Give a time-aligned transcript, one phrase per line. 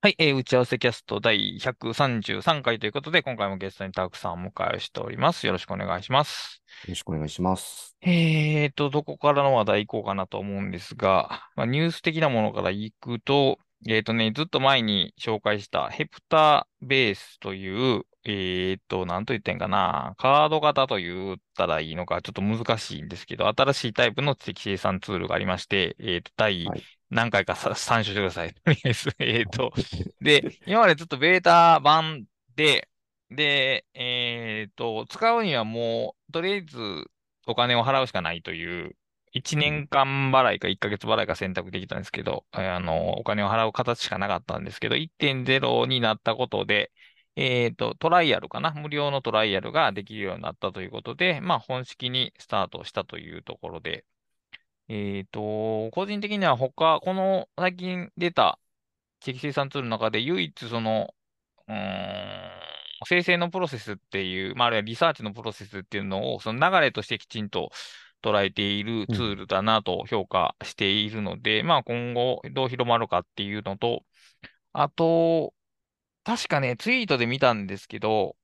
[0.00, 5.44] はい、えー打ち合わせキャスト第133回ということで、今回もゲストにたくさんお迎えしております。
[5.44, 6.62] よろしくお願いします。
[6.84, 7.96] よろしくお願いします。
[8.02, 13.58] えーと、どこからの話題行こうかなと思うんですが、まあ、ニュース的なものから行くと、
[13.88, 26.88] えーとね、ずっと前に紹介したヘプタベースという、えーと、なんと言ってんかな、カード型と言ったらいいのか、ちょっと難しいんですけど、新しいタイプの知的生産ツールがありまして、えーと、第はい。
[27.10, 28.52] 何回かさ 参照してください。
[28.52, 29.72] とりあえず、 えーと、
[30.20, 32.88] で、今までずっとベータ版で、
[33.30, 36.78] で、えっと、使うにはもう、とりあえず
[37.46, 38.94] お金を払うしかないという、
[39.32, 46.92] 1年間払いか1ヶ月払いか選択できたんですけど、えーあの、お金を払う形しかなかったんですけど、1.0になったことで、
[47.40, 48.72] えっと、トライアルかな？
[48.72, 54.04] 無料のトライアルができるようになったということで、まあ、本式にスタートしたというところで、
[54.88, 58.58] えっと、個人的には他、この最近出た
[59.20, 61.14] 知的生産ツールの中で唯一その、
[61.68, 62.50] うーん、
[63.06, 67.70] 生成のプロセスっていう、まあ、あるいはリサーチのプロセスっていうのを、その流れとしてきちんと
[68.20, 74.02] 捉えているツールだなと評価しているので、まあ今後どう広まるかっていうのと、
[74.72, 75.54] あと、
[76.28, 78.36] 確かね、ツイートで見たんですけど、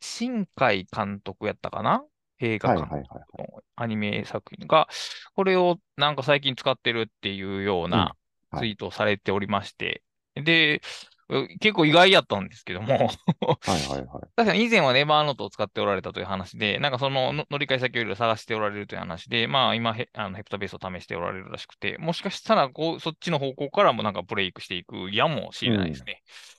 [0.00, 2.02] 新海監督やったかな？
[2.40, 4.88] 映画監はいはいはい督のアニメ作品が、
[5.36, 8.16] これをなんか最近使ってるっていうような
[8.50, 8.58] はい。
[8.58, 10.02] ツイートをされておりまして、
[10.34, 10.82] で、
[11.28, 14.06] う結構意外やったんですけども、はいはいはい。
[14.34, 26.22] 確かに以前は Evernote を使っておられたという話で、なんかそのの乗り換え先をいろいろ探しておられるという話で、まあ今ヘ、あの Heptabase を試しておられるらしくて、もしかしたらこうそっちの方向からもなんかブレイクしていくやもしれないですね。
[26.50, 26.55] うん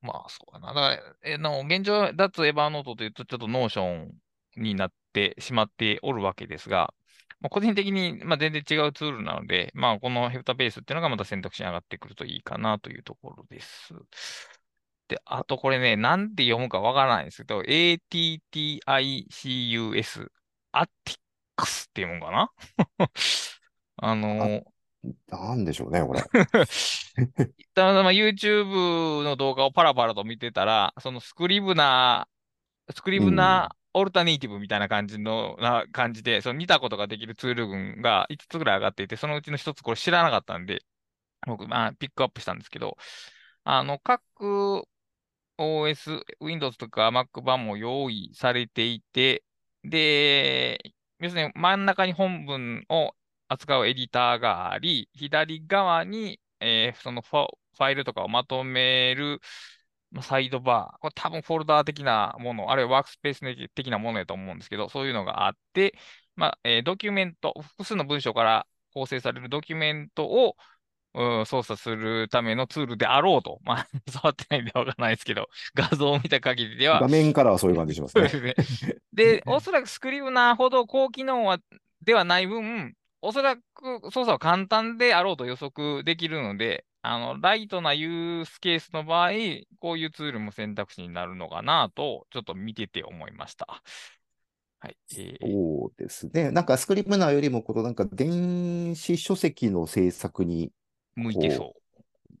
[0.00, 0.68] まあ、そうかな。
[0.68, 4.14] だから、えの、現状、脱 Evernote というと、ちょっと Notion
[4.56, 6.94] になってしまっておるわけですが、
[7.40, 13.94] まあ、個人的に、まあ、全然違うツールなので、まあ、このヘプタベースっていうのがまた選択肢に上がってくるといいかなというところです。
[15.08, 18.82] で、あとこれね、なんて読むかわからないんですけど、ATTICUS、
[20.72, 21.18] アティッ
[21.56, 22.52] クスって読むんかな？
[23.96, 24.62] あの
[25.28, 26.20] なんでしょうね、これ。
[27.74, 40.82] たまたま YouTube の動画をパラパラと見てたら、そのスクリブナー、スクリブナーオルタネイティブみたいな感じの、な感じで、その似たことができるツール群が5つぐらい上がっていて、そのうちの1つこれ知らなかったんで、
[41.46, 42.96] 僕、まあ、ピックアップしたんですけど、
[43.64, 44.84] あの、各
[45.58, 49.44] OS、Windows とか Mac 版も用意されていて、
[49.84, 50.78] で、
[51.20, 53.14] 要するに真ん中に本文を
[53.48, 59.40] 扱うエディターがあり、左側に、えーそのファファイルとかをまとめる
[60.10, 65.94] まあサイドバー、これ多分フォルダー的なもの、あるいはワークスペース的なものやと思うんですけど、そういうのがあって、
[66.36, 70.56] まあ、えードキュメント、複数の文章から構成されるドキュメントを、
[71.14, 73.58] うん操作するためのツールであろうと。
[73.64, 78.28] まあ、 触ってないんでわからないですけど、画像を見た限りでは画、面からはそういう感じしますね で。
[78.28, 78.54] すね。
[79.12, 81.58] で、 おそらくスクリブナーほど高機能は
[82.02, 83.62] ではない分、おそらく
[84.12, 89.30] 操作は簡単であろうと予測できるので、あの、ライトなユースケースの場合、
[89.80, 93.82] こういうツールも選択肢になるのかなと、ちょっと見てて思いました。
[94.80, 94.96] はい。
[95.14, 96.50] えーそうですね。
[96.50, 100.72] なんかスクリプナーよりも、このなんか電子書籍の制作に
[101.16, 101.82] 向いてそう。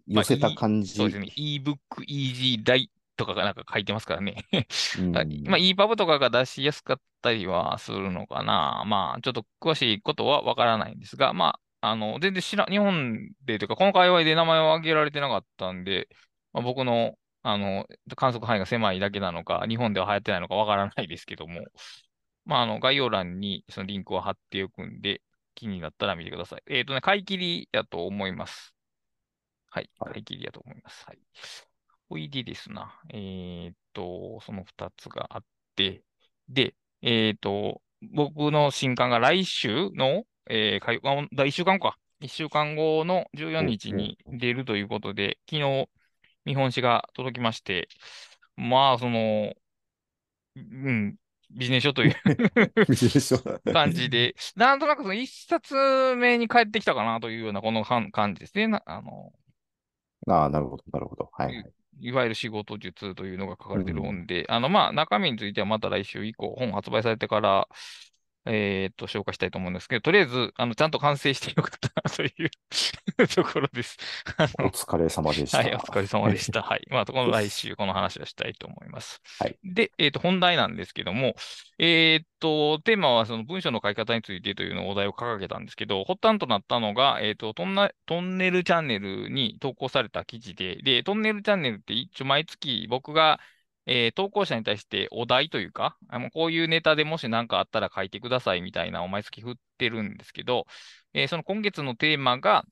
[0.06, 0.92] 寄せた感じ。
[0.94, 1.32] そうですね。
[1.36, 2.62] ebook, easy,
[3.18, 4.46] とかがなんか書いてますからね。
[4.98, 5.12] うん
[5.46, 8.84] まあ、EPUB とかが出しやすかったりはするのかな。
[8.86, 16.08] まあ、ちょっと詳しいことはわからないんですが、まあ、あの、全然知ら、日本でというか、この界隈で名前を挙げられてなかったんで、
[16.52, 17.86] まあ、僕の、あの、
[18.16, 21.60] 観測範囲が狭いだけなのか、日本では流行ってないのかわからないですけども、
[22.44, 25.22] まあ、あの、概要欄にそのリンクを貼っておくんで、
[25.54, 26.62] 気になったら見てください。
[26.68, 28.74] えっ、とね、買い切りだと思います。
[29.70, 31.04] はい、はい買い切りだと思います。
[31.06, 31.18] はい。
[32.08, 33.00] ほいでですな。
[33.10, 35.44] えっと、その2つがあっ
[35.76, 36.02] て、
[36.48, 37.82] で、えっと、
[38.12, 41.98] 僕の新刊が来週の、えー、火曜あ1週間後か。
[42.20, 45.88] 1週間後の14日に出るということで、昨日、
[46.44, 47.88] 見本紙が届きまして、
[48.56, 49.52] まあ、その、
[50.56, 51.16] うん、
[51.50, 52.14] ビジネス書という
[52.88, 53.38] ビジネス書
[53.72, 54.10] 感じ。
[54.10, 58.66] で、なんとなくその一冊目に帰ってきたかなというようなこの感感じですね。
[58.66, 59.32] なあの、
[60.26, 61.30] ああ、なるほど、なるほど。
[61.32, 61.72] はいはい。
[62.00, 67.68] いわゆる仕事術というのが書かれてる本で、あの、まあ、中身についてはまた来週以降、本発売されてから、
[68.48, 72.50] えっと、紹介したいと思うんですけど、とりあえず、あの、ちゃんと完成してよかったなという
[73.28, 73.96] ところです。
[74.58, 75.58] お疲れ様でした。
[75.58, 76.62] はい、お疲れ様でした。
[76.62, 76.86] はい。
[76.90, 79.20] まあ、この来週、この話をしたいと思います。
[79.38, 79.58] はい。
[79.62, 81.34] で、えっと、本題なんですけども、
[81.78, 93.40] えっと、テーマはその文章の書き方についてというのお題を掲げたんですけど、発端となったのが、えっと、トンナトンネルチャンネルに投稿された記事で、で、トンネルチャンネルって一応毎月僕が
[93.88, 100.66] えー投稿者に対してお題というか、あのこういうネタでもし何かあったら書いてくださいみたいなのを毎月振ってるんですけど、
[101.14, 102.64] えーその今月のテーマが、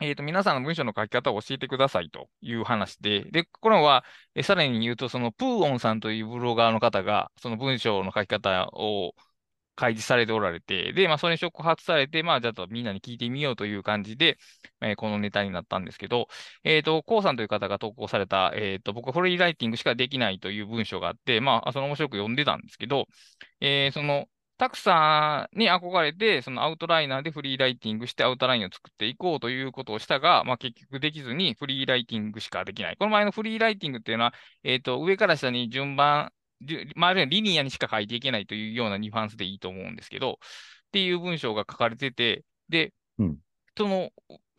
[0.00, 9.14] えーと、皆さんの文章の書き方を教えてくださいという話で、で、これは、えーさらに言うと、そのプーオンさんというブロガーの方が、その文章の書き方を
[9.76, 14.38] 開示されておられて、で、まあ、それに触発されて、まあ、じゃあみんなに聞いてみようという感じで、
[14.80, 16.28] えーこのネタになったんですけど、
[16.62, 23.06] えっと、コウさんという方が投稿された、えっと、僕はフリーライティングしかできないという文章があって、まあ、その面白く読んでたんですけど、
[23.60, 24.26] えーその、
[24.56, 32.96] たくさんに憧れて、そのアウトライナーでフリーライティングしてアウトラインを作っていこうということをしたが、まあ結局できずにフリーライティングしかできない。
[32.96, 36.30] この前のフリーライティングっていうのは、えっと、上から下に順番、
[36.96, 40.36] まあ、あるいはリニアにしか書いていけないというようなニュアンスでいいと思うんですけど、っ
[40.92, 43.38] ていう文章が書かれてて、で、うん。
[43.76, 44.10] その、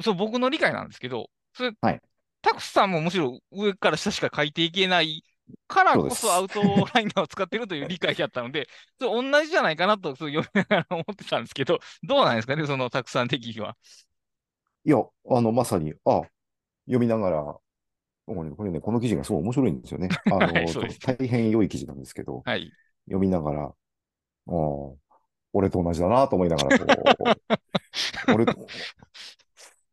[0.02, 2.02] そう僕の理解なんですけど、それ、はい。
[2.42, 5.24] タクさんもむしろ上から下しか書いていけない
[5.68, 8.68] からこそアウトライナーを使ってるという理解だったので、
[9.00, 13.76] それ同じじゃないかなとそう読みながら思ってたんですけど、どうなんですかね、そのたくさん的には。
[14.84, 16.22] いや、あの、まさに、あ、
[16.86, 17.58] 読みながら、
[18.26, 20.10] これね、これねこの記事がすごい面白いんですよね。
[20.26, 20.66] あの、 はい
[21.00, 22.72] 大変良い記事なんですけど、はい。
[23.06, 23.74] 読みながら、
[25.54, 27.06] 俺と同じだなと思いながら、
[28.34, 28.68] 俺と、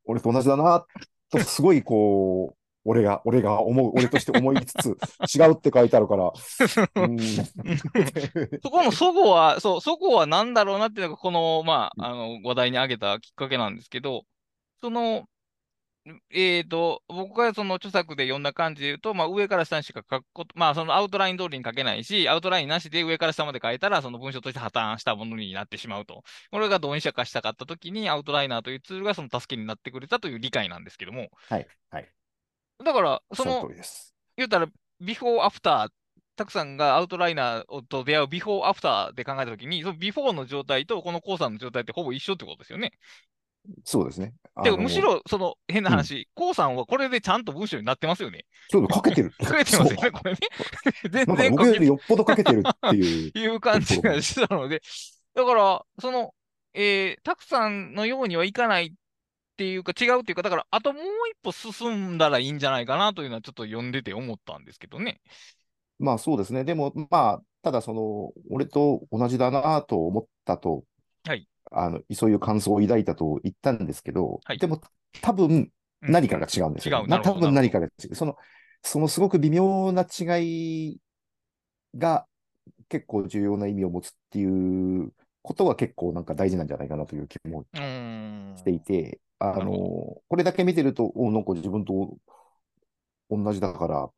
[0.04, 0.86] 俺と同じだな
[1.30, 4.96] と、すごいこう、俺が、俺が思う、俺として思いつつ、
[5.38, 6.32] 違うって書いてあるから、
[6.96, 14.24] うん、そこのそごは、そう、そこは何だろうなっていうのが、この、まあ、あの、話題に挙げたきっかけなんですけど、
[14.80, 15.28] その、
[16.30, 26.24] えーと、僕がその著作で読んだ感じで言うと、まあ、上から下にしか書くこと、まあ、そのアウトライン通りに書けないし、アウトラインなしで上から下まで書いたら、その文章として破綻したものになってしまうと。
[26.50, 32.08] これがどうにかしたかったときに、アウトライナーというツールがその助けになってくれたという理解なんですけども、はい、はい。
[32.84, 34.14] だから、そのおっしゃる通りです。
[34.36, 34.66] 言うたら、
[35.00, 35.88] ビフォーアフター、
[36.34, 42.92] Tak.さんがアウトライナーと出会うビフォーアフターで考えたときに、そのビフォーの状態とこのコウさんの状態ってほぼ一緒ってことですよね。
[43.84, 44.34] そうですね。
[44.62, 48.44] でもむし、ろ、その変な話、コウさんはこれでちゃんと文章になってますよね。
[48.68, 49.32] ちょっと書けてる。
[49.40, 50.38] 書けてますよね、そうこれね。
[51.10, 53.32] 全然僕より書けてよっぽど書けてるっていう。
[53.38, 54.82] いう感じがしたので、
[55.34, 56.34] だから、その、
[56.74, 58.92] えー、たくさんのようにはいかないっ
[59.56, 65.20] ていうか、違うっていうか、だから、あともう一歩進んだらいいんじゃないかなというのは、ちょっと読んでて思ったんですけどね。
[65.98, 66.64] まあそうですね。
[66.64, 70.84] でも、まあ、ただその、俺と同じだなと思ったと、
[71.24, 74.80] はいあの、そういう感想を抱いたと言ったんですけど、はいでも
[75.20, 75.72] 多分うん
[76.10, 76.98] 何かが違うんですよ。
[76.98, 78.14] 違うなるほど多分何かが違う。
[78.14, 78.36] その、
[78.82, 80.98] そのすごく微妙な違い
[81.96, 82.26] が
[82.88, 87.64] 結構重要な意味を持つっていうことは結構なんか大事なんじゃないかなという気も。
[88.56, 89.72] していて、あの、
[90.28, 92.16] これだけ見てると、おなんか自分と
[93.30, 94.10] 同じだから、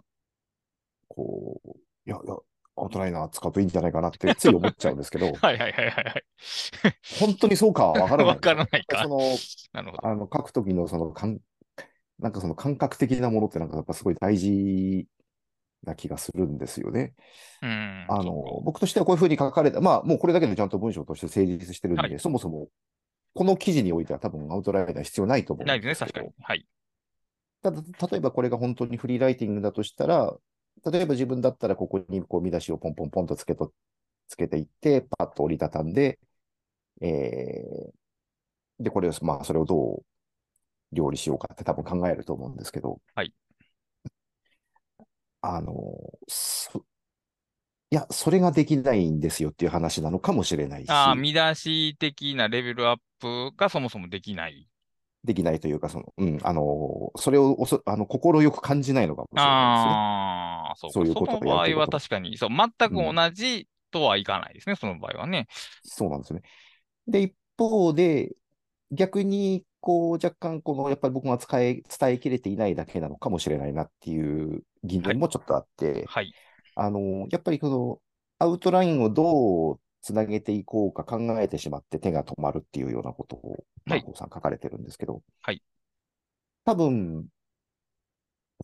[1.08, 1.68] こう、
[2.06, 2.34] いやいや、
[2.76, 6.24] アウトライナー使うといいんじゃないかなってつい思っちゃうんですけど、 はいはいはいはいはい。
[7.18, 9.18] 本当にそうかはわからないからないかその、
[9.72, 10.06] なるほど。
[10.06, 11.38] あの、書くときのその感、
[12.18, 15.06] なんかその感覚的なものってなんかやっぱすごい大事
[15.84, 17.14] な気がするんですよね。
[17.62, 18.06] うーん。
[18.08, 22.68] あその、僕としてはこういうふうに書かれた、まあもうこれだけでちゃんと文章として成立してるんで、はいそもそも
[23.34, 26.44] この記事においては多分アウトライナー必要ないと思ううんないですね、確かけどに。
[26.44, 26.66] はい。
[27.62, 30.34] ただ、例えばこれが本当にフリーライティングだとしたら、
[30.90, 33.72] 例えば自分だったらここにこう見出しをポンポンポンとつけと、
[34.28, 36.18] つけていって、パッと折りたたんで、
[37.00, 40.04] えー、で、これを、まあ、それをどう
[40.92, 43.32] 料理しようかって多分考えると思うんですけど、はい。
[45.42, 45.72] あの、
[46.28, 46.84] そ
[47.90, 54.68] いや、それができないんですよっていう話なのかもしれないし、ああ、見出し的なレベルアップがそもそもできない。
[55.24, 59.90] できないというか、その、うん、あの、それをおそ、あの、心よく感じないのかもしれないですね。
[59.90, 60.94] ああ、そうか。
[60.94, 65.48] そういうことをその場合は確かに、そう、全く同じとはいかないですね、その場合はね。
[65.82, 66.42] そうなんですよね。
[67.08, 68.34] で、一方で、
[68.90, 76.32] 逆に、こう、若干、この、やっぱり僕が使え、伝えきれていないだけなのかもしれないなっていう疑念もちょっとあって、はい。
[76.74, 77.98] あの、やっぱりこの、
[78.38, 85.62] アウトラインをどうつなげていこうか考えてしまって手が止まるっていうようなことを、はいマーコさん書かれてるんですけど、はい。
[86.64, 87.26] 多分、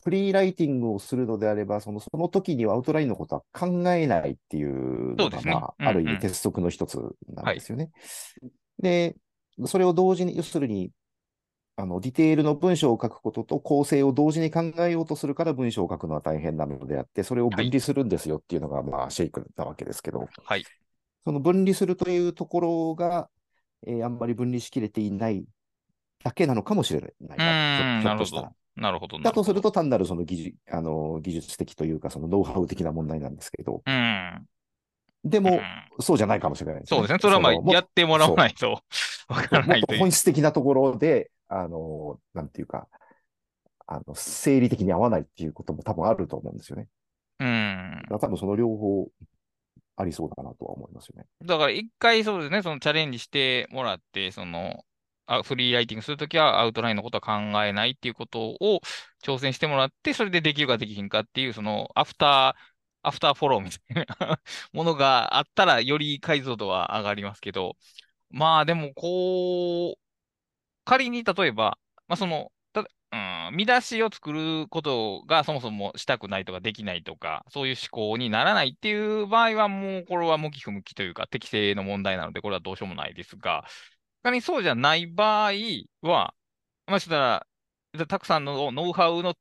[0.02, 7.90] フリーライティングをするのであれば、そのその時にはアウトラインのことは考えないっていうのが、ねまあ、うんある意うん味鉄則の一つなんですよね。
[8.78, 9.16] で、
[9.66, 10.90] それを同時に、要するに、
[11.76, 20.64] あの、ディテールの文章を書くことと構成を同時に考えようとするから文章を書くのは大変なのであって、それを分離するんですよっていうのが、まあ、シェイクなわけですけど、はい。
[21.24, 23.28] その分離するというところが、
[23.86, 25.44] えーあんまり分離しきれていない
[26.22, 28.48] だけなのかもしれないななるほど。。
[28.76, 29.18] なるほど。
[29.18, 29.70] だとすると。
[29.70, 34.46] と単なるその技術あの技術的というか、そのノウハウ的な問題なんですけど、うん。
[35.24, 35.60] でも、うん
[36.02, 36.98] そうじゃないかもしれないですね。
[36.98, 37.18] そうですね。
[37.20, 38.80] それはまあ、やってもらわないと
[39.28, 39.98] わからないという。
[39.98, 42.88] と本質的なところで、あの、なんていうか、
[43.86, 46.88] あの、生理的に合わないっていうことも多分あると思うんですよね。
[47.40, 49.08] うん多分その両方
[49.97, 51.26] ありそうだなとは思いますよね。
[51.44, 54.85] だから一回そうですね、そのチャレンジしてもらって、その、
[55.26, 58.80] あフリーライティングするときはアウトラインのことは考えないっていうことを
[59.23, 64.40] 挑戦してもらって、それでできるかできひんかっていう、その、アフター、アフターフォローみたいな
[64.73, 67.76] ものがあったら、より解像度は上がりますけど、
[68.30, 70.00] まあでも、こう、
[70.85, 71.78] 仮に例えば、
[72.09, 83.64] まあその、たうん、見出しを作ることがそもそもしたくないとかできないとか、そういう思考にならないっていう場合は、もうこれは向き不向きというか、適正の問題なので、これはどうしようもないですが、
[84.22, 85.52] 仮にそうじゃない場合
[86.02, 86.34] は、
[86.86, 87.46] まあ、したら、
[88.06, 89.34] たくさんのノウハウの、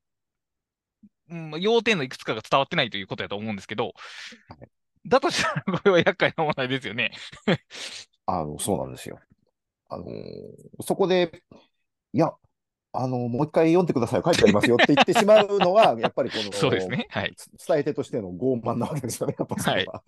[1.30, 3.94] うん、要点のいくつかが伝わってないということだと思うんですけど、
[5.08, 7.12] だとしたら、これは厄介な問題ですよね。
[8.26, 9.20] あの、そうなんですよ。
[9.90, 10.10] あのー
[10.82, 11.44] そこで、
[12.14, 12.32] いや、
[12.92, 17.08] あのもう一回読んでください、書いてありますよって言ってしまうのは、 やっぱりこの、そうですね。
[17.10, 17.36] はい。
[17.68, 20.04] 伝え手としての傲慢なわけですよね、やっぱそれは。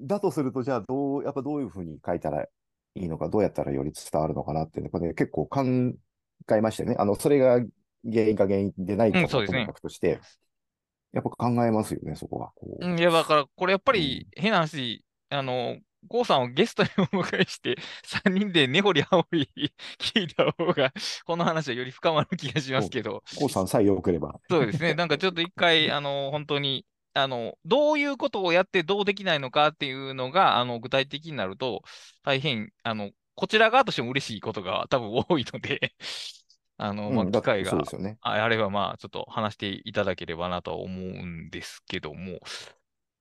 [0.00, 2.48] だとすると、じゃあどう、やっぱどういうふうに書いたらい
[2.94, 7.60] いのか、どうやったらより伝わるのかなっていうのこれ、ね、結構考えましてね、あの、それが
[8.04, 10.20] 原因か原因でないかともかくとして、
[11.12, 12.52] やっぱ考えますよね、そこは。
[12.80, 15.76] うん、いや、だから、これやっぱり、変な話、あの、
[16.08, 19.48] 郷さんをゲストにお迎えして、3人で根掘り葉掘り
[19.98, 20.92] 聞いた方が、
[21.24, 24.34] この話はより深まる気がしますけど、コウさんさえよければ。
[24.50, 24.94] そうですね。
[24.94, 31.82] なんかちょっと一回、あの、本当に、あの、どういうことをやってどうできないのかっていうのが、あの、具体的になると、
[32.22, 35.94] 大変、あの、こちら側としても嬉しいことが多分多いので、
[36.78, 37.72] あの、まあ、機会が。
[38.22, 42.40] ああれば、まあ、ちょっと話していただければなとは思うんですけども、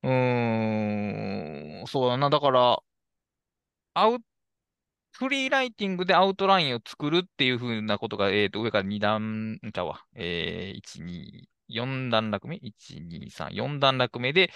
[0.04, 2.30] うーん、そうだな。
[2.30, 2.82] だから、
[3.94, 4.18] アウ
[5.14, 10.06] フリーライティングでアウトラインを作るっていう風なことが、えっと、上から2段、んちゃうわ。
[10.16, 14.52] えー、1、2、4段落目 ?1、2、3、4段落目で、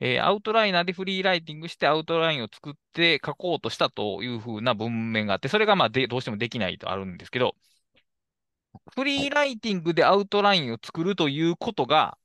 [0.00, 7.56] えーアウトライナーでフリーライティングしてアウトラインを作って書こうとしたという風な文面があって、それがまあでどうしてもできないとあるんですけど、
[8.96, 12.18] フリーライティングでアウトラインを作るということが、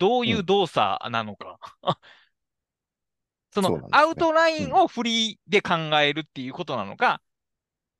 [0.00, 1.58] どういう動作なのか。
[3.52, 7.20] そのねアウトラインをフリーで考えるっていうことなのか、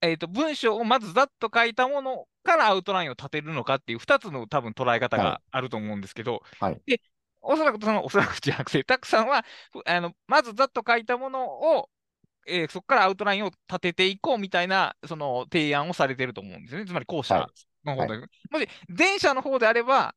[0.01, 6.81] えっと、文章をまずざっと書いたものからアウトラインを立てるのかっていう2つの多分捉え方はがあると思うんですけど、はい。
[6.87, 7.03] で、
[7.43, 11.47] おそらくその、おそらくじゃなくて、たくさんは、ふあの、まずざっと書いたもの
[11.79, 11.91] を、
[12.47, 16.87] えーそこからアウトラインを立てていこうみたいな、その提案をされてると思うんですよね。
[16.87, 17.51] つまり後者は
[17.85, 18.19] の方で。
[18.51, 20.15] もし、前者の方であれば、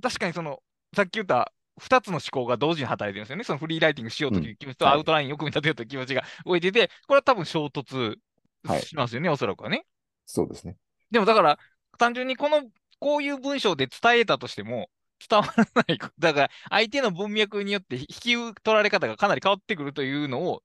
[0.00, 0.62] 確かにその、
[0.94, 3.44] さっき言った2つの思考が同時に働いてるんですよね。
[3.44, 8.16] そのフリーライティングしようという気持ちと、はいアウトラインを組み立てようという気持ちが動いてて、これは多分衝突
[8.64, 9.86] はいしますよね、おそらくはね。
[10.26, 10.76] そうですね。
[11.10, 11.58] でもだから、
[11.98, 12.62] 単純にこの、
[12.98, 14.90] こういう文章で伝えたとしても、
[15.28, 15.98] 伝わらない。
[16.18, 20.62] だから、相手の文脈によって引き取られ方がかなり変わってくるというのを、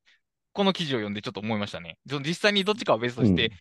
[0.53, 1.97] この記事を読んでちょっと思いましたね。
[2.05, 3.51] 実際にどっちかは別として、うん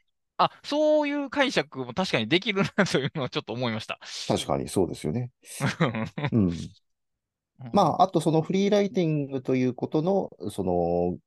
[0.45, 3.99] あ、そういう解釈も確かにできるな というのをちょっと思いました。
[4.29, 5.31] 確かにそうですよね。
[6.31, 6.31] に。
[6.33, 6.53] うん。
[7.73, 11.19] まあ、あとそのフリーライティングということの、その、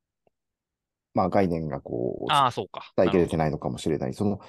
[1.14, 2.92] まあ概念がこう、ああ、そうか。
[2.98, 4.14] 伝えきれてないのかもしれない。
[4.14, 4.40] その、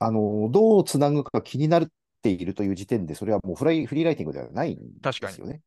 [0.00, 1.86] あの、どうつなぐか気になっ
[2.22, 5.60] ているという時点で、それはもうフライフリーライティングではないん確かにですよね。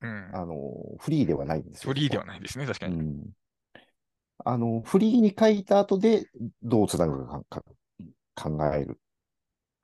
[0.00, 0.56] うんあの、
[0.98, 1.90] フリーではないんですよ。
[1.90, 2.96] フリーではないですね、確かに。
[2.96, 3.30] うん。
[4.38, 6.28] あの、フリーに書いた後で、
[6.62, 7.64] どうつなぐかか
[8.34, 8.98] 考える。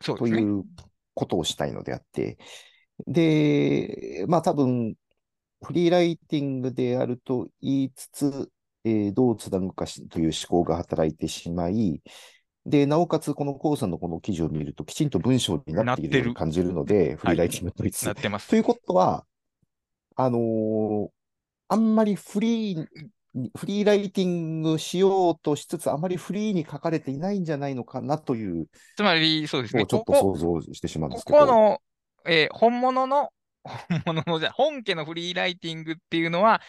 [0.08, 0.14] ね。
[0.16, 0.64] という
[1.14, 2.38] ことをしたいのであって、
[3.06, 4.94] で、まあ多分、
[5.62, 8.50] フリーライティングであると言いつつ、
[8.84, 12.02] えーどうつなぐかしという思考が働いてしまい、
[12.66, 18.06] で、なおかつ、このコウさんのこの記事を見ると、きちんと文章になっているように感じるので、フリーライティングと言いつつ。
[18.06, 18.48] なってます。
[18.48, 18.56] と。
[18.56, 19.24] いうことは、
[20.16, 21.08] あのー
[21.72, 22.86] あんまりフリーに、
[23.56, 29.86] フリーライティングしようとしつつ、あまりフリーに書かれていないんじゃないのかなというつまり、そうですね。
[29.86, 31.38] ちょっとここ想像してしまうんでこすけど。
[31.38, 31.78] この
[32.26, 33.30] えー本物の、
[33.64, 36.60] 本物のじゃ、本家のフリーライティングっていうのは、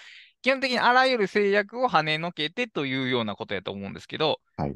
[0.42, 4.76] 基本的にあらゆる制約を跳ねのけてというようなことやと思うんですけど、はい。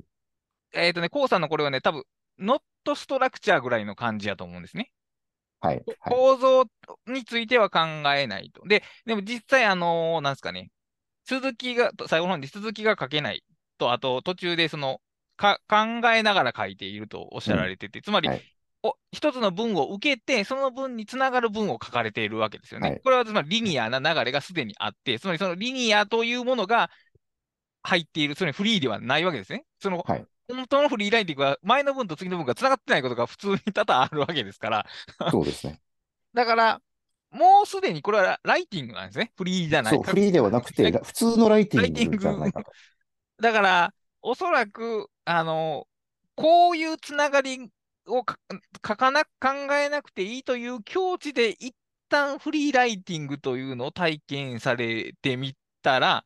[0.74, 2.04] えっ、とね、コウさんのこれはね、多分、
[2.39, 4.92] ノットストラクチャーぐらいの感じやと思うんですね。
[5.62, 5.77] はい。
[5.77, 5.98] はい。
[6.01, 6.65] 構造
[7.08, 7.80] については考
[8.15, 8.63] えないと。
[8.68, 10.70] で、でも実際、あのーなんですかね、
[11.25, 13.44] 続きが、最後の方に続きが書けない
[13.77, 15.01] と、あと途中でその、
[15.38, 18.44] か考えながら書いているとおっしゃられてて、つまり、はい
[18.88, 22.89] お一つの文を受けて、その文につながる文を書かれているわけですよね。
[22.89, 26.91] はいこれはつまりリニアな流れがすでにあって、つまりそのリニアというものが
[27.82, 29.65] 入っている、つまりフリーではないわけですね。
[29.79, 34.86] その、はい本当のフリーライティングは前の文と次の文がつながってないことが普通に多々あるわけですから、
[35.32, 35.82] そうですね。
[36.36, 36.82] だから、
[37.36, 39.34] もうすでにこれはライティングなんですね。
[39.36, 42.72] フリーじゃないそう、フリーではなくて、普通のライティングじゃないかと。
[43.42, 45.86] だから、おそらく、あの、
[46.36, 47.70] こういうつながり
[48.08, 48.39] をか
[48.88, 51.75] 書かな、考えなくていいという境地で、一
[52.08, 56.24] 旦フリーライティングというのを体験されてみたら、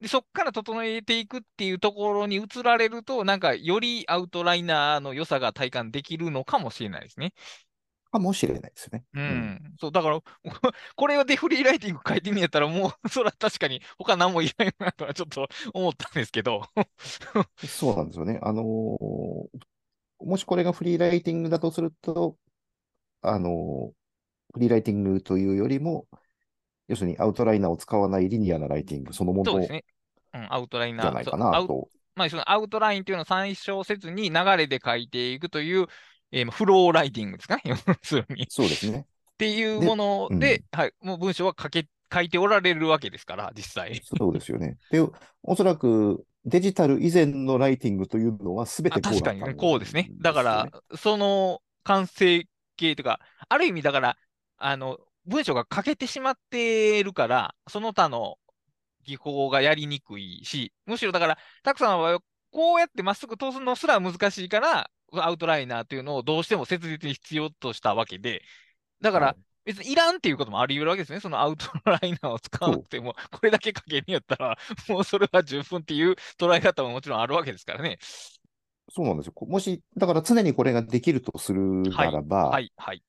[0.00, 7.32] でそこから整えていくっていうところに移られると、なんか、よりアウトライナーの良さが体感できるのかもしれないですね。
[8.14, 9.04] かもしれないですね。
[9.14, 9.74] うん。
[9.80, 10.20] そう、だから、
[10.94, 16.62] これでフリーライティング書いてみやったら、もう、 それは確かに他何もいらないなとはちょっと思ったんですけど。
[17.66, 18.38] そうなんですよね。
[18.42, 19.48] あのー
[20.20, 22.38] もしこれがフリーライティングだとすると、
[23.20, 23.92] あのー
[24.54, 26.06] フリーライティングというよりも、
[26.86, 29.84] 要するにアウトライナーを使わないリニアなライティングそのものじそうですね。
[30.34, 31.08] うん、アウトライナー。
[31.08, 31.88] ゃないかなと。
[32.14, 35.88] まあ、そのアウトラインというのを参照せずに流れで書いていくという、
[36.34, 37.56] えーまあフローライティングですか？
[37.64, 38.46] ね。
[38.48, 39.06] そうですね。
[39.38, 44.00] ていうでもので、はい、もう文章は書け、書いておられるわけですから、実際。
[44.04, 44.76] そうですよね。
[44.90, 45.00] で、
[45.42, 50.10] おそらくデジタル以前のライティングというのは全てあこうだったん確かにね、こうですね。
[50.20, 52.44] だかよら、その完成
[52.76, 54.16] 形というか、ある意味だから、
[54.58, 58.36] あの、文章が欠けてしまっているから、その他の
[59.04, 64.90] 技法がやりにくいし、むしろだから、たくさんの場合は、こうやってまっすぐ通すのすら難しいから、
[65.22, 68.42] アウトライナーというのをどうしても切実に必要としたわけで、
[69.00, 71.20] だから、はい別にいらんっていうこともあり得るわけですね。
[71.20, 77.98] そのアウトライナーを使わなくても、これだけ書けるんやったら、 もうそれは十分っていう捉え方ももちろんあるわけですからね。
[78.90, 79.32] そうなんですよ。
[79.32, 83.02] こもし、だから常にこれができるとするならば、はい、はい。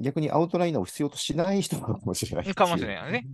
[0.00, 3.24] 逆にアウトライナーを必要としない人かもしれないかもしれないね。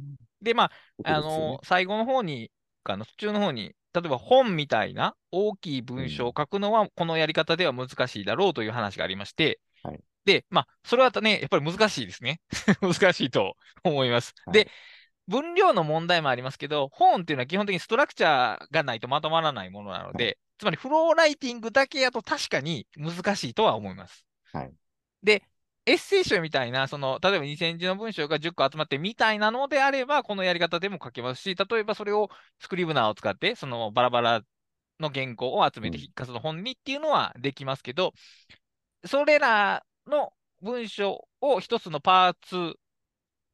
[0.43, 0.71] で、まあ、
[1.05, 2.51] あの、最後の方に、
[2.85, 12.43] あの途中の方に、例えば本みたいな大きい文章を書くのは、このやり方では難しいだろうという話がありまして、はいで、まあ、それはね、やっぱり難しいですね。
[12.83, 14.35] 難しいと思います。
[14.45, 14.71] はいで、
[15.27, 24.27] 分量の問題もありますけど、本っていうのは基本的にストラクチャーがないとまとまらないものなので、つまりフローライティングだけやと確かに難しいとは思います。
[24.53, 24.73] はい
[25.23, 25.43] で、
[25.89, 32.29] エッセイ集みたいな、その、例えば2000字の文章が10個集まってみたいなのであれば、このやり方でも書けますし、例えばそれを
[32.61, 34.43] スクリブナーを使って、そのバラバラ
[35.01, 38.13] の原稿を集めてうん筆活の本にっていうのはできますけど、
[39.07, 42.75] それらの文章を一つのパーツ、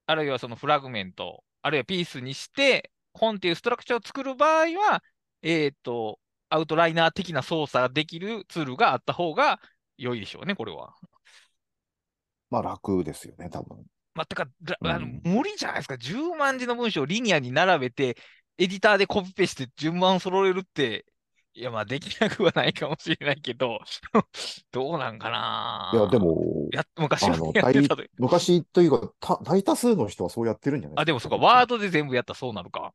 [0.07, 5.05] あるいはそのフラグメント、あるいはピースにして、本っていうストラクチャーを作る場合は、
[5.43, 6.19] えっ、と、
[6.49, 9.61] アウトライナー的な操作ができるツールがあった方が
[9.99, 10.95] 良いでしょうね、これは。
[12.55, 13.85] まあ楽ですよね、多分。
[14.15, 15.99] まあ、てか、らうんあの無理じゃないですか。
[15.99, 18.17] 10万字の文章をリニアに並べて、
[18.59, 21.05] エディターでコピペして順番揃えるって、
[21.55, 23.81] いや、まあ、できなくはないかもしれないけど、
[24.71, 27.37] どうなんかないや、で、も、や昔は。
[28.19, 32.95] 昔というか、た大多数の人はそうやってるんじゃないあ、でもそうか、かワードで全部やったらそうなるか。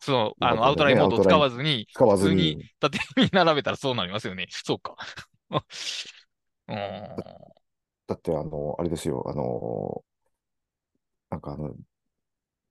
[0.00, 2.66] その、あの、アウトラインモードを使わずに、使わず普通にに。
[2.80, 4.48] 縦に並べたらそうなりますよね。
[4.50, 4.96] そうか。
[6.68, 7.61] うーん。
[8.06, 10.04] だって、あの、あれですよ、あの、
[11.30, 11.74] なんかあの、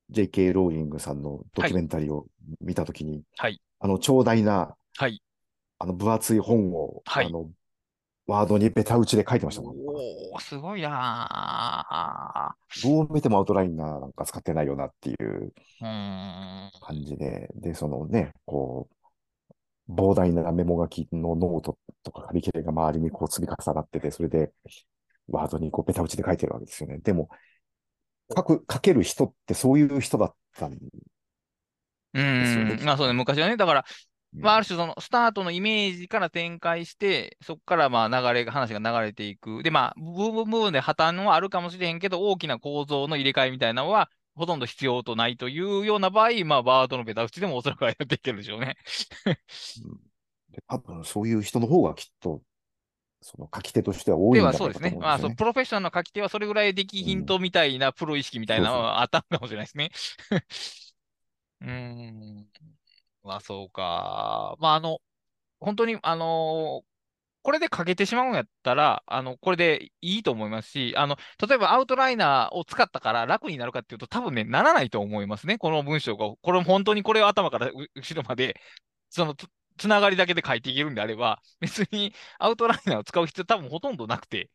[0.09, 0.53] J.K.
[0.53, 2.27] ローリングさんのドキュメンタリーを
[2.59, 3.61] 見たときに、はい。
[3.79, 5.21] あの、長大な、はい。
[5.79, 7.49] あの、分厚い本を、はいあの、
[8.27, 9.75] ワードにベタ打ちで書いてましたもん。
[9.77, 15.53] おー、すごいなどう見てもアウトライナーなんか使ってないよなっていう。
[15.79, 18.89] 感じで、で、そのね、こ
[19.89, 24.51] う、膨大なメモ書きのノートとか紙切れが周りにこう積み重なってて、それで
[25.31, 26.99] ワードにこうベタ打ちで書いてるわけですよね。
[26.99, 27.29] でも、
[28.35, 30.77] 書く、書ける人ってそういう人だったんう
[32.13, 32.79] ですよね。
[32.83, 33.85] まあそうね、昔はね、だから、
[34.33, 39.61] まあ、あある種そのスタートのイメージから展開して、そこからまあ流れが、話が流れていく。
[39.63, 48.77] で、まあ、部分部分で破綻はあるかもしれへんけど、大きな構造の入れ替えみたいなのは、ほとんど必要とないというような場合、まあ、バードのベタ打ちでもおそらくはやっていけるでしょうね。
[50.51, 52.41] で多分そういう人の方がきっと
[53.21, 54.99] その書き手としては多いでんじゃないかとはそうですね。
[54.99, 55.29] まあ、そ。
[55.29, 59.91] プロフェッショナルの書き手はそれぐらいできひんとみたいなプロ意識みたいなのはあったのかもしれないですね。
[61.62, 62.47] うーん。
[63.23, 64.55] まあ、そうか。
[64.60, 64.99] まあ、あの、
[65.60, 66.84] 本当に、あの
[67.43, 75.57] これで書けてしまうんやったら、あの、これでいいと思いますし、あの、例えばアウトライナーを使ったから楽になるかっていうと、多分ね、ならないと思いますね。
[75.57, 78.60] この文章が、これ本当にこれを頭からう後ろまで、
[79.10, 79.36] その
[79.81, 84.49] つ、つながりだけで書いていけるんであれば、 別にアウトライナーを使う必要多分ほとんどなくて、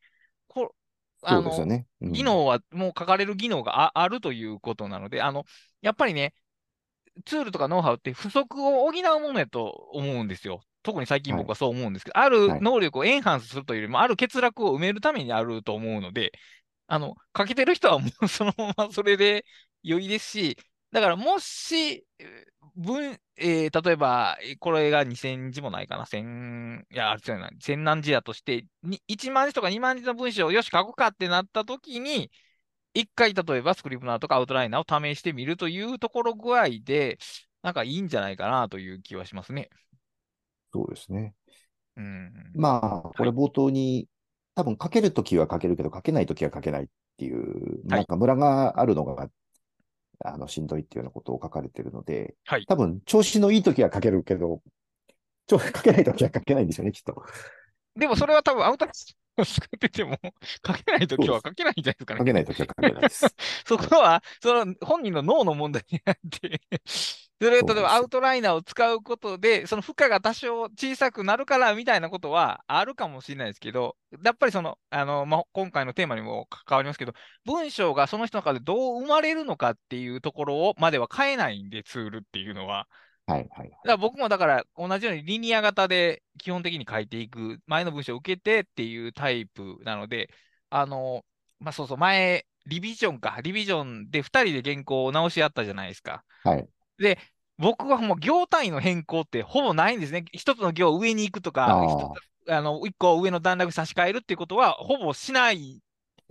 [0.48, 0.74] こ
[1.22, 1.86] あの、ね。
[2.00, 5.44] うん技能はもう書かれる技能がああるということなので、あの、
[5.80, 6.34] やっぱりね、
[7.24, 10.60] ツールとかノウハウって不足を補うものやと思うんですよ。
[10.82, 16.32] 特に最近僕はそう思うんですけど、あるはい能力をエンハンスするというよりも、ある欠落を埋めるためにあると思うので、
[16.86, 19.44] あの、書けてる人はもうそのままそれで
[19.82, 20.58] 良いですし、
[20.96, 32.30] だからもし、えー文、えー例えば、えーこれが2000字もないかな、1000、いや、あれ違うな、1000何字だとして、に1万字とか2万字の文章をよし書くかってなった時に、
[32.94, 37.18] 一回例えばスクリプナーとかアウトライナーを試してみるというところ具合で、
[37.62, 39.70] なんかいいんじゃないかなという気はしますね。
[40.72, 41.34] そうですね。
[41.96, 42.32] うん。
[42.54, 44.08] まあ、これ冒頭に、
[44.54, 46.86] 多分書けるときは書けるけど、書けないときは書けないっ
[47.18, 49.28] ていう、はいなんかムラがあるのが、
[50.24, 52.66] あの、しんどいっていうようなことを書かれてるので、はい。
[52.66, 54.62] 多分、調子のいいときは書けるけど、
[55.46, 57.22] ちょ 書けないときは書けないんですよね、きっと。
[57.96, 58.94] でもそれは多分アウトライ
[59.36, 60.18] ナーを作ってても、
[60.66, 62.18] 書けないときは書けないんじゃないですかね。
[62.18, 63.26] 書けないときは書けないです。
[63.66, 66.60] そこは、その本人の脳の問題になって、
[67.38, 77.12] アウトライナーを使うことで、その負荷が多少小さくなるからみたいなことはあるかもしれないですけど、やっぱりその、あの、まあ、今回のテーマにも関わりますけど、
[77.44, 82.88] 文章がその人の中でどう生まれるのかっていうところをまでは変えないんで、ツールっていうのは。
[83.26, 83.70] はい、はい。
[83.70, 90.30] だから僕もだから同じようにリニア型で基本的に書いていく、前の文章を受けてっていうタイプなので、
[90.70, 91.22] あの、
[91.58, 96.24] まあ、そうそう、前、リビジョンか、リビジョンで2人で原稿を直し合ったじゃないですか。
[96.44, 96.68] はい。
[96.98, 97.18] で、
[97.58, 100.24] 僕はもう行単位の変更ってほぼないんですね。
[100.32, 101.80] 一つの行を上に行くとか、
[102.48, 105.80] あの、一個上の段落差し替えるっていうことは、ほぼしない、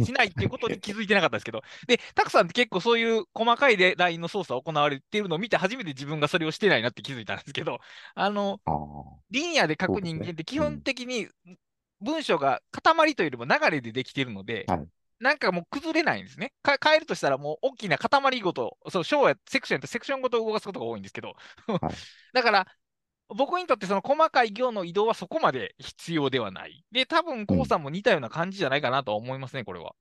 [0.01, 7.79] しないっていうことに気づいてなかったですけど、で、たくさんって結構そういう細かいレラインの操作行われているのを見て、初めて自分がそれをしてないなって気づいたんですけど、
[8.13, 8.59] あの、
[9.31, 11.27] リニアで書く人間って基本的に
[12.01, 14.87] 文章が塊というよりも流れでできているので、はい
[15.19, 16.53] なんかもう崩れないんですね。
[16.61, 21.35] か変えるとしたらもう大きな塊ごと、その章やセクションやったらセクションごと動かすことが多いんですけど、
[21.67, 21.95] はい
[22.33, 22.67] だから
[23.29, 26.85] 僕にとってその細かい行の移動はそこまで必要ではない。
[26.91, 29.95] で、多分、コウさんも似たような感じじゃないかなとは思いますね、これは。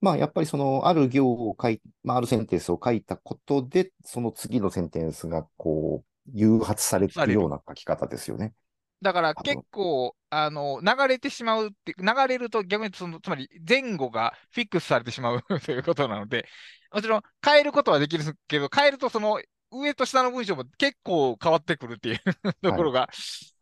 [0.00, 8.54] まあ、やっぱりその、ある行を書い、まあ、あるセンテンスを書いたことで、その次のセンテンスが、こう、誘発されてるような書き方ですよね。
[9.02, 16.46] だから結構、あの、流れてしまうって、流れると逆にその、つまり前後がフィックスされてしまう ということなので、
[16.92, 22.18] もちろん変えることはできるんですけど、変えるとその上と下の文章も結構変わってくるっていう
[22.62, 23.08] ところが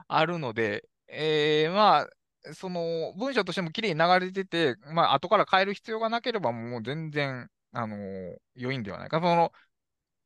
[0.08, 7.96] あるので、えーまあ、その文章としても綺麗に流れてて、まあ、後から変える必要がなければもう全然、あの
[8.54, 9.20] 良いんではないか。
[9.20, 9.52] その、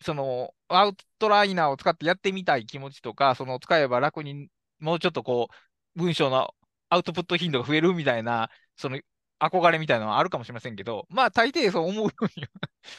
[0.05, 4.49] その、アウトライナーを使ってやってみたい気持ちとか、その使えば楽に
[4.83, 5.49] もうちょっとこ
[5.97, 6.55] う、文章の
[6.89, 9.01] アウトプット頻度が増えるみたいな、その
[9.41, 12.51] 憧れみたいなのはあるかもしれませんけど、まあ大抵そう思うようには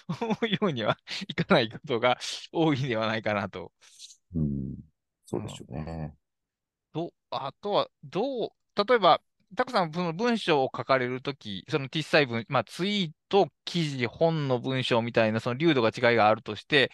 [0.22, 2.17] 思うようにはいかないことが
[2.52, 3.72] 多いんではないかなと。
[4.36, 4.76] うん。
[5.26, 6.13] そうでしょうね。
[6.93, 9.22] どあとは、どう、例えば、
[9.56, 16.91] たくさんその文章を書かれるとき、その小さい文、まあ、ツイート、記事、本の文章みたいな、その流度が違いがあるとして、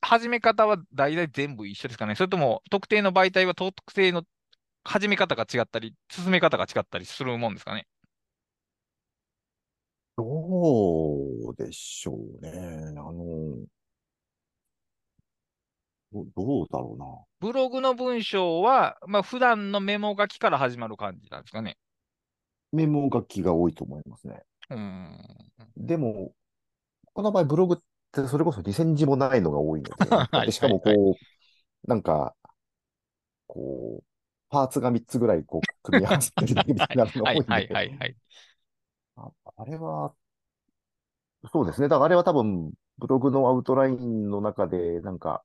[0.00, 2.14] 始め方は大体全部一緒ですかね。
[2.14, 4.24] それとも、特定の媒体は特定の
[4.84, 7.86] 始め方が違ったり、進め方が違ったりするもんですかね。
[10.16, 12.50] どうでしょうね。
[12.96, 13.66] あの、
[16.12, 17.06] どどうだろうな。
[17.40, 21.76] ブログの文章は、まあ、普段のメモ書きから始まる感じなんですかね。
[22.72, 24.42] メモ書きが多いと思いますね。
[24.70, 25.18] うーん。
[25.76, 26.32] でも、
[27.12, 27.78] この場合ブログっ
[28.22, 31.18] てそれこそ2000字もないのが多いので、 はいでしかもこは
[31.84, 32.36] う、なんか、
[33.46, 34.04] こう、
[34.50, 38.16] パーツが3つぐらいこう、組み合わせてるみたいなのが多いんで、はいはいはいはい。
[39.16, 40.14] ああれは、
[41.52, 41.88] そうですね。
[41.88, 45.44] だからあれは多分、ブログのアウトラインの中で、なんか、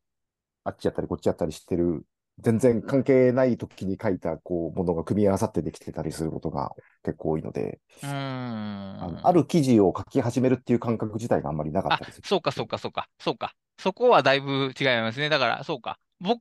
[0.65, 2.05] あっちやったりこっちやったりしてる、
[2.39, 6.72] 全然関係ない時に書いた、こう、ものが組み合わさってできてたりすることが
[7.04, 8.12] 結構多いので、うーん。
[8.12, 12.28] あのある記事を書き始めるっていう感覚自体があんまりなかっあたりする。
[12.28, 13.54] そうか、そうか、そうか、そうか。
[13.78, 15.30] そこはだいぶ違いますね。
[15.30, 16.00] だから、そうか。
[16.20, 16.39] 僕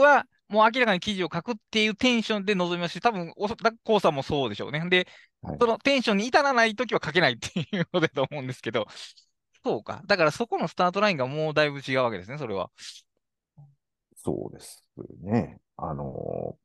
[0.00, 3.48] は、もう明らかに記事を書くっていうテンションで臨みますし、多分、お
[3.84, 4.86] コウさんもそうでしょうね。
[4.88, 5.08] で、
[5.42, 8.86] はいそのテンションに至らないときは書けないっていうことだと思うんですけど、
[9.64, 10.02] そうか。
[10.06, 12.70] だからそこのスタートラインがもうだいぶ違うわけですね、それは。
[14.24, 14.84] そうです
[15.22, 15.60] ね。
[15.76, 16.56] あの、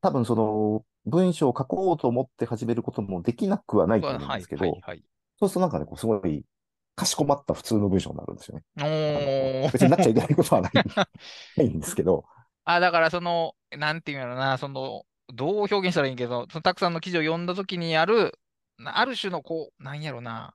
[0.00, 5.04] 多分その、文章を書こうと思って始めることもできなくはないと思うんはい、ですけど、はい、はい。
[5.38, 6.44] そうするとなんかね、こうすごい、
[6.94, 9.70] かしこまった普通の文章になるんですよね。
[9.72, 10.72] 別になっちゃいけないことはない
[11.56, 12.24] ないんですけど、
[12.64, 18.38] あ、だからその、なんていうんやろな、その、どう表現したらいいんけど、そのたくさんの記事を読んだときにある、
[18.78, 20.54] なある種のこう、なんやろな、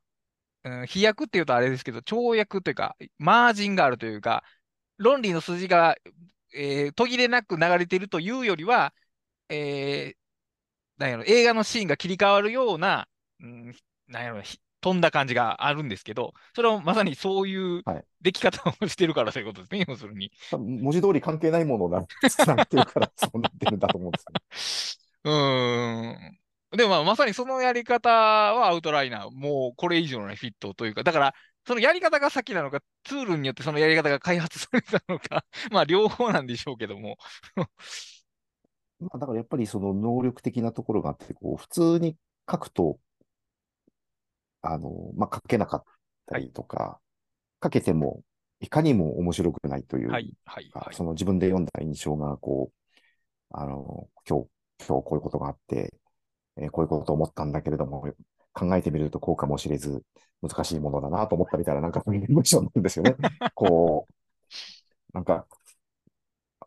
[0.63, 4.43] うん、飛躍っていうとあれですけど、跳躍というか、マージンがあるというか、
[4.97, 5.95] 論理の筋が、
[6.53, 8.93] えー途切れなく流れているというよりは、
[9.49, 10.17] えー
[10.97, 13.07] なんやろ、映画のシーンが切り替わるような、
[13.39, 13.75] うん、
[14.07, 20.31] なんやろ、ひ飛んだ感じがあるんですけど、それをまさにそういうはい出来方をしてるからそういうことですね、要するに。
[20.51, 24.19] 文字通り関係ないものがつながってるからそうなってるんだと思うんで
[24.57, 25.29] すよね。
[25.29, 26.39] うーん。
[26.77, 31.35] でもまあ、まさにそのやり方はアウトライナー、もうこれ以上のフィットというか、だから、
[31.67, 37.17] そのやり方が先なのか、ツールによってそのやり方が開発されたのか、 まあ両方なんでしょうけども。
[38.99, 42.17] まあ、だからやっぱりその能力的なところがあって、こう普通に
[42.49, 42.99] 書くと、
[44.61, 45.83] あの、まあ、書けなかっ
[46.25, 47.01] たりとか、
[47.61, 48.23] 書けても
[48.61, 50.95] いかにも面白くないというはい、はい、か、はい。
[50.95, 52.75] その自分で読んだ印象が、こう、
[53.51, 54.47] あの、今日、
[54.87, 55.93] 今日こういうことがあって、
[56.55, 58.07] えーこういうことを思ったんだけれども、
[58.57, 60.03] 考えてみるとこうかもしれず、
[60.41, 63.15] 難しいものだなと思ったみたいな、なんかそういう文章なんですよね。
[63.53, 64.13] こう、
[65.13, 65.45] なんか、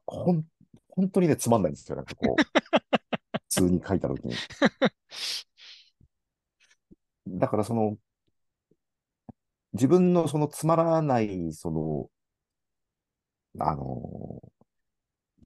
[0.07, 0.45] ほん、
[0.91, 1.97] 本当にね、つまんないんですよ。
[1.97, 2.43] なんかこう、
[3.33, 4.35] 普通に書いたときに。
[7.27, 7.97] だからその、
[9.73, 12.11] 自分のそのつまらない、その、
[13.59, 14.41] あの、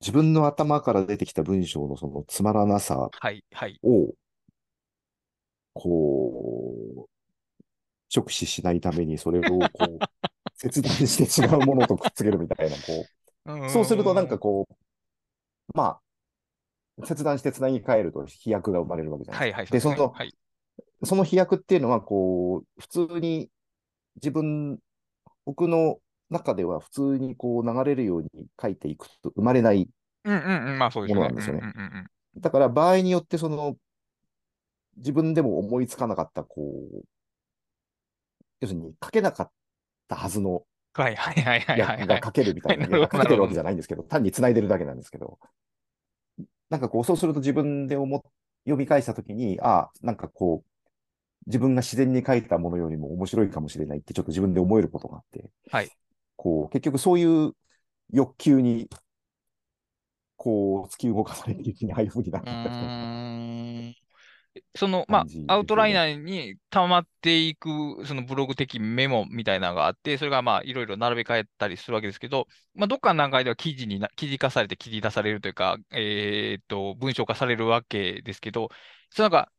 [0.00, 3.80] 自分の頭から出てきた文章のそのつまらなさはい、はい。
[5.74, 7.10] を、こう、
[8.14, 9.98] 直視しないために、それをこう、
[10.54, 14.74] 切断して違うものとくっつけるみたいな、こう、そうするとなんかこう、
[15.74, 15.98] ま
[17.00, 19.88] あ、切断してつなぎ替えると飛躍が生まれるわけじゃないはい、ですか。
[19.90, 20.06] はい、そうで。
[20.06, 20.34] その、はい。
[21.02, 23.50] その飛躍っていうのは、こう、普通に
[24.16, 24.78] 自分、
[25.44, 25.98] 僕の
[26.30, 29.88] 中では普通にこう流れるように書いていくと生まれない。
[30.24, 31.20] うんうんうん、まあそうですね。
[31.20, 32.06] ものなんですよねうんうんうんうん
[32.36, 33.76] だから場合によってその、
[34.96, 37.04] 自分でも思いつかなかった、こう、
[38.60, 39.50] 要するに書けなかっ
[40.08, 42.86] たはずのはい、はい、はい、はい、はい役が書けるみたいな。
[42.86, 45.38] 書けてるわけじゃないんですけど、単に繋いでるだけなんですけど、
[46.70, 48.20] なんかこう、そうすると自分で思っ
[48.64, 50.68] 読み返したときに、ああ、なんかこう、
[51.46, 55.90] 自分が自然に書いたものよりも面白いかもしれないってちょっと自分で思えることがあって、はい。
[56.36, 57.52] こう、結局そういう
[58.10, 58.88] 欲求に、
[60.36, 64.03] こう、突き動かされていにああいう風になったみたいなーん
[64.76, 67.68] その、まあ、アウトライナーに溜まっていく、
[68.06, 78.68] そのブログ的メモみたいなのがあって、それがまあ、いろいろ並べ替えたりするわけですけど、まあ、どっかの段階では記事にな、記事化されて切り出されるというか、えーっと、文章化されるわけですけど、
[79.10, 79.52] そのなんか、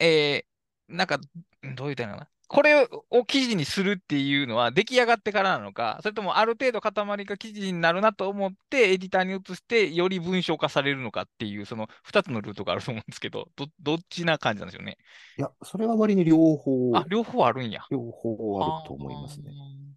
[0.00, 2.33] えー、なんか、どう言ったらいいのかな。
[2.48, 14.98] これを記事にするっていうのは出来上がってからなのか、それともある程度塊が記事になるなと思ってエディターに移してより文章化されるのかっていう、その2つのルートがあると思うんですけど、ど、どっちな感じなんですよね。
[15.38, 17.82] いや、それは割に両方、あ、両方あるんや。
[17.90, 19.50] 両方あると思いますね。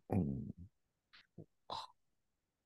[0.09, 0.57] うん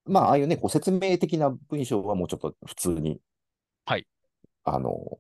[0.06, 3.20] まあ、ああいうね、こう説明的な文章はもうちょっと普通に、
[3.86, 4.08] はい。
[4.64, 5.20] あの、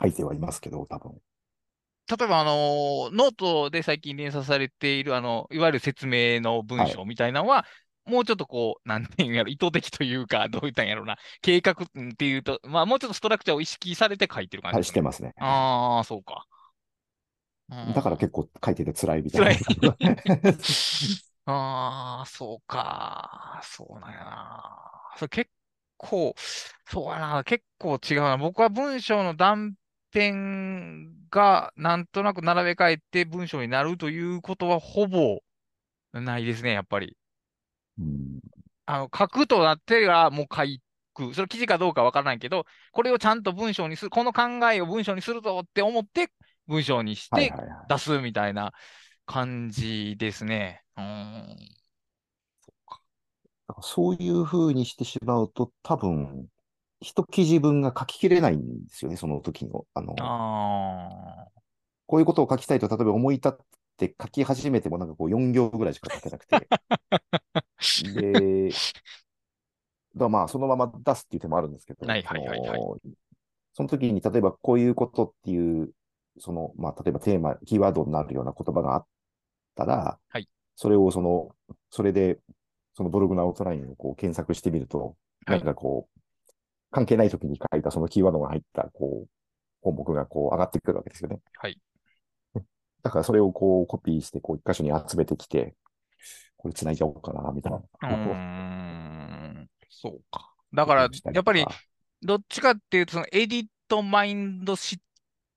[0.00, 1.18] 書いてはいますけど、多分。
[2.18, 7.66] 例えば、あのーノートで最近連載されている、あの、いわゆる説明の文章みたいなのは、
[8.04, 14.84] もうちょっとこう、なんていうんやろ、意図的というか、 どういったんやろうな、計画っていうと、まあ、もうちょっとストラクチャーを意識されて書いてる感じはい。
[14.84, 15.34] してますね。
[15.38, 16.46] ああ、そうか。
[17.70, 19.50] うんだから結構書いてて辛いみたいな。
[21.46, 23.60] ああ、そうか。
[23.64, 25.12] そうなんやな。
[25.16, 25.50] それ結
[25.96, 26.34] 構、
[26.86, 27.44] そうやな。
[27.44, 28.36] 結構違うな。
[28.36, 29.74] 僕は文章の断
[30.12, 35.40] 片がなんとなく並べ替えて文章になるということはほぼ
[36.12, 37.16] ないですね、やっぱり。
[37.98, 38.40] うん
[38.86, 40.62] あの、書くとなってがもう書
[41.14, 41.34] く。
[41.34, 44.42] それ記事かどうかわからないけど、これをちゃんと文章にする、この考
[44.72, 46.32] えを文章にするぞって思って
[46.66, 47.52] 文章にして。
[47.88, 48.72] 出すみたいな
[49.26, 50.82] 感じですね。
[50.96, 51.56] うーん。
[53.68, 56.48] だからそういう風にしてしまうと、多分、
[57.00, 59.86] 一記事分が書ききれないんですよね、その時の。
[59.94, 61.46] あの、あ
[62.06, 63.52] こういうことを書きたいと、例えば思い立っ
[63.96, 66.68] て書き始めてもなんかこう4行ぐらいしか書けなくて。
[68.14, 68.70] で、
[70.16, 72.98] だまあ、そのまま出すっていう手もあるんですけど、はいはいはいはいその
[73.72, 75.92] その時に、例えばこういうことっていう、
[76.38, 79.06] その、まあ、例えばテーマ、キーワードになるような言葉があっ
[79.76, 81.54] たら、はいそれをその、
[81.90, 82.38] それで、
[82.94, 86.19] そのブログのアウトラインをこう検索してみると、はいなんかこう、
[86.90, 89.28] 関係ない時に書いたそのキーワードが入った、こう、
[89.80, 91.40] 項目がこう上がってくるわけですよね。
[91.54, 91.78] はい。
[93.02, 95.74] だからそれをこうコピーして、こう一箇所に集めてきて、
[96.56, 97.78] これ繋いじゃおうかな、みたいな。
[97.78, 100.52] うーん、そうか。
[100.72, 101.64] だからやっぱり
[102.22, 104.98] どっちかっていうと、そのエディットマインドシッ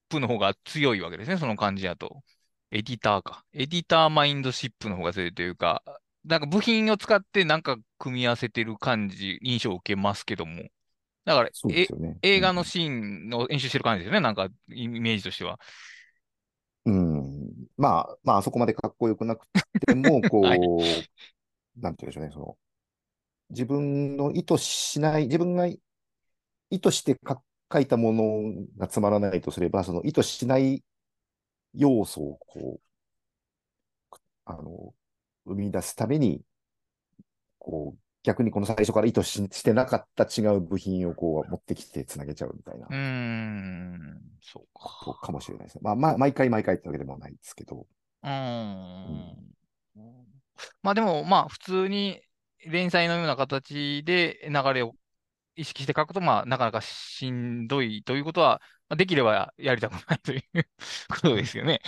[0.09, 2.23] プの方が強いわけですね、その感じだと。
[2.71, 3.43] エディターか。
[3.53, 5.83] エディターマインドシップの方が強いというか、
[6.25, 10.69] なんか部品を使ってなんか組み合わせてる感じ、印象を受けますけども。
[11.25, 12.17] だから、えそうですよね。
[12.21, 15.59] 映画のシーンの演習してる感じですよね、なんかイメージとしては。
[16.85, 17.49] うん。
[17.77, 19.47] まあ、まあ、あそこまでかっこよくなく
[19.85, 20.59] ても、 こう、はい
[21.77, 22.57] なんて言うんでしょうね、その、
[23.49, 25.79] 自分の意図しない、自分が意
[26.79, 30.83] 図してか書いたものがつまらないとすれば、その意図しない
[31.73, 32.79] 要素を、こ
[34.11, 34.93] う、あの、
[35.45, 36.43] 生み出すために、
[37.59, 45.19] こう、逆にこの最初から意図ししてなかった違う部品をこう持ってきてつなげちゃうみたいなうーん、そうか。
[45.21, 45.81] かもしれないですね。
[45.83, 47.85] まあ、まあ、毎回毎回ってわけでもないですけど。
[48.23, 49.53] うーん。
[50.81, 52.21] まあでも、まあ普通に
[52.65, 54.95] 連載のような形で流れを
[55.55, 60.43] 意識して書くと、まあなかなかしんどいということは、まあできればやりたくないという
[61.09, 61.81] ことですよね。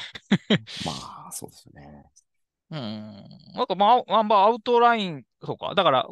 [0.85, 2.05] まあ、そうですよね。
[2.71, 3.27] うん。
[3.53, 5.73] なんかまあ、まあまあアウトライン、そうか。
[5.75, 6.07] だから、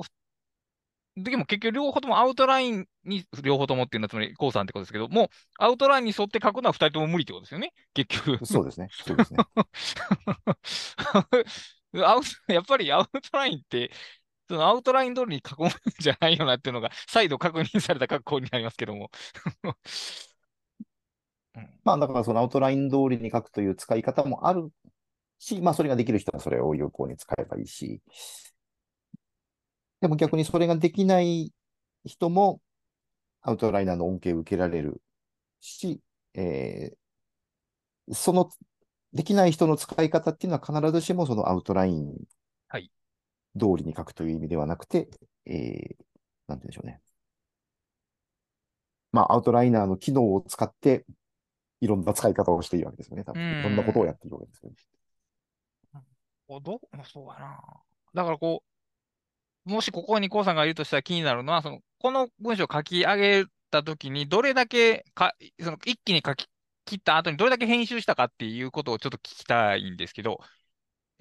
[1.16, 5.28] でも結局両方ともアウトラインに、両方ともっていうのはつまり、コウさんってことですけど、もう
[5.60, 7.72] アウトラインに沿って書くのは二人とも無理ってことですよね。
[7.94, 8.44] 結局。
[8.46, 8.88] そうですね。
[8.92, 9.40] そうですね。
[12.04, 13.92] アウトやっぱりアウトラインって、
[14.50, 19.12] そのアウトライン通りに書くもんじゃないよなっていうのが、再度確認された格好になりますけども。
[21.56, 24.72] う んまあ、だからそのアウトライン通りに書くという使い方もある
[25.44, 28.02] し、まあ、それができる人はそれを有効に使えばいいし、
[30.02, 31.54] でも逆にそれができない
[32.06, 32.62] 人も、
[33.42, 35.02] アウトライナーの恩恵を受けられる
[35.60, 36.02] し、
[36.34, 38.50] えーその、
[39.14, 42.16] できない人の使い方っていうのは必ずしもそのアウトライン
[42.68, 42.92] はい
[43.58, 45.10] 通りに書くという意味ではなくて、
[45.46, 46.04] えー
[46.48, 47.02] なんて言うんでしょうね。
[49.14, 51.06] まあ、アウトライナーの機能を使って、
[51.80, 53.24] いろんな使い方をしているわけですよね。
[53.24, 54.76] 多分うんいろんなことをやっているわけですよね。
[56.48, 56.80] おど
[57.12, 57.62] そうやな。
[58.14, 58.64] だからこ
[59.66, 66.48] う、もしここにコウさんがいるとしたら気になるのは、その、この文章を書き上げたときに、どれだけか、その、一気に書き
[66.86, 70.40] 切った後にどれだけ編集したかっていうことをちょっと聞きたいんですけど、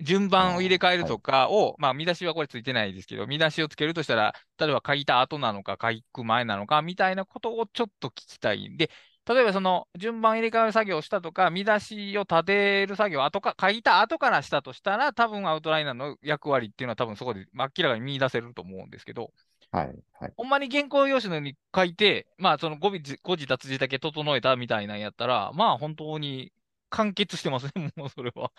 [0.00, 8.90] 順番を入れ替えるとかを、まあ、見出しはこれついてないですけど、見出しをつけるとしたら、例えば書いた後なのか、書く前なのか、みたいなことをちょっと聞きたいんで、
[9.26, 19.30] 例えばその順番入れ替える作業をしたとか、見出しを立てる作業を後か、書いた後からしたとしたら、多分アウトライナーの役割っていうのは多分そこで明らかに見出せると思うんですけど、
[19.70, 19.94] はい。
[20.14, 20.32] はい。
[20.36, 26.52] ほんまに原稿用紙のように書いて、まあその誤字脱字だけ整えたみたいなんやったら、まあ本当に
[26.90, 28.52] 完結してますね、 もうそれは。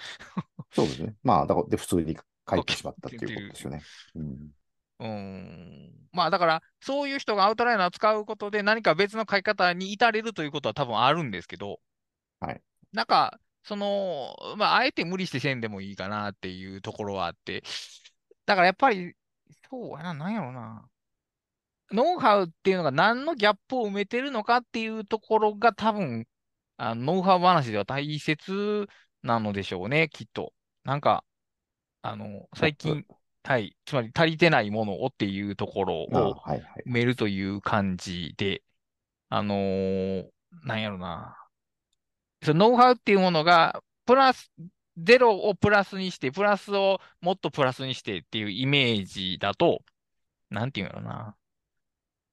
[0.75, 1.15] そうですね。
[1.23, 2.17] まあ、だから、で、普通に
[2.49, 3.83] 書いてしまったっていうことですよね。
[4.15, 4.51] うん。
[5.03, 11.79] うーんまあだから、そういう人がアウトライナーを使うことで何か別の書き方に至れるということは多分あるんですけど、
[12.39, 12.61] はい。
[12.91, 17.63] なんか、その、まあ、あえて無理してせんでもいいかなっていうところはあって、
[18.45, 19.15] だからやっぱり、
[19.69, 20.89] そうやな、なんやろな。
[21.91, 26.27] ノウハウっていうのが何のギャップを埋めてるのかっていうところが多分、
[26.77, 28.87] あノウハウ話では大切
[29.21, 30.53] なのでしょうね、きっと。
[30.83, 31.23] なんか、
[32.01, 33.05] あの、最近、
[33.45, 36.83] はい、つまり足りてないものをっていうところあをはいはい。
[36.87, 38.63] 埋めるという感じで、
[39.29, 40.29] あのー
[40.63, 41.35] なんやろな。
[42.43, 44.51] そのノウハウっていうものが、プラス、
[44.97, 49.81] ゼロをプラスにして、プラスをもっとプラスにしてっていうイメージだと、
[50.49, 51.35] なんていうんやろな。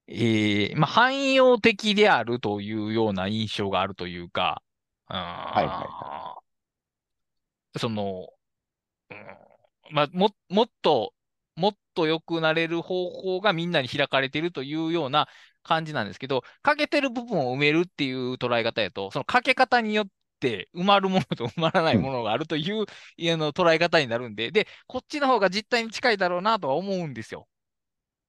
[0.07, 4.62] えー、まあ、汎用的であるというような印象があるというか、
[5.09, 5.18] うーん
[5.64, 6.42] いは
[7.79, 8.29] その、
[9.11, 9.50] うん
[9.90, 11.14] まあ、も、もっと、
[11.57, 15.29] もっと良くなれる方法がみんなに開かれているというような
[15.62, 20.09] 感じなんですけど、欠けてる部分を埋めるっていう捉え方やと、その欠け方によっ
[20.40, 27.48] て埋まるものと埋まらないものがあるという、いやの捉え方になるんで、で、こっちの方が実態に近いだろうなとは思うんですよ。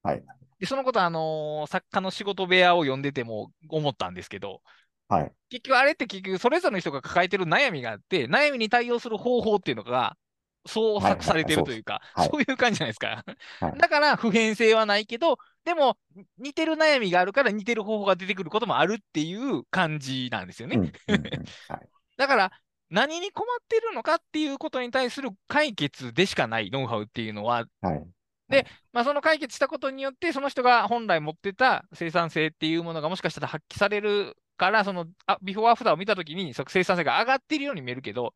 [0.03, 0.24] はい。
[0.59, 4.62] で、そのことは、あのー作家の仕事部屋を読んでても思ったんですけど、
[5.07, 5.34] はい。
[5.49, 10.18] 結局あれって結局それぞれの人が抱えてる悩みがあって、悩みに対応する方法っていうのが
[10.66, 13.24] 創作されてるというか、はいはいはいそういう感じじゃないですか。
[13.59, 15.97] はいだから普遍性はないけど、でも、
[16.38, 20.78] 似てる悩みがあるから似てる方法が出てくることもあるっていう感じなんですよね。
[20.78, 21.22] うんうんうん
[21.68, 21.89] はい。
[22.18, 22.51] だから、
[22.89, 28.03] 何に困ってるのかっていうことに対する解決でしかないノウハウっていうのは、はい。
[28.91, 38.34] まあ、その解決したことによって、その人が本来持ってた生産性っていうものがもしかしたら発揮されるから、そのあビフォーアフターを見たときに、生産性が上がっているように見えるけど、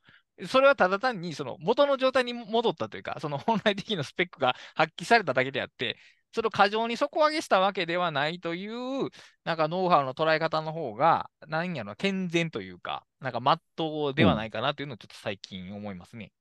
[0.47, 5.97] それはただ単にその元の状態に戻ったというか、その本来的なスペックが発揮されただけであって、
[6.33, 9.09] それを過剰に底上げしたわけではないという、
[9.45, 16.33] なんかノウハウの捉え方の方が、なんやろな、健全というか、なんかまっとうではないかなというのをちょっと最近思いますね。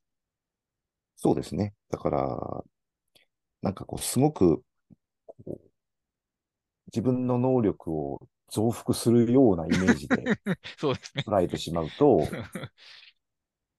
[1.17, 1.75] そうですね。
[1.91, 2.65] だから、
[3.63, 4.63] なんかこう、すごく、
[5.27, 5.71] こう、
[6.89, 8.21] 自分の能力を
[8.51, 10.37] 増幅するようなイメージで
[10.79, 11.25] そうですね。
[11.27, 12.29] 捉えてしまうと、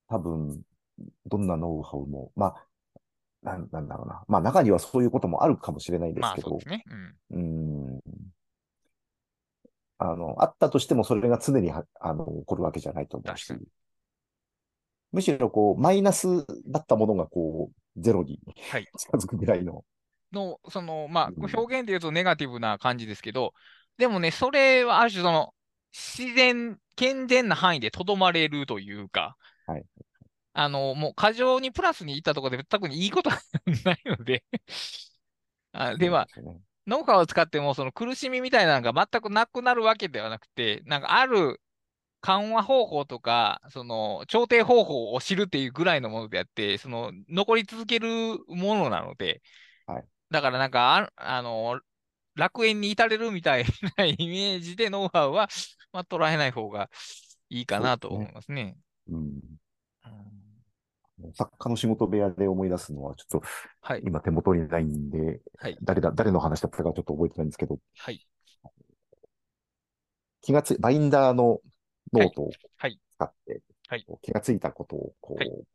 [0.08, 0.62] 多分、
[1.26, 2.66] どんなノウハウも、まあ、
[3.42, 4.24] なん、なんだろうな。
[4.28, 6.84] まあ、中にはそういうこともあるかもしれないですけどまあそうで、すね。
[7.30, 7.96] うん。
[7.96, 8.00] ん。
[9.98, 13.52] あの、あったとしてもそれが常には、あの、起こるわけじゃないと思うし
[15.12, 18.38] むしろこう、マイナスだったものがこう、ゼロに
[18.70, 18.86] はい。
[18.98, 19.84] 近づくぐらいの、
[20.32, 23.54] の、その、まあ、うん表現で言うとネガティブな感じですけど、
[23.96, 25.54] でもね、それはある種その、
[25.92, 29.36] 自然、健全な範囲でとどまれるというか、
[29.66, 29.84] はい
[30.58, 33.38] あの、もう過剰にプラスにいったところで特にいいことは
[33.84, 34.42] ないので。
[35.72, 36.28] あでは、
[36.86, 41.60] ノウハウを使っても、その苦しみみたいなのが全くなくなるわけではなくて、なんかある
[42.22, 48.08] 緩和方法とか、その調停方法を知るっていうぐらいのものであって、その残り続ける
[48.48, 49.42] ものなので、
[49.86, 50.04] はい。
[50.30, 51.80] だからなんかあ、あの、
[52.34, 53.66] 楽園に至れるみたい
[53.98, 55.48] なイメージでノウハウは、
[55.92, 56.90] まあ、捉えない方が
[57.50, 58.78] いいかなと思いますね。
[59.08, 59.58] うん。
[60.04, 60.35] うん
[61.34, 63.42] 作家の仕事部屋で思い出すのは、ちょっと
[63.80, 68.26] はい、今手元にないんで、はい、誰だ、誰の話だったかちょっと覚えてないんですけど、はい、
[70.42, 71.60] 気がつい、バインダーの
[72.12, 73.00] ノートをはい。
[73.16, 74.06] 使って、はい。
[74.22, 75.66] 気がついたことをこう、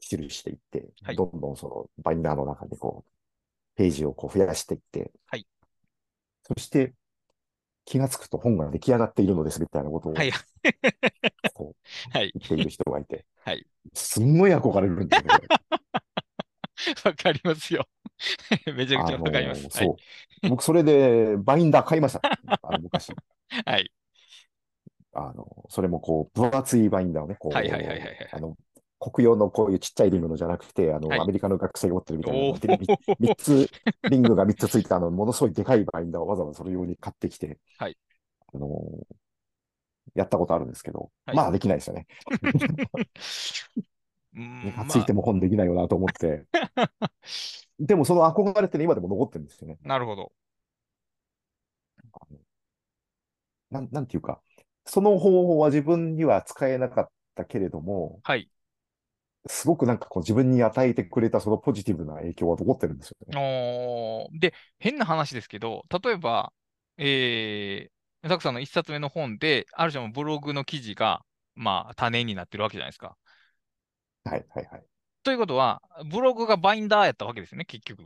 [0.00, 1.16] 記していって、はい。
[1.16, 3.10] どんどんそのバインダーの中でこう、
[3.76, 5.46] ページをこう増やしていって、はい。
[6.42, 6.92] そして
[7.86, 10.30] 気がつくと本が出来上がっているのですみたいなことをはい、
[12.12, 13.24] 言っている人がいて、はい。
[13.98, 15.46] すんごい憧れるんですよね。
[17.04, 17.86] わかりますよ。
[18.74, 19.62] めちゃくちゃあのわかります。
[19.62, 19.96] はいそ
[20.44, 20.48] う。
[20.48, 22.20] 僕、それでバインダー買いました。
[22.62, 23.12] あの昔。
[23.64, 23.90] はい、
[25.12, 28.56] あの、それもこう、分厚いバインダーをね、こう、はいはいはいはいはいあの、
[29.00, 32.58] 国用のこういうちっちゃいリングのじゃなくて、あの、はいアメリカの学生が持ってるみたいな
[33.18, 33.70] 三つ、
[34.10, 37.96] リングが3つついたあの、ものすごいでかいバインダーをわざわざそれ用に買ってきて、はい
[38.52, 38.68] あの、
[40.14, 42.06] やったことあるんですけど、はいまあできないですよね。
[44.38, 46.46] うん気がついても本できないよなと思って。
[47.80, 49.78] でもその憧れってね今でも残ってるんですよね。
[49.82, 50.32] なるほど。
[53.70, 54.40] なん、なんていうか、
[54.86, 58.48] その方法は自分には使えなかったけれども、はい。
[59.46, 64.28] すごくなんかこう自分に与えてくれたそのポジティブな影響は残ってるんですよね。
[64.38, 66.52] で、変な話ですけど、例えば、
[66.96, 71.22] えー、ザクさんの一冊目の本で、ある種のブログの記事が、
[71.54, 73.16] まあ、種になってるわけじゃないですか。
[74.28, 74.82] はい、はい、はい。
[75.22, 78.04] ということは、ブログがバインダーやったわけですね、結局。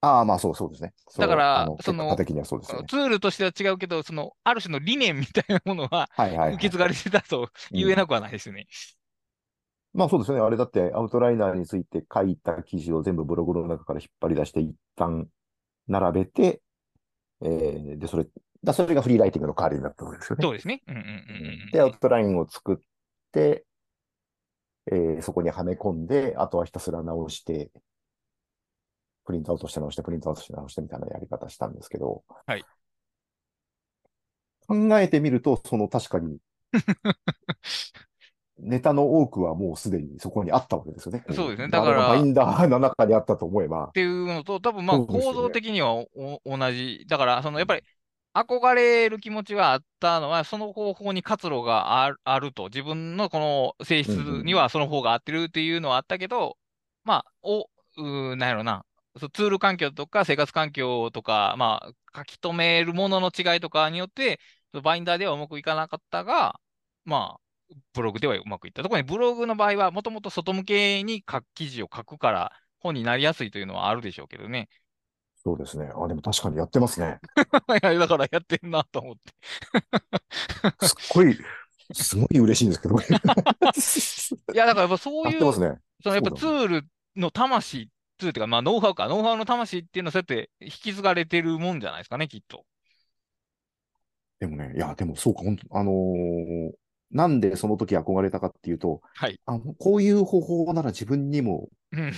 [0.00, 0.92] ああ、まあそうそうですね。
[1.16, 2.86] だからその結果的にはそうですよね。
[2.88, 8.66] ツールとしては違うけど、その、ある種の理念みたいなものは、はい、はい、はい受け継がれてたと言えなくはないですよね。
[9.94, 10.40] まあそうですね。
[10.40, 15.26] あれだってアウトライナーについて書いた記事を全部ブログの中から引っ張り出して一旦
[15.88, 16.60] 並べて、
[17.42, 18.26] えーで、それ、
[18.62, 20.42] だそれがフリーライティングの代わりになったわけですよね。
[20.42, 20.82] そうですね。
[20.88, 21.10] うんうんうんう
[21.68, 21.70] ん。
[21.72, 22.76] で、アウトラインを作っ
[23.32, 23.64] て、
[24.92, 27.70] えーそこにはめ込んで、あとはひたすら直して、
[29.24, 32.64] プリントアウトして直して、プリントアウトして直してみたいなやり方したんですけど、はい。
[34.66, 36.38] 考えてみると、その確かに、
[38.58, 41.24] ネタの多くはもうすでにそこにあったわけですよね。
[41.26, 41.68] こそうですね。
[41.68, 43.86] あだからバインダーの中にあったと思えば。
[43.86, 46.08] っ、ていうのと、多分まあ構造的にはお
[46.44, 47.04] お同じ。
[47.08, 47.82] だから、そのやっぱり
[48.34, 54.10] 憧れる気持ちがあったのは、その方法に活路があると、自分のこの性質
[54.42, 56.58] にはその方が合ってるっていうのはあったけど、
[57.04, 58.84] まあ、お、うーなんやろな、
[59.32, 61.80] ツール環境とか生活環境とか、ま
[62.12, 64.40] あ、書き留めるものの違いとかによって、
[64.82, 66.60] バインダーではうまくいかなかったが、
[67.04, 68.82] まあ、ブログではうまくいった。
[68.82, 71.24] 特にブログの場合は、もともと外向けに
[71.54, 74.68] 記事を書くから、本になりやすいというのはあるでしょうけどね。
[75.44, 75.90] そうですね。
[75.94, 77.18] あ、でも確かにやってますね。
[77.82, 80.86] いやだからやってんなと思って。
[80.86, 81.38] すっごい、
[81.92, 82.96] すごい嬉しいんですけど。
[82.98, 83.04] や
[84.54, 85.78] いや、だからやっぱそういう、ね。
[86.02, 86.86] そのやっぱツール
[87.16, 92.64] の魂、ツ質っていうか、まあ、ノウハウか、ノウハウの魂っていうのはそうやって引き継がれてるもんじゃないですかね、きっと。
[94.40, 96.72] でもね、いや、でもそうか、本当あのー
[97.14, 99.40] なんでその時憧れたかっていうと、はい。
[99.46, 102.12] あのこういう方法なら自分にも、うん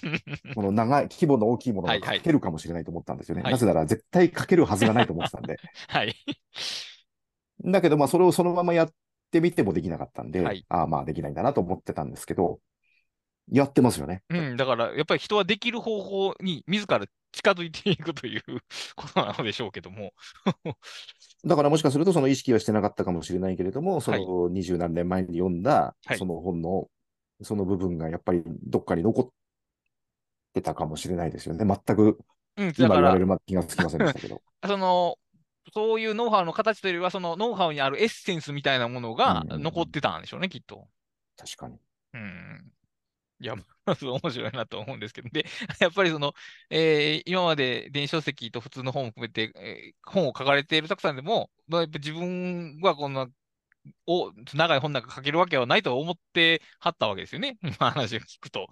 [0.54, 3.42] この長い、規模の大きいものがはいはい書けるかもしれないと思ったんですよね。
[3.42, 5.56] はいなぜなら絶対書けるはずがないと思ってたんで。
[5.88, 6.14] はい。
[7.64, 8.90] だけど、まあ、それをそのままやっ
[9.30, 12.60] てみてもできなかったんで、はいああ、まあ、できないんだなと思ってたんですけど、
[13.50, 14.22] やってますよね。
[14.28, 18.42] うん、だから、やっぱり人はできる方法に自ら近づいていくという
[18.94, 20.12] ことなのでしょうけども。
[21.44, 26.88] だからもしかするとその意識はしてなかったかもしれないけれども、そはいの二十何年前に読んだはいその本の
[27.42, 29.28] その部分がやっぱりどっかに残っ
[30.52, 31.64] てたかもしれないですよね。
[31.64, 32.18] 全く
[32.56, 34.42] 今言われるまで気がつきませんでしたけど。
[34.66, 35.18] その、
[35.72, 40.88] そういうノウハウの形というよりは、そのノウハウにあるエッセンスみたいなものがうんうんうん残ってたんでしょうね、きっと。
[41.36, 41.78] 確かに。
[42.14, 42.72] うん。
[43.42, 45.28] いや、まず 面白いなと思うんですけど。
[45.30, 45.44] で、
[45.80, 46.32] やっぱりその、
[46.70, 53.28] えー今まで電子書籍と普通の本を含めて、えー本を書かれているたくさんでも、まあやっぱ自分はこんな、
[54.06, 57.58] お長い本なんか書けるわけはないと思ってはったわけですよね。
[57.64, 58.68] 今話を聞くと。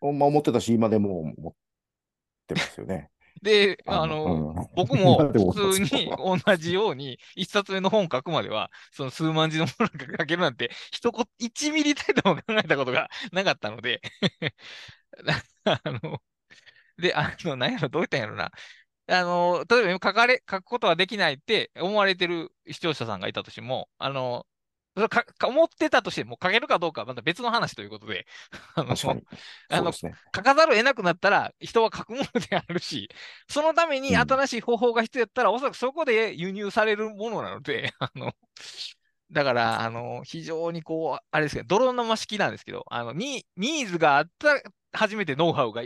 [0.00, 1.54] まあ、思ってたし、今でも思っ
[2.48, 3.10] てますよね。
[3.42, 4.24] で、あの、
[4.56, 4.66] うん。
[4.74, 14.00] 僕も普通に 同じように、一冊目の本書くまでは、その数万字のものが書けるなんて、一言、1ミリたりとも考えたことがなかったので、
[15.64, 16.22] あの、
[16.98, 18.52] で、あの、何やろ、どう言ったんやろな。
[19.08, 24.46] あの、例えば今書かれ、書くことはできないって思われてる視聴者さんがいたとしても、あの、
[25.44, 28.26] 思ってたとしても書けるかどうかはまた別の話ということで。
[30.34, 33.08] 書か ざるを得なくなったら人は書くものであるし、
[33.48, 34.16] そのためにうん。
[34.20, 38.32] 新しい方法が必要やったら、おそらくそこで輸入されるものなので、 あの、
[39.30, 45.82] だから、あの、非常にこう、あれですけど、泥沼式なんですけど、あの、ニニーズがあったら初めてノウハウが、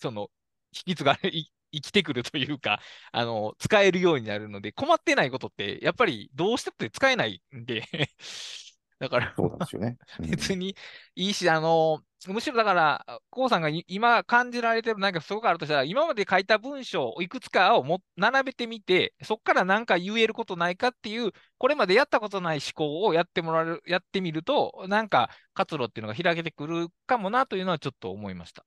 [0.00, 0.30] その、
[0.74, 2.80] 引き継がれ、い生きてくるというか、
[3.12, 7.84] あの、使えるようになるので、困ってないことって、やっぱりどうしてって使えないんで、
[8.98, 9.34] だから、
[10.20, 10.76] 別に
[11.14, 28.64] いいし、あの、むしろだから、こうさんがい今感じられてる何かすごくあるとしたら、今まで書いた文章をいくつかをも並べてみて、そこから何か言えることないかっていう、これまでやったことない思考をやってもらえる、やってみると、なんか活路っていうのが開けてくるかもなというのはちょっと思いました。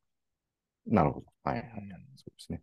[0.85, 1.25] なるほど。
[1.43, 1.67] はいはい
[2.15, 2.61] そうですね。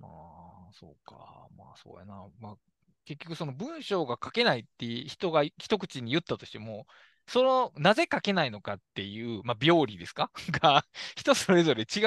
[0.00, 1.48] まあ、そうか。
[1.56, 2.26] まあ、そうやな。
[2.40, 2.56] まあ、
[3.04, 6.86] 結局、その文章が書けないって人が一口に言ったとしても、
[7.26, 10.30] その、なぜ書けないのかっていう、まあ、病理ですか？
[10.62, 10.84] が、
[11.16, 12.00] 人それぞれ違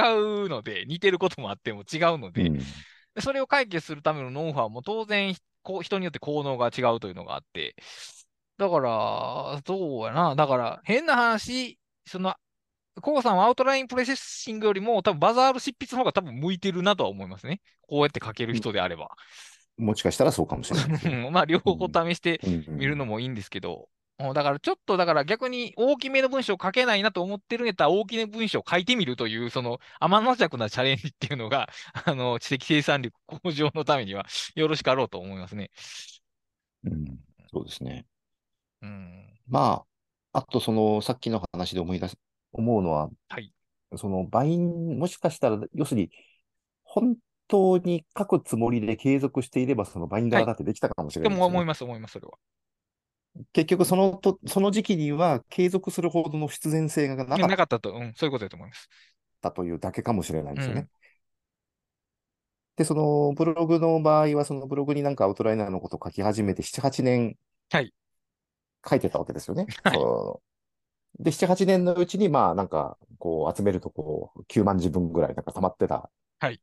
[0.45, 2.59] うので、似てることもあっても違うので、うん
[3.15, 7.75] でそれを解決するためのノウハウも当然、こう人によって効能が違うというのがあって、
[8.57, 10.35] だから、そうやな。
[10.35, 12.35] だから、変な話、その、
[13.01, 17.61] コウさんはアウトラインプロセッシングよりも、多分バザール執筆の方が多分向いてるなとは思いますね。
[17.81, 19.09] こうやって書ける人であれば。
[19.77, 21.31] もしかしたらそうかもしれない。
[21.31, 23.89] まあ、両方試してうんみるのもいいんですけど、
[24.19, 31.67] うんだからちょっと、だから逆に大きめの文章を書けないなと思ってるんやったら、大きめの文章を書いてみるという、その天の弱なチャレンジっていうのが、
[32.05, 34.25] あの、知的生産力向上のためには
[34.55, 35.71] よろしかろうと思いますね。
[36.85, 37.19] うん
[37.51, 38.05] そうですね。
[38.81, 39.39] うん。
[39.47, 39.83] ま
[40.33, 42.17] あ、あとその、さっきの話で思い出す、
[42.53, 43.53] 思うのは、はい。
[43.95, 46.11] その、バイン、もしかしたら、要するに、
[46.83, 47.15] 本
[47.47, 52.33] 当に書くつもりで継続していれば、そのバインダーだってできたかもしれでないですよねも思います、思います、それは。
[53.51, 58.89] 結局そのと、その時期には継続するほどの必然性がなかっなかったと、うん、そういうことだと思います。
[59.41, 60.81] たというだけかもしれないですよね。
[60.81, 60.89] うん
[62.75, 67.37] で、そのブログの場合は、そのブログになんかアウトライナーのことを書き始めて7、8年
[67.69, 67.93] はい
[68.89, 69.67] 書いてたわけですよね。
[69.83, 70.52] はいそう
[71.19, 76.09] で、7、8年のうちに、まあなんか、こう集めるとこう、9万字分ぐらいなんか溜まってた
[76.39, 76.61] はい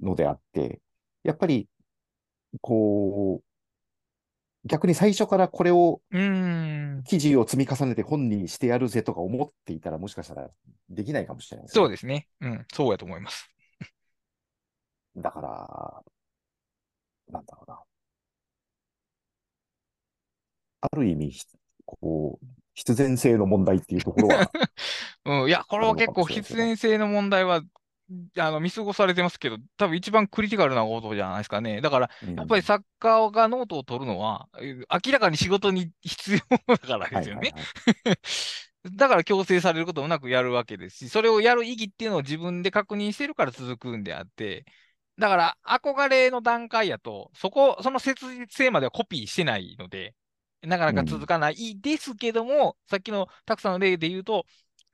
[0.00, 0.80] のであって、
[1.22, 1.68] やっぱり、
[2.60, 6.00] こう、逆に最初からこれを。
[7.04, 10.50] 記事を積み重ねて本にしてやるぜとか思っていたら、もしかしたら
[10.90, 12.28] できないかもしれないですね、そうですね。
[12.40, 13.50] うん、そうやと思います。
[15.16, 16.02] だから、
[17.28, 17.80] なんだろうな。
[20.82, 21.46] ある意味、ひ
[21.86, 24.50] こう、必然性の問題っていうところは、
[25.26, 27.62] うん、いや、これは結構必然性の問題は、
[28.38, 31.82] あの見過ごされてますけど、多分一番クリティカルなことじゃないですかね。
[31.82, 37.52] だから、やっぱり作家がノートを取るのは、えー明らかに仕事に必要だからですよね。
[38.96, 44.64] だから強制されることもなくやるわけですし、それをやる意義っていうのを自分で確認してるから続くんであって、
[45.18, 50.14] だから憧れの段階やと、そこ、その切実性まではコピーしてないので、
[50.62, 54.46] なかなか続かないですけども、さっきのたくさんの例で言うと、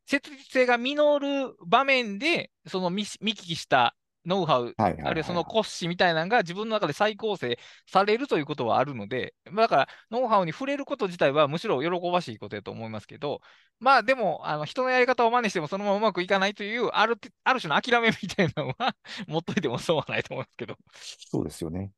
[0.06, 3.96] 切実性が実る場面で、その見見聞きした
[4.26, 13.40] ノウハウ、あるいはその骨子みたいなのが自分の中で再構成されるということはあるので、まあだから、ノウハウに触れること自体はむしろ喜ばしいことやと思いますけど、
[13.78, 18.96] まあでも、あの人のやり方を真似してもそのままうまくいかないという、あるある種の諦めみたいなのは
[19.28, 20.76] 持っといてもそうはないと思うんですけど。
[20.92, 21.92] そうですよね。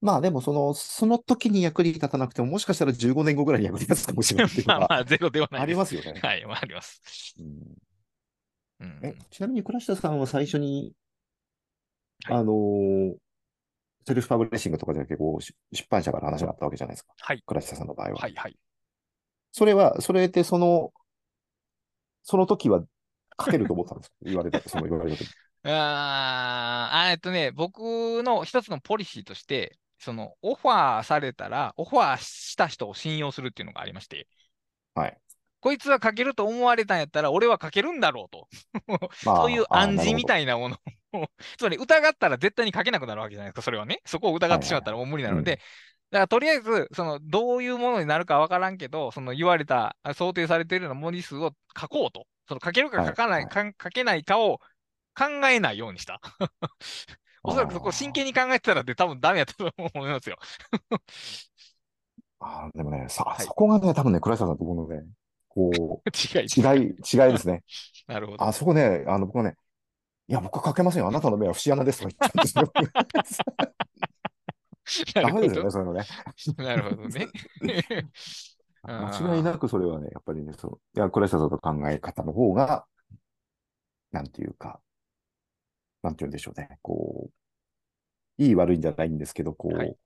[0.00, 5.66] まあでもその、その時に役に立たなくても、もしかしたら15年後ぐらいに役に立つかもしれない まあまあ、ゼロではないあ。
[5.66, 6.20] りますよね。
[6.22, 7.02] はい、まあ、あります。
[7.38, 7.46] うん
[8.80, 10.92] うんえちなみに倉下さんは最初に、
[12.24, 13.16] はいあのー
[14.06, 17.12] セルフパブリッシングとかじゃなくて、こう、し出版社から話があったわけじゃないですか。
[17.18, 18.16] はい、倉下さんの場合は。
[18.16, 18.56] はい、はい。
[19.52, 20.94] それは、それってその、
[22.22, 22.82] その時は
[23.38, 24.16] 書けると思ったんですか？
[24.24, 25.28] 言われた、その言われた時。
[25.64, 34.26] あーあえっとね、僕の一つのポリシーとして、そのオファーされたら、オファーした人を信用するっていうのがありまして、
[34.94, 35.18] はい。
[35.60, 38.48] こいつは書けると思われたんやったら、俺は書けるんだろうと。
[39.24, 40.76] まあそういう暗示みたいなもの
[41.12, 41.26] を、
[41.58, 44.00] つまり疑ったら絶対に書けなくなるわけじゃないですか、それはね。
[44.04, 45.60] そこを疑ってしまったらもう無理なので、はい
[46.10, 52.26] だからとりあえず、そのどういうものになるかわからんけど、その言われた、あ想定されているような文字数を書こうと。
[52.48, 54.58] その書けるか書かない、はいかん書けないかを
[55.14, 56.20] 考えないようにした。
[57.42, 60.36] おそらくそこを真剣に考えてたらで多分ダメやったと思いますよ。
[62.40, 65.04] あーでもね、さ、はいそこがね、多分ね、倉下さんとこのね、
[65.48, 66.02] こ
[66.34, 66.42] 違い。
[66.42, 67.62] う、違い、違いですね。
[68.06, 68.44] なるほど。
[68.44, 69.56] あそこね、あの、僕はね、
[70.28, 71.08] いや、僕は書けませんよ。
[71.08, 73.38] あなたの目は節穴ですとか言ったんです
[75.14, 75.22] よ。
[75.22, 75.70] ダメですよね、ど。
[75.70, 76.06] そういうのね。
[76.56, 77.28] なるほどね。
[78.82, 82.86] 間違いなくそれはね、やっぱりね、その、いや、倉下さんの考え方の方が、
[84.12, 84.80] なんていうか、
[86.02, 87.30] なんていうんでしょうね、こ
[88.38, 89.96] う、いい悪いんじゃないんですけど、こう、はい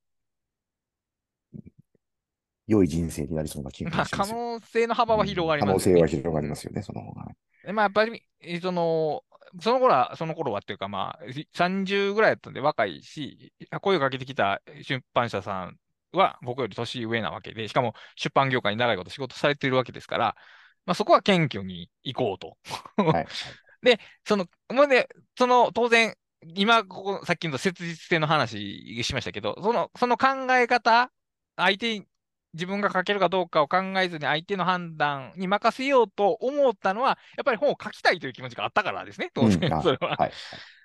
[2.66, 4.36] 良い人生になりそうな気まあ、可がしますよ。
[4.36, 6.00] 能性の幅は広がりますよね。
[6.00, 7.26] 可能性は広がりますよね、その方が
[7.72, 9.24] まあ、やっぱり、えその、
[9.60, 15.76] その頃は、その頃はっていうか、まあ、30ぐらいだったんで若いし、声をかけてきた出版社さん
[16.12, 20.36] は僕より年上なわけで、しかも出版業界に長いこと仕事されているわけですから、
[20.86, 22.56] まあ、そこは謙虚に行こうと。
[23.02, 23.26] はい。
[23.82, 26.14] でその、もうね、その、当然、
[26.54, 31.10] 今、ここ、さっきの切実性の話しましたけど、その、その考え方、
[31.56, 32.06] 相手、
[32.54, 40.18] 自分が書けるかどうかを考えずに相手の判断に任せようと思ったのは、やっぱり本を書きたいという気持ちがあったからですね、当うん然、あ それは。
[40.18, 40.36] はい。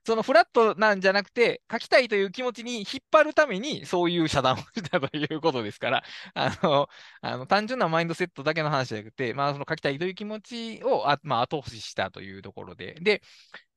[0.06, 6.04] そのフラットなんじゃなくて、書きたいという気持ちに引っ張るために、そういう遮断をしたということですから、
[6.34, 6.88] あの、
[7.22, 13.22] あの単純なマインドセットだけの話じゃなくて、まあ、その書きたいという気持ちをあ、まあ、後押ししたというところで、で、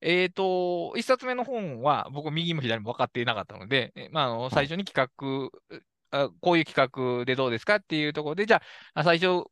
[0.00, 5.50] えっと、一冊目の本は、僕、右も左も分かっていなかったので、えまあ、あの最初に企画、
[6.10, 6.90] あこういう企
[7.20, 8.62] 画でどうですかっていうところで、じゃ
[8.94, 9.44] あ、最初、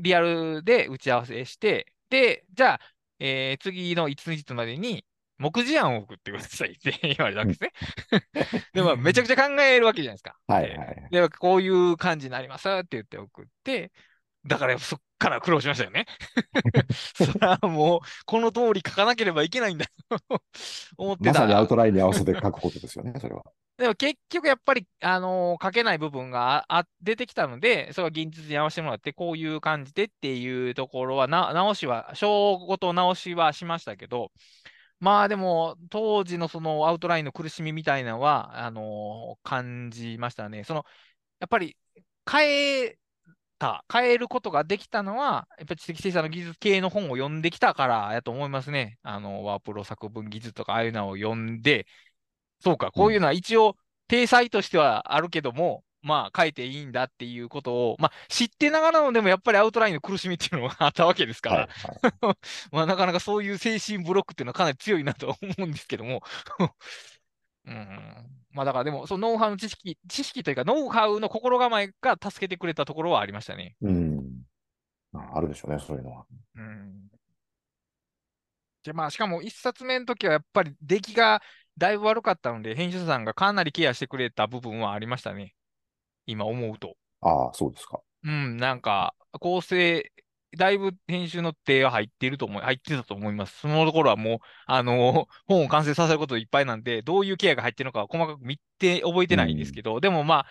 [0.00, 2.80] リアルで打ち合わせして、で、じゃあ、
[3.18, 5.04] えー次のいついつまでに、
[5.38, 7.72] 目次案を送ってくださいって 言われたわけですね。
[8.72, 10.36] でも、めちゃくちゃ考えるわけじゃないですか。
[10.46, 11.08] はいではい。
[11.10, 13.90] で、こういう感じになりますって言って送って、
[14.46, 16.06] だからそっから苦労しましたよね。
[17.14, 19.86] それはもう、この通り書かなければいけないんだ
[20.28, 20.42] と
[20.96, 21.30] 思ってた。
[21.30, 23.42] まさにアウトラインに合わせて書くことですよね、それは。
[23.76, 34.30] でも結局やっぱり、あのー書けない部分があ出てきたので、それは現実に合わせてもらって、こういう感じでっていうところはな、直しは、小ごと直しはしましたけど、
[35.00, 40.64] まあでも、当時のそのアウトラインの苦しみみたいなのは、あのー感じましたね。
[40.64, 40.84] その、
[41.40, 41.76] やっぱり
[42.30, 42.98] 変え
[43.58, 48.98] た、変えることができたのは、やっぱり知的生産の技術系の本を読んできたからやと思いますね。
[49.02, 51.86] あの、ワープロ作文技術とかああいうのを読んで、
[52.64, 53.76] そうか、こういうのは一応、
[54.08, 62.26] 体裁としてはあるけども、まあ、書いていいんだっていうことを、まあ、知ってながらのでもやっぱりアウトラインの苦しみっていうのがあったわけですから、はい。
[62.26, 62.36] はい
[62.72, 66.22] まあ、なかなかそういう精神ブロックっていうのはかなり強いなと思うんですけども。
[67.66, 68.44] うん。
[68.50, 73.74] まあ、だからでも、そのノウハウの知識、知識というか、ノウハウの心構えが助けてくれたところはありましたね。
[73.80, 74.42] うん。
[75.10, 76.26] まああるでしょうね、そういうのは。
[76.56, 77.08] うん。
[78.84, 81.42] で、まあ、しかも一冊目の時はやっぱり出来が
[81.78, 85.54] だいぶ悪かったので、編集者さんがかなりケアしてくれた部分はありましたね。
[86.26, 86.96] 今思うと。
[87.20, 88.00] ああ、そうですか。
[88.24, 90.12] うん、なんか、構成、
[90.56, 93.58] だいぶ編集の手が入っていると思い、入ってたと思います。
[93.60, 100.46] そのところはもう、あの、本を完成させることいっぱいなんで、どういうケアが入ってるのかは細かく見て覚えてないんですけど、でもま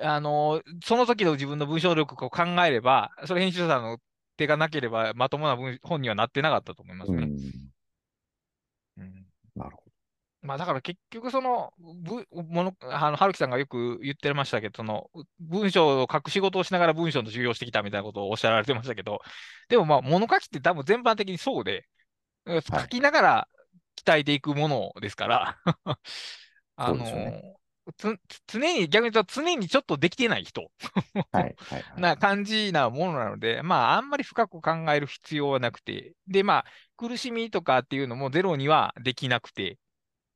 [0.00, 3.98] あ、あの、その時の自分の文章力を考えれば、それ編集者さんの
[4.36, 7.22] 手がなければ、まともな文本にはなってなかったと思いますね。
[7.22, 7.40] うん。
[10.46, 19.20] まあだから結局その、ぶ、もの、あの、春樹さんがよく言ってましたけど、その、文章を書く仕事をしながら文章の授業をしてきたみたいなことをおっしゃられてましたけど、
[19.68, 23.48] でもまあ物書きって多分全般的にそうで、はい書きながら
[24.04, 25.58] 鍛えていくものですから、
[26.76, 27.56] あの、
[27.96, 30.70] つ、常に、逆に言うと常にちょっとできてない人
[31.32, 32.00] はい、はい、はい。
[32.00, 36.64] な感じなものなので、まあ、あんまり深く考える必要はなくて、で、まあ、
[36.96, 39.78] 苦しみとかっていうのもゼロにはできなくて、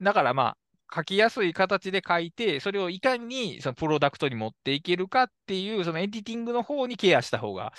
[0.01, 0.57] だからま
[0.91, 7.73] あ、書きやすい形で書いて、それをいかにそのプロダクトに持っていけるかっていう、そのエディティングの方にケアした方が、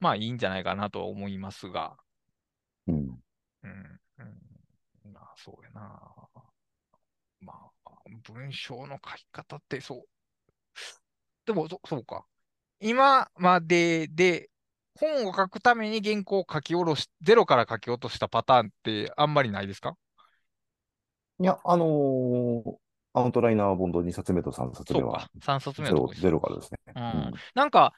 [0.00, 1.96] まあいいんじゃないかなとは思いますが、
[2.86, 3.22] うん。
[3.62, 4.22] うん、う
[5.08, 6.00] ん、まあ、そうやな。
[7.40, 7.52] ま
[7.84, 7.90] あ、
[8.32, 10.08] 文章の書き方ってそう。
[11.46, 12.26] でも、そそうか。
[12.80, 14.50] 今までで、
[14.94, 19.34] 本を書くために原稿を書き下ろし、ゼロから書き落としたパターンってあん。
[19.34, 19.96] まりないですか
[21.40, 22.78] いや、あのー
[23.12, 25.44] アウトライナーボンド2冊目と3冊目はそうか。
[25.44, 26.78] 3冊目ゼロのとゼロからですね。
[26.86, 27.30] うん。
[27.30, 27.42] うん。
[27.54, 27.94] なんか、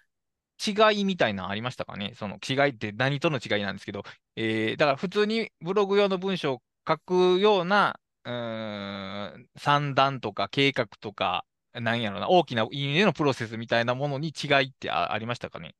[0.67, 2.15] 違いみたいなのありましたかね？
[2.17, 4.05] その違いって何との違いなんですけど、
[4.37, 15.75] えーだから普通にブログ用の文章を書くような、うーん、算段とか計画とか、なんやろな、大きな意味でのプロセスみたいなものに違いってあありましたかね？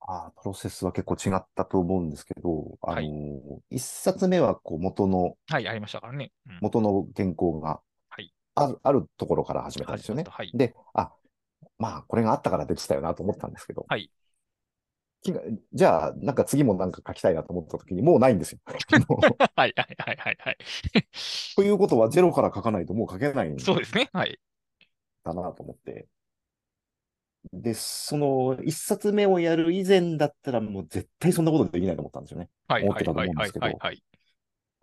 [0.00, 6.32] あープロセスは結構違ったと思うんですけど、あのーはい一冊目はこう元の、はい、ありましたからね。
[6.48, 10.50] うん元の原稿がはいある、あるところから始めたんですよねはい。
[10.54, 11.12] で、あ、
[11.78, 14.10] まあ、これがあったからできたよなと思ったんですけど、はい。
[15.72, 18.58] じゃあ、なんか次もなんか書きたいなと思った時に、もうないんですよ。
[18.64, 18.72] は
[19.66, 20.58] い、はい、はい、はい、はい。
[21.56, 24.08] ということは、ゼロから書かないともう書けないんそうですね。
[24.12, 24.38] はい。
[25.24, 26.06] だなと思って。
[27.52, 32.48] で、その一冊目をやる以前だったらもう絶対そんなことできないと思ったんですよね。
[32.66, 34.02] はい、はい、思ってたとはい、はい思うんですけ、どはいはい。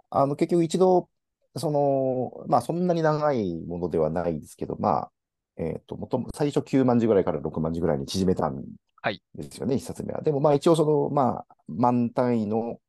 [0.10, 1.10] あの、結局一度、
[1.56, 5.12] その、まあそんなに長いものではないですけど、まあ、
[5.58, 8.64] えっと、もとも最初9万字ぐらいから6万字ぐらいに縮めたん
[9.02, 10.22] はいですよね、一冊目は。
[10.22, 12.80] でもまあ一応その、まあ、万単位の、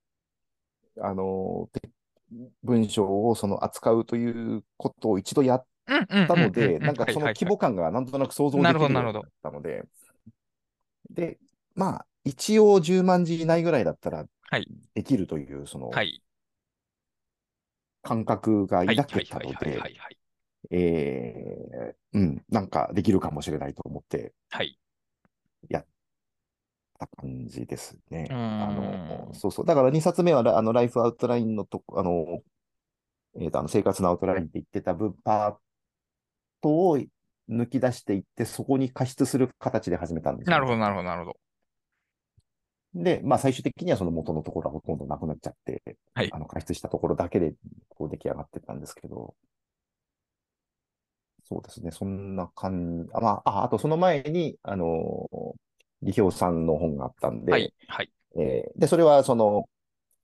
[1.01, 1.91] あの、て
[2.63, 5.67] 文章をその扱うということを一度やっ。
[5.87, 9.85] たので、うんなんかその規模感がなんとなく想像できなるようになったので、
[11.11, 11.39] で、
[11.75, 16.23] まあ、一応10万字以内ぐらいだったらはいできるという、そのはい。
[18.03, 19.79] 感覚がはい、抱けたので。
[20.71, 24.77] えーうん、なんかできるかもしれないと思ってはい。
[26.99, 28.27] た感じですね。
[28.31, 28.35] あ
[28.73, 29.67] の、そうそう。
[29.67, 32.43] だから2冊目はラ、あの、ライフアウトラインのとこ、あの、
[33.37, 35.57] えーと、あの、生活のアウトラインって言ってた分、パー
[36.63, 36.99] トを
[37.49, 41.37] 抜き出していって、そこに加筆する形で始めたんですよなるほど、なるほど、なるほど。
[43.03, 45.83] で、まあ最終的にはその元のところはほとんどなくなっちゃって、
[46.15, 47.55] はいあの加筆したところだけで
[47.89, 49.35] こう出来上がってたんですけど、
[51.49, 55.29] そうですね、そんな感じ、あ、まあ、あ、あとその前に、あの、
[56.01, 58.11] 李氷さんの本があったんで、はい、はい。
[58.37, 59.69] えーで、それはその、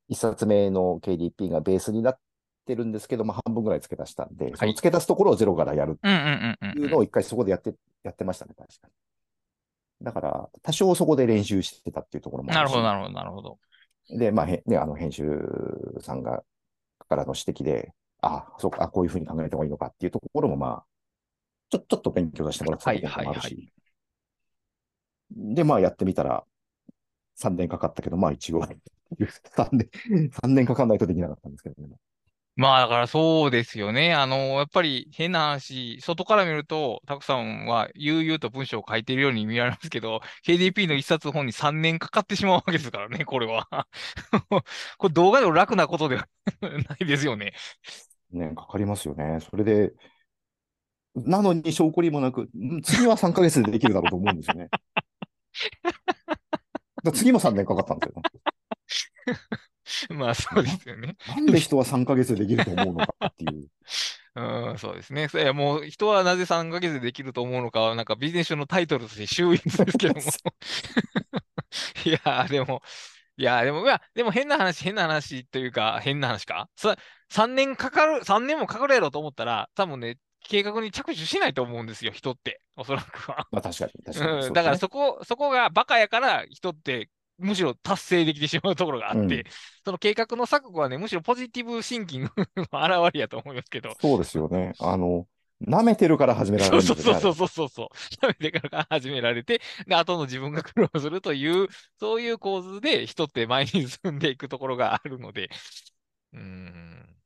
[0.09, 2.19] 一冊目の KDP がベースになっ
[2.65, 5.93] てるんですけども、半分ぐらい付け足したんで、その付け足すところをゼロからやる。
[5.93, 6.09] って
[6.79, 10.05] いうのを一回そこでやって、やってましたね、確かに。
[10.05, 13.59] だから、多少そこで練習してたっていうところもあるしなるほど、なるほど、なるほど。
[14.11, 15.25] で、まあ、へね、あの、編集
[16.01, 16.43] さんが、
[17.09, 20.85] からの指摘で、あ、そうか、あこういうふうに考えた方がいいのかっていうところも、まあ、
[21.71, 23.73] ちょ、ちょっと勉強させてもらってたところもあるはいはいし。
[25.31, 26.45] で、まあ、やってみたら、
[27.37, 28.63] 3年かかったけど、まあ、一応、
[29.57, 31.97] 3年、三年かかんないとできなかったんですけどね。
[32.55, 34.13] まあ、だからそうですよね。
[34.13, 43.67] あの、やっぱり変な話、外から見ると、たくさんは悠々と文章を書いているように見られますけど、KDP の一冊本に3年かかってしまうわけですからね、これは。
[44.99, 46.29] これ動画でも楽なことでは
[46.61, 47.55] ないですよね。
[48.33, 49.39] ね、かかりますよね。
[49.41, 49.93] それで、
[51.15, 54.69] なのに証拠りもなく、ん次は3ヶ月でできるだろうと思うんですよね。
[57.15, 58.43] 次も3年かかったんですよね。
[60.11, 61.17] まあ、そうですよね。
[61.29, 63.69] なんで人は3ヶ月でできると思うのかっていう。
[64.35, 65.29] うん、そうですね。
[65.29, 70.21] それはもう、人はなぜ3ヶ月でできると思うのかは、なんかビジネス書のタイトルとして秀逸ですけども。
[72.05, 72.83] いやー、でも、
[73.37, 76.69] いやー、でも、いや、でも変な話、変な話というか、変な話か？
[76.77, 76.97] さ、
[77.31, 82.61] 3年かかる、3年もかかるやろと思ったら、多分ね、計画に着手しないと思うんですよ、人って。
[82.77, 83.47] おそらくは。
[83.51, 84.47] まあ確かに、確かにね。
[84.47, 89.45] うん、だからそこ、そこがバカやから、人って、むしろ達成できてしまうところがあって、うん
[89.85, 92.31] その計画の錯誤はね、むしろポジティブシンキング
[92.73, 93.97] の表れやと思いますけど。
[94.01, 94.75] そうですよね。
[94.79, 95.27] あの、
[95.67, 97.21] 舐めてるから始められそうるんですよね。
[97.21, 98.15] そうそうそうそうそう。
[98.15, 101.69] 食べてから始められて、で、後の自分が苦労するという、
[101.99, 105.51] そういう構図で人って前に進んでいくところがあるので、
[106.33, 107.17] うーん。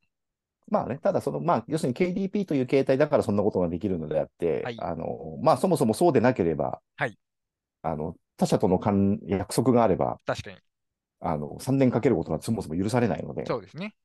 [0.69, 7.17] まあね、ただその、まあ、要するに KDP という形態だからそんなことができるのであって、はいあの、まあ、そもそもそうでなければ、はい
[7.83, 10.57] あの、他社との関約束があれば、確かに。
[11.19, 13.95] あの、3年かけることはそもそも許されないので、そうですね。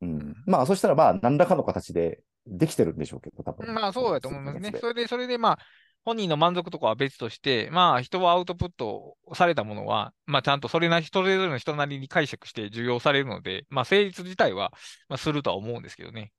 [0.00, 0.34] うん。
[0.46, 3.72] まあ、そしたら、まあ、何らかの形でできてるんでしょうけど、多分。
[3.74, 4.70] まあそうだと思いますね。
[4.72, 5.58] そそれで、それでまあ、
[6.04, 14.72] 本人の満足とかは別として、まあ人はアウトプットされたものは、まあちゃんとそれなり、それぞれの人なりに解釈して受容されるので、まあ成立自体は、
[15.08, 16.32] まあ、するとは思うんですけどね。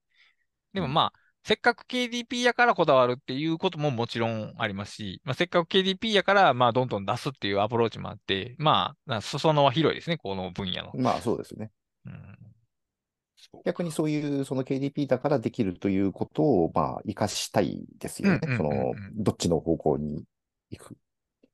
[0.73, 10.91] でもうんまあ、せっかく KDP やからこだわるっていうことももちろんありますし、まあ、せっかく KDP やから、まあどんどん出すっていうアプローチもあって、まあ、な裾野は広いですね、この分野の。
[10.95, 11.71] まあ、そうですね。
[12.05, 12.37] うん
[13.65, 18.39] 逆にそういう、その KDP だからできるということを、まあ、活かしたいですよね。
[18.41, 20.23] うんうんうんうんその、どっちの方向に
[20.71, 20.97] 行く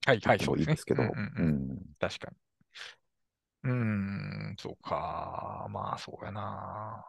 [0.06, 0.72] はい、はい、でそうですね。
[0.72, 3.72] もいいですけど、うんうんうんうん確かに。
[3.72, 5.68] うーん、そうか。
[5.70, 7.04] まあ、そうやな。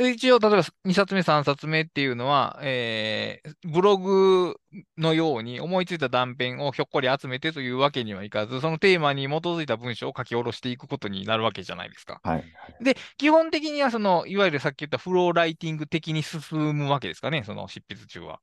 [0.00, 4.56] で一応、例えば2冊目、3冊目っていうのは、えーブログ
[4.96, 12.18] のように思いついた断片をひょっこり集めてというわけにはいかず、そのテーマに基づいた文章を書き下ろしていくことになるわけじゃないですか。
[12.24, 12.44] はい。
[12.82, 16.40] で、基本的にはその、いわゆるさっき言ったフローライティング的に進
[16.74, 18.40] むわけですかね、その執筆中は。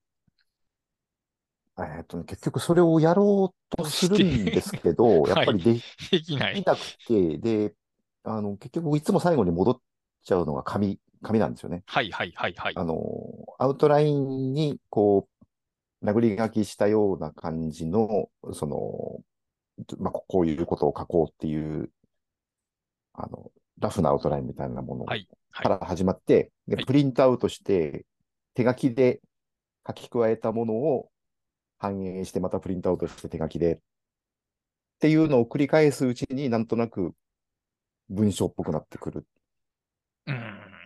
[1.79, 5.73] えっとね、結局それをやろうとするんですけど、 やっぱりで
[6.11, 6.61] できない。
[6.61, 7.75] きなくて、で、
[8.23, 9.81] あの、結局いつも最後に戻っ
[10.23, 11.84] ちゃうのが紙、紙なんですよね。
[11.86, 12.74] はいはいはいはい。
[12.76, 12.95] あの、
[13.59, 15.28] アウトラインに、こ
[16.01, 19.22] う、殴り書きしたような感じの、その、
[19.99, 21.91] まあ、ここういうことを書こうっていう、
[23.13, 28.05] あの、ラフなアウトラインみたいなものはいはいから始まって、ではいプリントアウトして、
[28.53, 29.22] 手書きで
[29.88, 31.09] 書き加えたものを
[31.80, 33.80] 反映して、またプリントアウトして手書きで、っ
[34.99, 37.13] ていうのを繰り返すうちになんとなく
[38.09, 39.26] 文章っぽくなってくる。
[40.28, 40.76] うーん。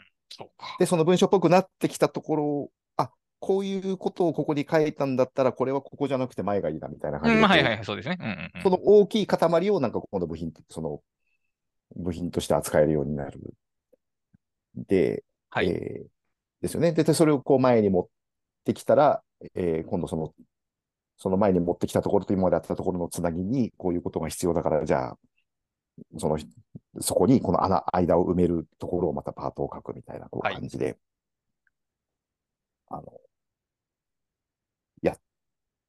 [0.80, 8.18] で、その文章っぽくなってきたところ、あ、こういうことをここに書いたんだったら、これはここじゃなくて前がいいなみたいな感じうん、で、はいはいはい、そうですね。
[8.20, 11.02] うんうんうんその大きい塊をなんか今度部品と、その
[11.96, 13.40] 部品として扱えるようになる。
[14.76, 15.70] で、はい。
[15.70, 16.08] えー
[16.62, 16.92] ですよね。
[16.92, 18.08] で、でそれをこう前に持っ
[18.66, 19.24] てきたら、
[19.56, 20.32] えー今度その、
[21.18, 25.18] その前に持ってきたところと今までやってたところのつなぎに、こういうことが必要だから、じゃあ、
[26.18, 26.38] その、
[27.00, 30.98] そこにこの穴、間を埋めるところをまたパートを書くみたいなこうはい感じで、
[32.90, 33.22] あの、
[35.04, 35.18] いや、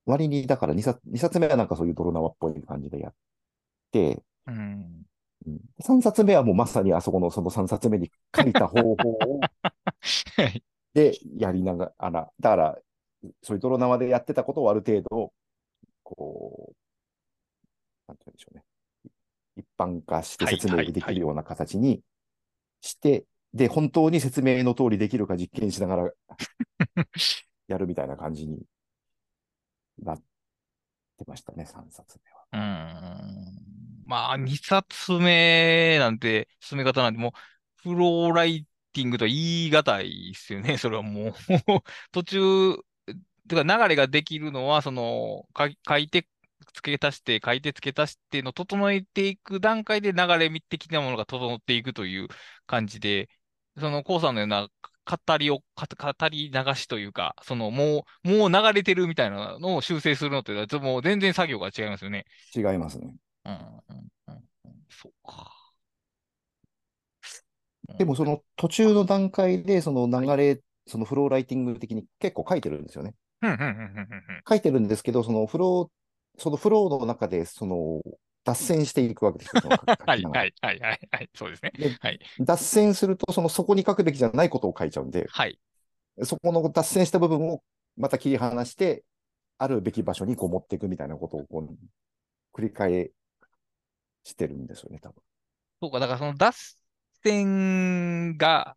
[0.06, 3.14] 割に、だから2冊、二冊目はなんかそういう泥縄っぽい感じでやっ
[3.92, 5.06] て、うん。
[5.46, 9.40] うん、3冊目はもうまさにあそこのその3冊目に書いた方法を
[10.36, 10.64] はい。
[10.94, 12.78] でやりながら、だから、
[13.42, 15.32] そういう泥縄でやってたことをある程度、
[16.04, 16.76] こう、
[18.08, 18.64] なんて言うんでしょうね。
[19.56, 22.02] 一般化してはい説明できはいるような形に
[22.80, 23.24] して、
[23.54, 26.10] で、本当に説明の通りできるか実験しながら
[27.68, 28.62] やるみたいな感じに
[30.02, 32.44] なってましたね、3冊目は。
[32.52, 34.04] うーん。
[34.06, 37.32] まあ、2冊目なんて、進め方なんてもう、
[37.90, 40.76] フローライティングと言い難いですよね。
[40.78, 41.34] それはもう
[42.12, 42.74] 途中、
[43.48, 46.28] てか流れができるのは、その、か書いて、
[46.74, 52.28] 付け足して、書いて付け足しての整えていく段階で流れ的なものが整っていくという
[52.66, 53.28] 感じで、
[53.78, 54.68] その、コウさんのような
[55.04, 62.24] 語りを、か語り流しというか、その、もう、もう流れてるみたいなのを修正するのって、もう全然作業が違いますよね。
[62.54, 63.14] 違いますね。
[63.44, 64.42] うんうんうんうん
[64.88, 65.52] そうか。
[67.98, 73.14] でもその途中の段階でその流れ、そのフローライティング的に結構書いてるんですよね。
[74.48, 76.01] 書いてるんですけど、そのフロー、
[76.38, 78.02] そのフローの中で、その
[78.44, 79.62] 脱線していくわけですよ。
[80.06, 81.30] はいはいはいはいはい。
[81.34, 81.72] そうですね。
[81.76, 82.20] ではい。
[82.40, 85.58] 脱線すると、そのそこに書くべきじゃないことを書いちゃうんで、はい。
[86.24, 87.62] そこの脱線した部分を
[87.96, 89.04] また切り離して、
[89.58, 93.10] あるべき場所にこう持っていくみたいなことをこう繰り返
[94.24, 95.22] してるんですよね、多分。
[95.80, 96.76] そうか、だからその脱
[97.22, 98.76] 線が、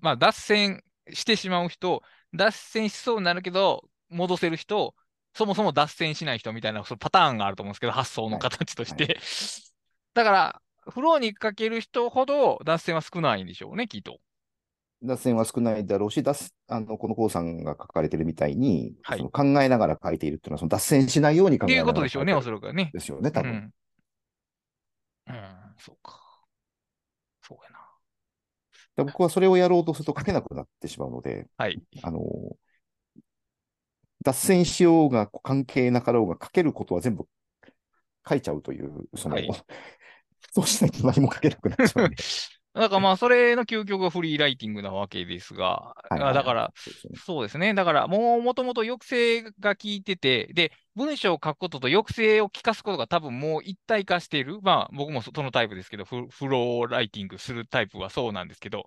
[0.00, 2.02] まあ脱線してしまう人、
[2.34, 4.94] 脱線しそうになるけど、戻せる人、
[5.36, 9.18] そもそも脱線しない人みたいなそのパターンがあると思うんですけど、発想の形として。
[10.14, 14.18] だから、フローにかける人ほど脱線は少ないんでしょうね、きっと。
[15.02, 22.90] 脱線は少ないだろうし、脱あのこのコウさんが書かれてるみたいに、はいその考えながら書いているっていうのは、その脱線しないように考っていうえながらことでしょうね、お書いてるそらくはね。
[22.94, 23.72] ですよね、多分。
[25.26, 25.34] うん。
[25.34, 26.18] うん、そうか。
[27.42, 27.78] そうやな。
[28.96, 31.82] で僕はそれをやろうとすると書けなくなってしまうので、はい。
[32.02, 32.20] あの、
[34.26, 37.26] 脱線しようが関係なかろうが書けることは全部
[38.28, 39.48] 書いちゃうという、その、はい
[40.52, 42.16] そうしないと何も書けなくなっちゃうんで。
[42.74, 46.72] だからまあ、それの究極がフリーライティングなわけですが、はいはいはいだから、
[47.14, 47.72] そうですよね。
[47.72, 54.58] だから、もうもともと抑制が効いてて、で、文章を書くことと抑制を聞かすことが多分もう一体化している。
[54.60, 58.84] まあ、僕もそそのタイプですけど、フフローライティングするタイプはそうなんですけど、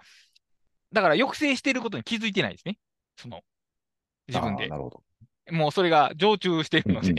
[0.91, 2.77] だから抑制していることに気づいてないですね。
[3.15, 3.41] その、
[4.27, 4.77] 自分でな。
[4.77, 5.03] るほど。
[5.51, 7.13] もうそれが常駐しているので。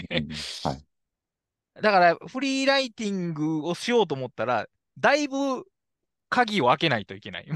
[0.64, 0.84] はい。
[1.80, 4.66] だから、フリーライティングをしようと思ったら、
[4.98, 5.64] だいぶ
[6.28, 7.48] 鍵を開けないといけない。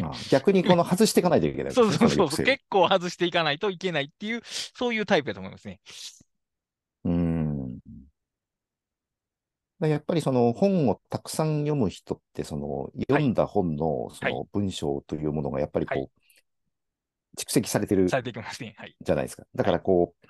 [0.00, 1.70] まあ逆にこの外していかないといけないね。
[1.72, 5.80] そうそうそう結構外していかないといけないっていう、そういうタイプだと思いますね。
[7.04, 7.78] うーん。
[9.80, 16.10] だやっぱりその本をたくさん読む人って、その読んだ本のその文章というものがやっぱりこう、はい
[17.38, 18.08] 蓄積されてる。
[18.08, 18.20] じゃ
[19.14, 19.44] ないですか。
[19.54, 20.28] だからこう、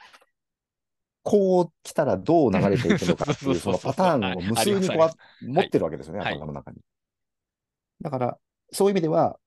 [1.23, 5.11] こう来たらどう流れていくのかっていう、そのパターンを無数にこ
[5.43, 6.79] う持ってるわけですよね、はい頭の中に。
[8.01, 8.39] だから、
[8.73, 9.39] そういう意味では、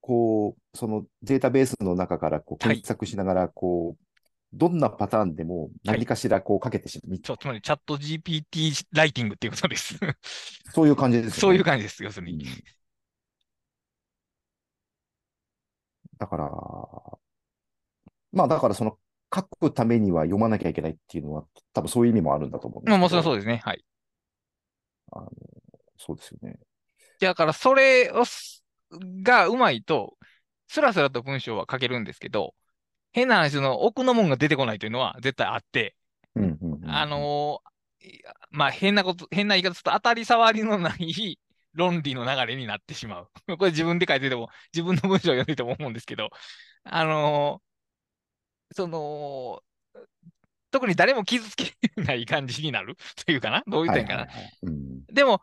[0.00, 4.04] こう、そのデータベースの中からこうはい検索しながら、こう、
[4.52, 9.98] どんなパターンでも何かしらこうかけてしまう、ちょつまり、チャット GPT ライティングっていうことです。
[10.72, 11.40] そういう感じですよね。
[11.40, 12.46] そういう感じです、要するうんに。
[16.24, 16.50] だから、
[18.32, 18.98] まあだからその
[19.34, 22.90] 書くためには読まなきゃいけないっていうのは、多分そういう意味もあるんだと思うんですけど。
[22.92, 23.60] まあ、もちろんそうですね。
[23.64, 23.84] はい。
[25.98, 26.58] そうですよね。
[27.20, 28.64] だから、それをす、
[29.22, 30.16] がうまいと、
[30.68, 32.54] スラスラと文章は書けるんですけど、
[33.12, 35.94] 変な話、その奥のもんが出てこないというのは絶対あって、
[36.34, 37.60] うんうんうんうんあの
[38.50, 41.38] まあ、変なこと、変な言い方すると当たり障りのない
[41.74, 43.30] 論理の流れになってしまう。
[43.58, 46.30] これ自分で書いてても、自分の文章を読んでても思うんですけど、
[46.84, 47.74] あのー
[48.74, 49.62] その、
[50.70, 53.62] 特に誰も傷つけない感じになる というかな？
[53.66, 54.26] どういう点かな、
[55.12, 55.40] でも、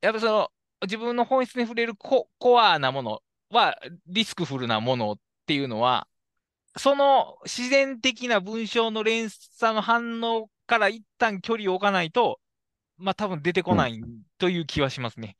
[0.00, 0.52] やっぱその、
[0.82, 6.08] 自分の本質に触れるココアなものは、リスクフルなものっていうのは、
[6.76, 12.40] その自然的な文章の連鎖の反応から一旦距離を置かないと、
[12.98, 14.02] まあ多分出てこない
[14.38, 15.36] という気はしますね。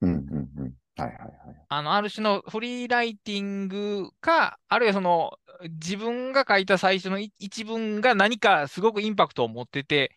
[0.00, 0.74] うんうんうん。
[0.96, 1.68] はいはいはい。
[1.68, 10.16] あの、ある種のフリーライティングか、あるいはその、自分が書いた最初の一一文が何かすごくインパクトを持ってて、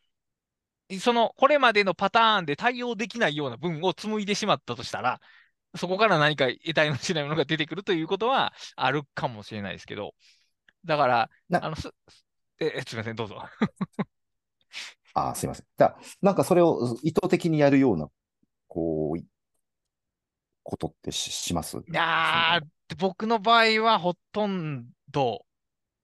[0.99, 5.21] その、これまでのパターンで対応できないような文を紡いでしまったとしたら、
[5.77, 10.15] そこから何か得体のしないものが出てくるということはあるかもしれないですけど、
[10.85, 11.89] だから、なあの、す、
[12.59, 13.43] え、えすみません、どうぞ。
[15.13, 15.65] ああ、すいません。
[15.77, 18.09] じゃあ、なんかそれを意図的にやるような、
[18.67, 19.25] こう、い
[20.63, 21.77] ことってしします？
[21.77, 25.45] いやー、僕の場合はほとんど、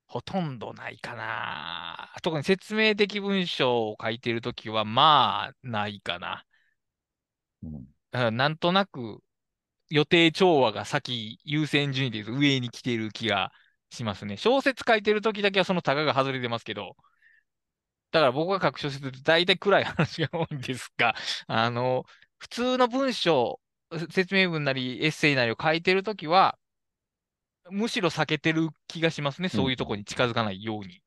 [0.07, 2.11] ほとんどないかな。
[2.21, 6.43] 特に説明的文章を書いているときは、まあ、ないかな。
[7.63, 9.19] うんうんなんとなく、
[9.89, 13.51] 予定調和が先、優先順位で上に来ている気が
[13.91, 14.37] しますね。
[14.37, 16.95] 小説書いてるときだけはそのタガが外れてますけど、
[18.11, 21.15] だから僕が書く小説って大体暗い話が多いんですが、
[21.47, 22.05] あの、
[22.37, 23.59] 普通の文章、
[24.09, 26.57] 説明文なりエッセイなりを書いてるときは、
[27.69, 29.49] むしろ避けてる気がしますね。
[29.49, 31.01] そういうところに近づかないように。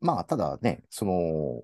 [0.00, 1.62] まあ、ただね、その、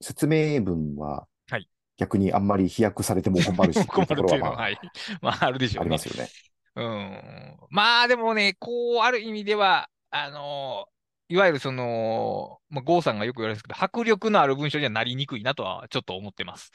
[0.00, 1.68] 説明文ははい、
[1.98, 4.78] 逆にあんまり飛躍されても困るし 困るっていうのは、はい。
[5.20, 5.98] まあ、あるでしょうねありま。
[5.98, 6.30] すよね。
[6.76, 7.56] うん。
[7.70, 10.88] まあでもね、こう、ある意味では、あの
[11.28, 16.72] いわゆるその、まあ、郷さんがよく言われるんですけど、迫力のある文章にはなりにくいなとはちょっと思ってます。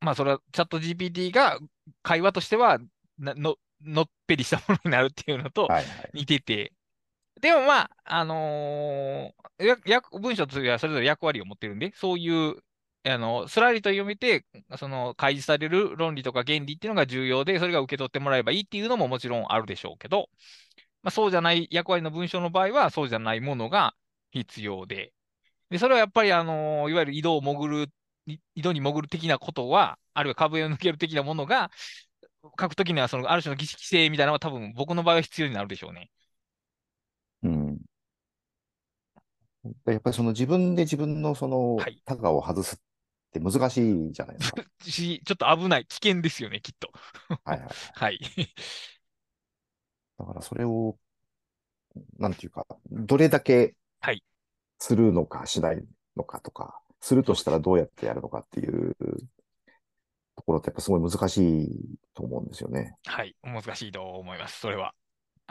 [0.00, 1.58] まあそれはチャット GPT が
[2.02, 2.78] 会話としては
[3.18, 6.10] なの、のっぺりしたものになるっていうのとはいはい。
[6.12, 6.72] 似てて、
[7.40, 12.56] でもまあ、あのー文章というのはそれぞれ役割を持ってるんで、そういう、
[13.04, 14.44] あの、スラリと読めて、
[14.78, 20.28] その開示される論理とか原理っていうのが重要で、それが受け取ってもらえばいいっていうのももちろんあるでしょうけど、
[21.08, 23.94] まあ、そうじゃない役割の文章の場合は、そうじゃないものが
[24.30, 25.14] 必要で、
[25.70, 27.92] で、それはやっぱり、あのいわゆる井戸を潜る、
[28.26, 31.70] い井戸に潜る的なことは、あるいは壁を抜ける的なものが、
[32.60, 36.10] 書くときには、その、ある種の儀式性みたいなのは多分僕の場合は必要になるでしょうね。
[37.42, 37.78] うん。
[39.86, 42.78] やっぱりその自分で自分のそのはいタガを外すっ
[43.32, 43.78] て難し
[44.08, 44.58] いじゃないですか。
[44.84, 46.90] し、ちょっと危ない、危険ですよね、きっと。
[47.44, 47.68] はいはい。
[47.94, 48.18] はい。
[50.18, 50.96] だからそれを、
[52.18, 54.22] なんていうか、どれだけはい
[54.78, 55.84] するのかしない
[56.16, 58.96] のかとか、するとしたらどうやってやるのかっていう
[60.36, 62.94] ところってやっぱすごい難しいと思うんですよね。
[63.06, 63.34] はい。
[63.42, 64.94] 難しいと思います、それは。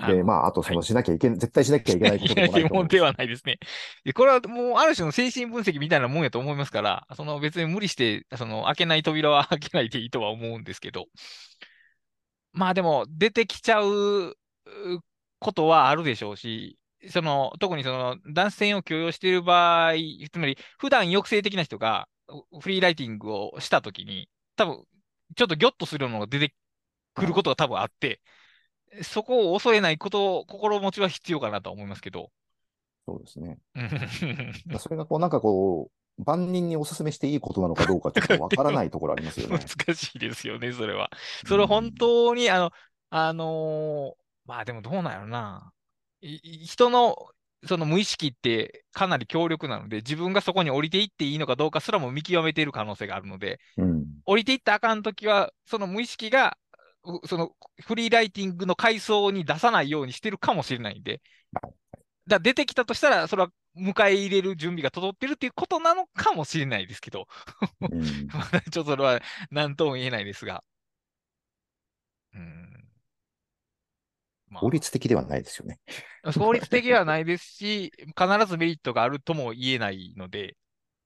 [0.05, 3.57] で、まあ、あと、そはいのしなきゃいけない、絶対しなきゃいけないことでもないと思うで はないですね。
[4.03, 11.07] でこれはもうある種の精神分析みたいなもんやと思いますから、その別に無理して、その開けない扉は開けないでいいとは思うんですけど、
[12.51, 14.37] まあでも出てきちゃうう
[15.39, 16.77] ことはあるでしょうし、
[17.09, 19.93] その特にその男性を許容している場合、
[20.31, 24.83] つまり普段抑制的な人がうフリーライティングをしたときに、多分
[25.35, 26.55] ちょっとギョッとするようなのが出て
[27.13, 28.21] くることが多分あって、
[29.03, 32.31] そこを恐れないこと、心持ちは必要かなとは思いますけど。
[33.07, 33.57] そうですね。
[33.75, 33.79] う
[34.75, 39.59] んそれがこう、なんかこう、万人にお勧めしていいことなのかどうかちょっとわからないところありますよね。
[39.77, 41.09] 難しいですよね、それは。
[41.45, 42.71] それ本当に、あの、
[43.09, 45.71] あのーまあでもどうなんやろな。
[46.21, 47.15] 人の
[47.65, 54.05] その無意識ってかなり強力なので、自分がそこに降りていっていいのかどうかすらも見極めている可能性があるので、うん。
[54.25, 56.57] 降りていったらあかんときは、その無意識が、
[57.03, 61.21] うそのフリーライティングの階層に出さないようにしてるかもしれないんで、
[61.61, 61.73] はい
[62.27, 67.27] だ出てきたとしたら、それは迎え入れる準備が整ってるっていうことなのかもしれないですけど、
[67.81, 70.63] うん まだちょっとそれは何とも言えないですが。
[72.33, 72.66] うん。
[74.49, 75.79] ま法律的ではないですよね。
[76.23, 80.55] あ、法律的ではないですし、必ずメリットがあるとも言えないので、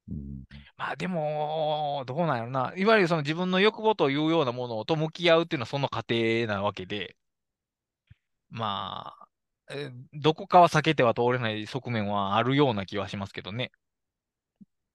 [0.10, 0.44] うん
[0.78, 2.74] まあでも、どうなんやろな。
[2.76, 7.16] いわゆるその自分の欲望というようなものと向き合うっていうのはその過程なわけで、
[8.50, 9.28] まあ、
[9.70, 13.72] えーどこかは避けては通れない側面はあるような気はしますけどね。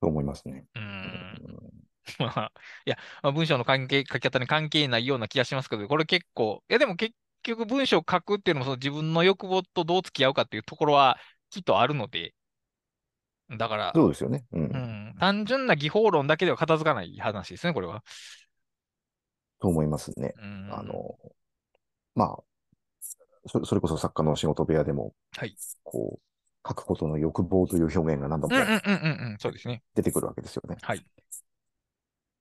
[0.01, 0.67] と思いますね。
[0.75, 0.79] う。
[0.79, 1.87] うんん
[2.19, 2.53] まあ、
[2.85, 7.15] いや、まあ、文章の関係、書き方に関係ないような気がしますけど、これ結構、いやでも結
[7.47, 11.19] 局文章を書くっていうのもその自分の欲望とどう付き合うかっていうところは
[11.51, 12.35] きっとあるので、
[13.57, 14.45] だから、そうですよね。
[14.53, 18.03] うんうん、単純な技法論だけでは片付かない話ですね、これは。
[19.61, 20.35] と思いますね。
[20.37, 21.17] うん、あの、
[22.15, 22.37] まあ、
[23.47, 25.55] そそれこそ作家の仕事部屋でも、はい。
[25.85, 29.83] こう、書くことの欲望という表現が何度もうんうんうんうんうん、そうですね。
[29.95, 30.77] 出てくるわけですよね。
[30.83, 31.07] はい。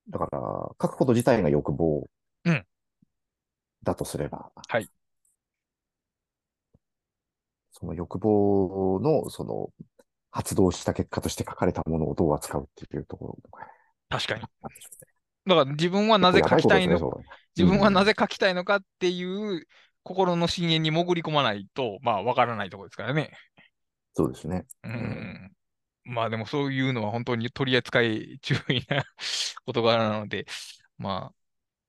[0.10, 2.08] だから、書くこと自体が欲望
[2.45, 2.66] うん
[3.86, 4.90] だとすれば、はい
[7.78, 9.70] その欲望の、その、
[10.32, 13.38] 発動した結果として書かれたものをどう扱うっていうところ
[14.10, 14.42] 確かに。
[14.42, 19.66] だから自分はなぜ書きたいの、結構やばいことですね自分はなぜ、ぜ書きたいのかっていう
[20.04, 23.32] 心の深淵に潜り込まないと、まあ、わからないところですからね。
[24.14, 24.66] そうですね。
[24.84, 25.52] ううんん。
[26.06, 29.04] まあでもそういうのは本当に取り扱い注意な
[29.66, 30.46] 事柄なので、
[30.98, 31.45] まあ、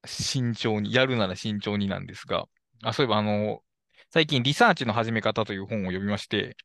[0.06, 2.46] 慎重に、やるなら慎重になんですが、
[2.82, 3.62] あ、そういえばあの、
[4.10, 6.56] 最近リサーチの始め方という本を読みまして、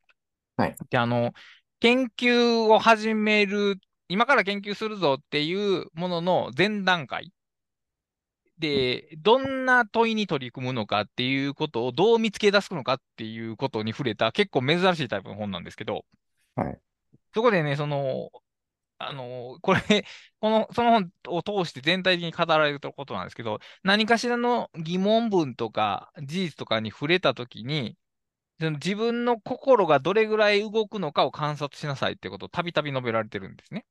[0.57, 0.75] はい。
[0.89, 1.33] で、あの、
[1.79, 7.31] 研究を始める、今から研究するぞっていうものの前段階
[8.61, 16.05] で、どんな問いに取り組むのかっていうことをどう見つけ出すのかっていうことに触れた結構珍しいタイプの本なんですけど、
[16.55, 16.79] はい。
[17.33, 18.29] そこでね、その、
[19.09, 19.81] あの、これ、
[20.39, 27.97] この、その本を通して全体的に語られることなんですけど、何かしらの疑問文とか事実とかに触れたときに、
[28.59, 33.85] その自分の心がどれぐらい動くのかを観察しなさいってことをたびたび述べられてるんですね。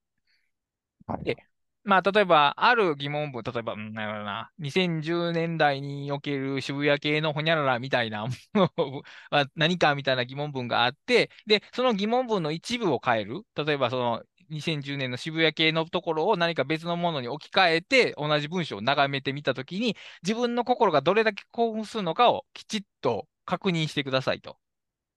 [1.07, 1.25] はい。
[1.25, 1.37] で
[1.83, 9.01] まあ、例えば、ある疑問文、例えば、うんなな、2010年代における渋谷系のほにゃららみたいなもの
[9.31, 13.41] は 何かみたいな疑問文があって、で、その疑問文の一部を変える。
[13.55, 24.57] 例えば、その2010年の渋谷系のところを何か別のものに置き換えて、同じ文章を眺めてみたときに、自分の心がどれだけ興奮するのかをきちっと確認してくださいと。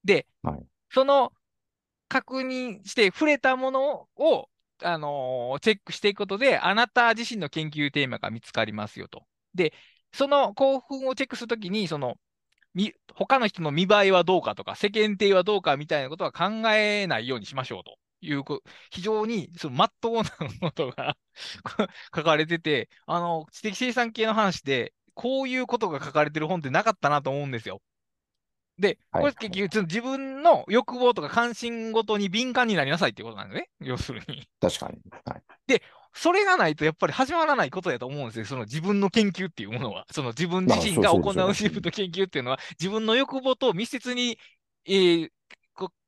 [0.05, 1.33] で、はいその
[2.09, 4.49] 確認して触れたものを
[4.83, 9.25] あのーチェックしていくことで、あなた自身の研究テーマが見つかりますよと。
[9.55, 9.73] で、
[10.13, 12.17] その興奮をチェックするときに、その、
[12.75, 21.17] み他の人の見栄えはどうかとか、世間体はどうかみたいなことは考えないようにしましょうというこ、非常にその真っ当な ことが
[22.15, 27.81] 書かれてて、あの、知的生産系の話で、こういうことが書かれてる本ってなかったなと思うんですよ。
[28.79, 33.69] で、はいこれ結局、自分の欲望とか関心ごとに敏感になりなさいっていうことなんですね。
[33.81, 34.49] 要するに。
[34.61, 34.99] 確かに。
[35.25, 35.43] はい。
[36.15, 38.45] それがないとやっぱり始まらないことだと思うんですよ。
[38.47, 40.07] その自分の研究っていうものは。
[40.13, 44.39] その自分自身が行う自分の研究っていうのは、自分の欲望と密接に、
[44.87, 45.31] えーこ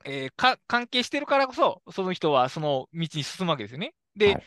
[0.05, 3.95] えーか関係してるからこそ、その人はその道に進むわけですよね。
[4.17, 4.47] で、はい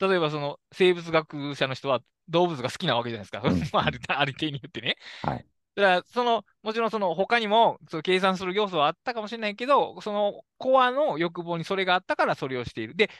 [0.00, 3.40] 例えばその生物学者の人は動物が好きなわけじゃないですか。
[3.46, 4.96] うん まあ、あるある程に言ってね。
[5.22, 5.46] はい。
[5.76, 12.94] だから、その、もちろんその他にも、その計算する要素はあったかもしれないけど、そのコアの欲望にそれがあったからそれをしている。
[12.96, 13.10] で、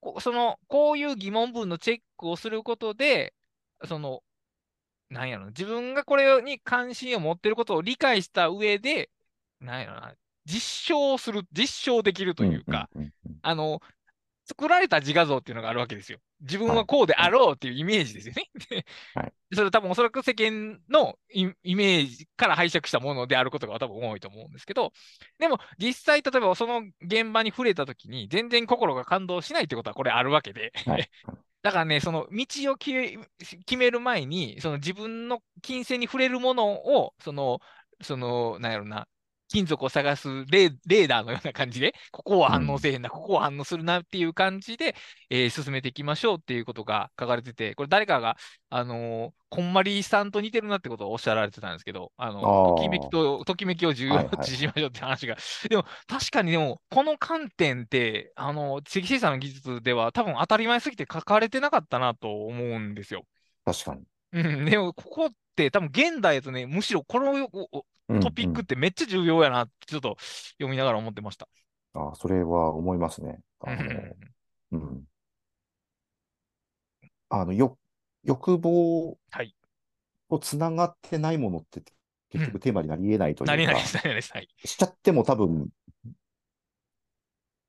[0.00, 3.34] こその、こういう疑問文のチェックをすることで、
[3.86, 4.22] その、
[5.10, 9.10] なんやろな、自分がこれに関心を持ってることを理解した上で、
[9.60, 10.16] なんやろな、
[10.46, 13.80] 実証する、実証できるというか、うんうんうんあの、
[14.46, 16.18] 作られた自画像っていうのがあるわけですよ。
[16.40, 18.44] 自分ははいこうであろうっていうイメージですよね。
[18.70, 24.92] ではい それ多分おそらく世間のイイメージから拝借したものであることが多分多いと思うんですけど、
[25.38, 31.10] でも実際例えばその現場に触れた時に全然心が感動しないってことはこれあるわけで、はい。
[31.62, 37.58] だからね、その道を決め決める前に、その自分の金銭に触れるものを、その、
[38.02, 39.08] その、なんやろな、
[39.48, 44.94] 金属を探すレーダーのような感じで、ここは反応せえへんな、ここは反応するなっていう感じで、
[45.30, 48.36] えー進めていきましょうっていうことが書かれてて、これ誰かが、
[48.70, 55.36] あのーこんまりさんと似てるなってことをおっしゃられてたんですけど、あのときめきと、ときめきを重要はいはい視しましょうって話が。
[55.70, 63.24] でも、確かにでも、この観点って、あの、積生産の技術では多分当たり前すぎて書かれてなかったなと思うんですよ。
[63.64, 64.06] 確かに。
[64.36, 67.48] うん、でも、ここって多分現代だとね、むしろこの
[68.20, 70.16] トピックってめっちゃ重要やなって、ちょっと
[70.52, 71.48] 読みながら思ってました。
[71.50, 73.40] うんあそれは思いますね。
[73.60, 73.82] あの、
[74.72, 75.04] うんうん。
[77.30, 77.78] あの、よ、
[78.22, 79.56] 欲望はい。
[80.28, 81.82] とつながってないものって
[82.30, 84.32] 結局テーマになり得ないというか、何々です、何々です。
[84.32, 84.48] はい。
[84.64, 85.68] しちゃっても多分、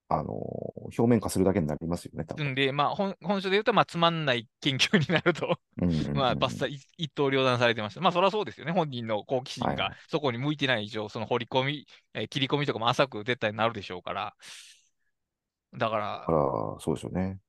[0.10, 2.52] あの、表面化するだけになりますよね、多分。
[2.52, 8.02] んで、まあ、本本書で言うと、まあ、つまんない研究になると、うんうんうん まあ、バッサリ一一刀両断されてました。
[8.02, 8.72] まあ、そりゃそうですよね。
[8.72, 14.36] 本人の好奇心がはいはいそこに向いてない以上、その掘り込み、えー切り込みとかも浅く絶対なるでしょうから。
[15.78, 17.40] だからら、そうですよね。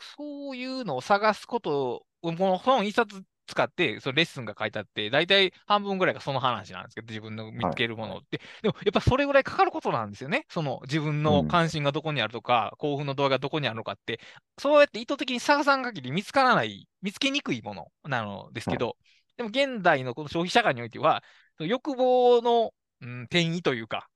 [0.00, 8.40] そういうのを探すことを、この本一冊使って、そのレッスンが書いてあって、大体半分ぐらいがその話なんですけど、自分の見つけるものって。
[8.62, 10.46] でも、やっぱそれぐらいかかることなんですよね。
[10.48, 14.20] その自分の関心がどこにあるとか、興奮の度合いがどこにあるのかって、
[14.58, 18.96] そうやって意図的に探さん限り見つからない、見つけにくいものなのですけど、
[19.36, 21.22] でも現代のこの消費社会においては、
[21.58, 24.08] 欲望の、うん、転移というか、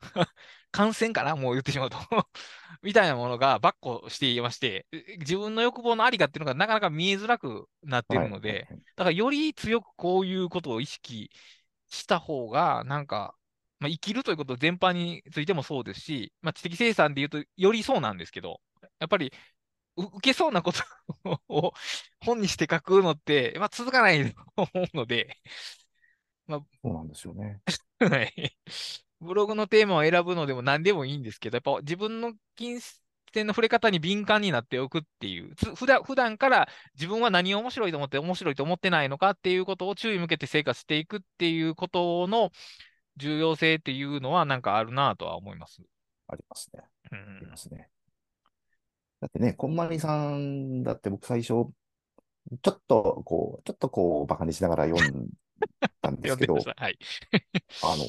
[0.71, 1.97] 感染かなもう言ってしまうと
[2.83, 4.87] みたいなものがばっこしていまして、
[5.19, 11.31] 自分の欲望のありかっていうのがなかなか見えづらくなっているので、はいだからより強くこういうことを意識
[11.89, 13.35] した方が、なんか、
[13.79, 18.61] まあ、生きるということ全般についてもそうですし、まあ、知的生産で言うとよりそうなんですけど、
[18.99, 19.33] やっぱり
[19.97, 20.83] う受けそうなこと
[21.49, 21.73] を
[22.21, 25.39] 本にして書くのって、まあ、続かないと思うので、
[26.49, 27.61] そうなんですよね。
[28.01, 28.57] はい。
[29.21, 32.81] ブログのテーマを選ぶのでも何でもいいんですけど、やっぱ自分の金
[33.33, 42.51] 銭の触れ方に敏感になっておくっていう、つ普段普段から自分は何を面白いと思って面白いと思ってないのかっていうことを注意向けて生活していくっていうことの
[43.17, 45.83] 重要性っていうのはなんかあるなとは思います。
[46.29, 46.83] ありますね。
[47.13, 47.57] うありんま。
[47.57, 47.91] すね。
[49.21, 51.73] だってね、こんまりさんだって僕最初、ちょ
[52.73, 55.29] っとこう、ちょっとこう、バカにしながら読ん
[56.03, 56.73] だんですけど。
[56.77, 56.99] はい。
[57.81, 58.05] あの、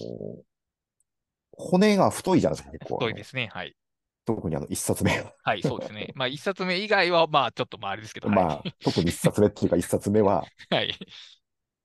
[1.60, 2.99] 骨が太いじゃないですか、結構。
[2.99, 3.49] 太いですね。
[3.53, 3.76] はい。
[4.26, 5.34] 特にあの、一冊目は。
[5.44, 6.11] はい、そうですね。
[6.15, 10.76] まあ、一冊目以外は、まあ、ちょっとまあ、あれですけど、まはあ、特に一冊目っていうか一冊目は、い。
[10.76, 10.98] はい。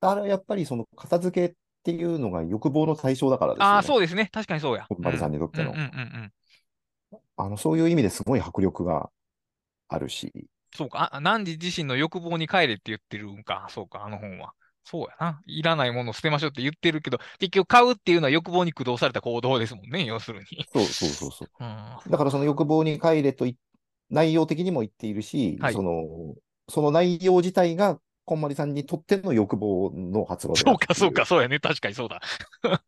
[0.01, 3.74] あれはやっぱりその片付けっていうのが欲望の対象だからですよね。
[3.74, 4.28] ああ、そうですね。
[4.32, 4.86] 確かにそうや。
[4.88, 5.86] こんまりさんにとってのうんうんうんう
[6.26, 6.32] ん。
[7.36, 9.10] あの、そういう意味ですごい迫力が
[9.88, 10.32] あるし、
[10.76, 11.14] そうか。
[11.14, 13.66] あ、ナンジ自身の欲望に帰れって言ってるんか。
[13.70, 14.55] そうか、あの本は。
[14.85, 15.43] そうやな。
[15.47, 20.66] いらないものを捨てましょうって言ってるけど、結局買うっていうのは欲望に駆動された行動ですもんね、要するに。
[20.73, 21.48] そうそうそうそう。
[21.59, 22.11] うん。
[22.11, 23.56] だからその欲望に帰れとい
[24.11, 26.02] 内容的にも言っているし、はいその、
[26.69, 31.61] その内容自体が、こんまりさんにとっての欲望の発露そうか、そうか、そうやね。
[31.61, 32.23] 確かにそうだ。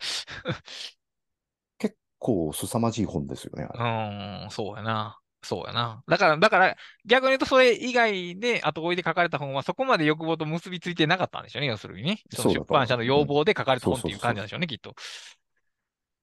[1.78, 3.68] 結構凄まじい本ですよね。
[3.74, 5.18] うん、そうやな。
[5.46, 6.02] そうやな。
[6.08, 12.20] だから、だから、逆に言うとそれ以外で後追いで書かれた本はそこまで欲望と結びついてなかったんでしょうね、要するにね。
[12.34, 14.94] そ出版社の要望で書かれた本っていう感じなんでしょうね、きっと。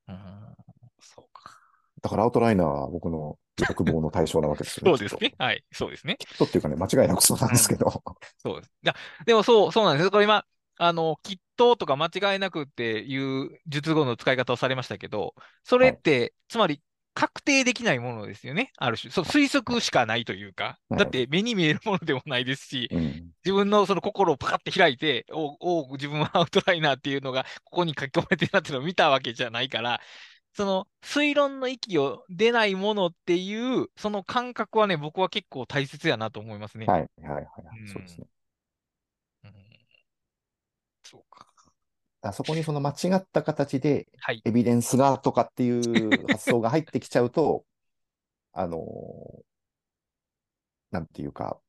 [0.07, 0.17] うん、
[0.99, 1.57] そうか。
[2.01, 4.97] だからアウトライナーは僕の欲望の対象なわけですよね。
[4.97, 5.33] そうですね。
[5.37, 6.17] はい、そうですね。
[6.17, 6.25] と。
[6.25, 8.03] きっとっていうかね、間違いなくそうなんですけど。
[8.37, 8.71] そうです。
[8.83, 8.95] いや、
[9.25, 10.11] でもそう、そうなんです。
[10.11, 10.45] これ今、
[10.77, 16.81] あの、きっととか間違いなくっていう術語の使い方をされましたけど、それって、つまり、
[17.13, 18.71] 確定できないものですよね。
[18.77, 19.11] ある種。
[19.11, 20.79] そう推測しかないというか。
[20.89, 23.31] はいだって目に見えるものでもないですし、うん。
[23.43, 25.57] 自分のその心をパカって開いて、お
[25.89, 30.01] お、自分はアウトライナーっていうのがここに書き込まれてるなっていうのを見たわけじゃないから、
[30.55, 36.85] その推論の域を出ないものっていう、その感覚はね、僕は結構大切やなと思いますね。
[36.85, 37.47] はい、はい、はい
[37.81, 37.87] うん。
[37.87, 38.27] そうですね。
[39.45, 39.53] うん
[41.03, 41.52] そうか。
[42.23, 44.41] あそこにその間違った形ではい。
[44.45, 47.65] エビデンスがとかっていう発想が入ってきちゃうと、
[48.53, 48.79] あの、
[50.91, 51.59] なんていうか、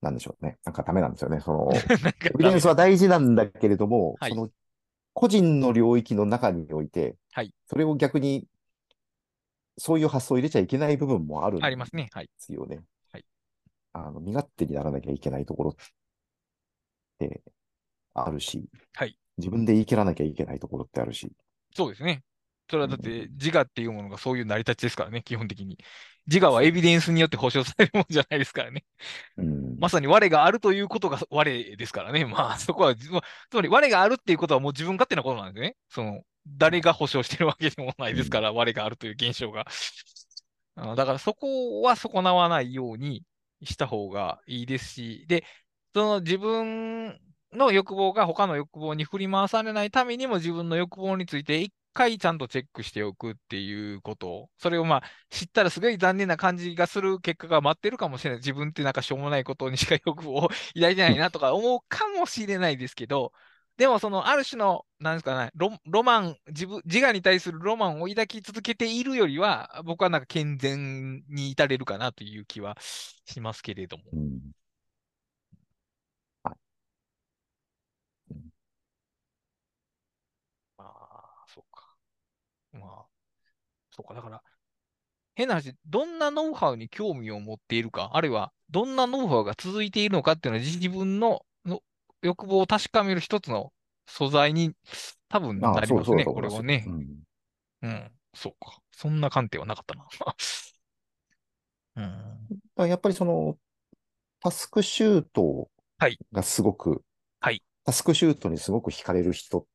[0.00, 0.58] なんでしょうね。
[0.64, 1.40] なんかダメなんですよね。
[1.40, 1.70] その、
[2.24, 4.50] エビデンスは大事なんだけれども、はいその、
[5.12, 8.46] 個人の領域の中において、はいそれを逆に、
[9.76, 12.10] そういう発想を入れちゃいけない部分もあるんでありますね。
[12.12, 12.30] はい。
[12.38, 12.80] すよね。
[13.10, 13.24] はい
[13.92, 15.74] あの、身勝手にならなきゃいけないところっ
[17.18, 17.42] て
[18.14, 21.32] あるし、はい自分で言い切らなきゃいけないところってあるし、
[21.74, 22.22] そうですね。
[22.70, 25.76] それはだって自我っていうものがそういう成り立ちですからね、基本的に。
[26.26, 28.84] 自我はエビデンスによって保証されるものじゃないですからね。
[29.38, 32.24] うん、まさに我があるということが我ですからね。
[32.26, 35.76] まあ、 そこは、まあつまり我があるっていうことはもう自分勝手なことなんですね。
[35.88, 39.66] その、誰が保証してるわけでもないですから、我があるという現象が。
[40.76, 43.24] あだからそこは損なわないように
[43.62, 45.44] した方がいいですし、で、
[45.92, 47.18] その自分
[47.52, 58.38] の欲望が他の欲望に振り回されないためにも自分の欲望について一回ちゃんとチェックしておくっていうことそれをまあ知ったらすごい残念な感じがする結果が待ってるかもしれない。
[58.38, 63.32] 自分ってなんかしょうもないことにしか欲望を抱いてないなとか思うかもしれないですけど、
[63.76, 72.76] でもそのある種の、なんですかね、ロロマン、自分、自我に対するロマンを抱き続けているよりは、僕はなんか健全に至れるかなという気は
[73.24, 74.04] しますけれども。
[74.12, 74.52] うん
[76.44, 76.56] はい
[78.30, 78.50] うん
[80.76, 81.94] まあ、そうか。
[82.72, 83.06] まあ、
[84.00, 84.14] そうか。
[84.14, 84.42] だから、
[85.34, 91.82] 変な話、どんなノウハウに興味を持っているか、あるいは、どんなノウハウが続いているのかっていうのは、自分のの
[92.22, 93.72] 欲望を確かめる一つの
[94.06, 94.72] 素材に
[95.28, 96.24] 多分なりますね。
[96.24, 96.90] これはねう。
[96.90, 97.22] ん
[97.82, 98.78] うん、そうか。
[98.92, 100.06] そんな観点はなかったな。
[102.76, 103.58] うん、やっぱりその、
[104.40, 107.02] タスクシュートはいがすごく、
[107.40, 109.66] はいタスクシュートにすごく惹かれる人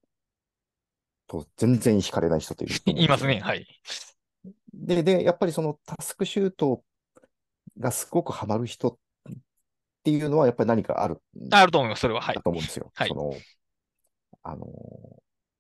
[1.28, 3.40] と全然惹かれない人というん いますね。
[3.40, 3.68] はい。
[4.76, 6.84] で、で、やっぱりそのタスクシュート
[7.80, 8.98] がすごくハマる人っ
[10.04, 11.22] ていうのはやっぱり何かある
[11.52, 12.22] あると思います、それは。
[12.22, 12.36] はい。
[12.36, 12.92] と思うんですよ。
[12.94, 13.34] はいその、
[14.44, 14.66] あの、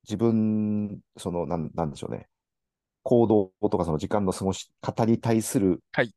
[0.04, 2.28] 自分、その、なん、なんでしょうね。
[3.04, 6.12] 行動とかその時間の過ごし方に対する、はい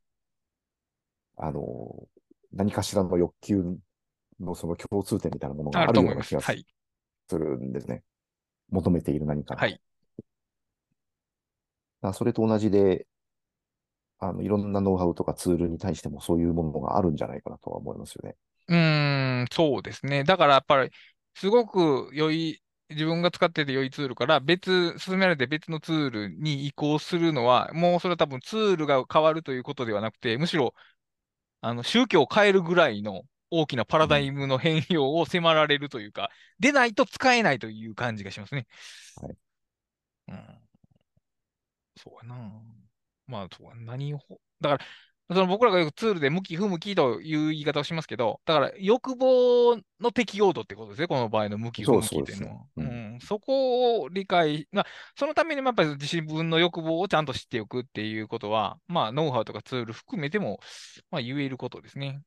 [1.36, 2.08] あの、
[2.52, 3.76] 何かしらの欲求
[4.40, 6.02] のその共通点みたいなものがある。
[6.02, 6.64] ような気がはい。
[7.28, 8.02] するんですね。
[8.70, 9.60] 求めている何かが。
[9.60, 9.80] はい。
[12.00, 13.06] だそれと同じで、
[14.20, 18.36] あの、いろんなノウハウとかツールに対してもそういうものがあるんじゃないかなとは思いますよね。
[18.68, 20.24] うーん、そうですね。
[20.24, 20.90] だからやっぱり、
[21.34, 30.74] すごく良い、自分が使ってて良いツールから別、進められて別のツールに移行するのは、もうそれは多分ツールが変わるということではなくて、むしろ、
[31.62, 36.30] あの、宗教を変えるぐらいの大きなパラダイムの変容を迫られるというか、
[36.60, 38.66] でないと使えないという感じがしますね。
[39.16, 39.36] はい。
[40.28, 40.67] うん。
[41.98, 42.50] そうやな。
[43.26, 44.18] まあ、そうや何を、
[44.60, 44.84] だから、
[45.30, 52.54] その僕らがよくツールで向き不向きという言い方をしますけど、だから欲望の適用度ってことですね、この場合の向き不向きっていうのは。
[52.74, 54.86] そうですねうん、そこを理解、まあ、
[55.18, 60.60] そのためにもやっぱり自分の欲望をちゃんと知っておくっていうことは、まあ、ノウハウとかツール含めても、
[61.10, 62.22] まあ、言えることですね。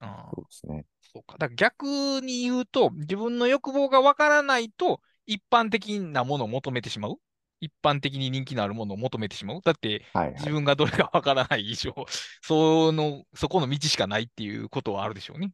[0.00, 0.86] あそうですね。
[1.12, 1.36] そうか。
[1.38, 1.84] だから逆
[2.20, 7.18] に言うと、自分の欲望がわからないと、一般的なものを求めてしまう。
[7.60, 9.60] 一般的に人気のあるものを求めてしまう。
[9.62, 10.04] だって。
[10.38, 11.94] 自分がどれかわからない以上、
[12.42, 15.52] その、そこの道しかないっていうことはあるでしょうね。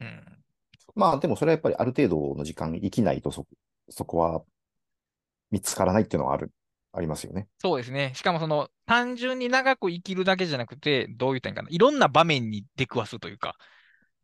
[0.00, 0.44] うん。
[0.94, 3.46] まあでもそれはやっぱりある程度の時間生きないとそ、
[3.90, 4.42] そこは
[5.50, 6.50] 見つからないっていうのはある、
[6.92, 7.48] ありますよね。
[7.58, 8.12] そうですね。
[8.14, 11.64] しかもその、単純に長く生きるだけじゃなくて、どういいかな。
[11.68, 13.56] いろんな場面に出くわすというか、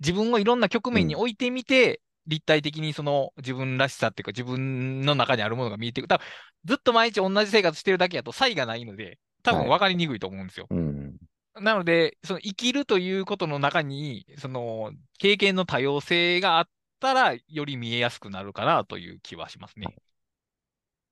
[0.01, 6.09] 自分をいろんな局面に置いてみて、立体的にその自分らしさっていうか、自分の中にあるものが見えてくる。
[6.09, 6.25] 多分
[6.65, 10.67] ずっと毎日同じ生活してるだけだと差異がないので、多分分かりにくいと思うんですよ。
[10.71, 11.17] うん。
[11.55, 16.69] なので、その生きるということの中に、その経験の多様性があっ
[17.01, 19.87] たら、より見えやすくなるかなという気はしますね。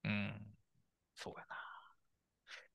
[0.05, 0.57] うん。
[1.17, 1.50] そうやな。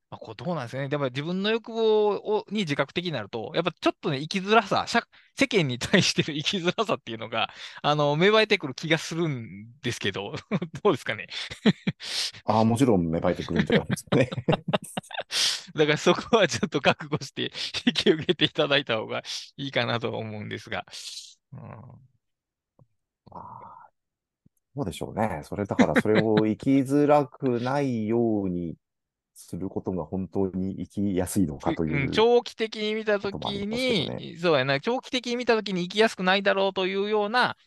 [0.09, 0.87] まあ、こうどうなんですかね。
[0.91, 5.01] やっぱり自分の欲望をに自覚的になると、やっぱちょっとね、生きづらさ、社
[5.37, 7.49] 世間に対しての生きづらさっていうのが、
[7.81, 10.35] あの、芽生えてくる気がするんですけど、
[10.83, 11.27] どうですかね。
[12.45, 14.29] ああ、もちろん芽生えてくるんじゃないですかね。
[15.75, 17.51] だからそこはちょっと覚悟して
[17.85, 19.23] 引き受けていただいた方が
[19.57, 20.85] いいかなと思うんですが。
[21.51, 21.59] うん
[23.31, 23.89] まあ、
[24.75, 25.41] そうでしょうね。
[25.43, 28.75] それだからそれを生きづらくないように
[29.35, 32.07] することが本当に生きやすいのかという。
[32.07, 37.57] うん長期的に見たときに、そうやな、長期的に見たときに生きやすくないだろうというような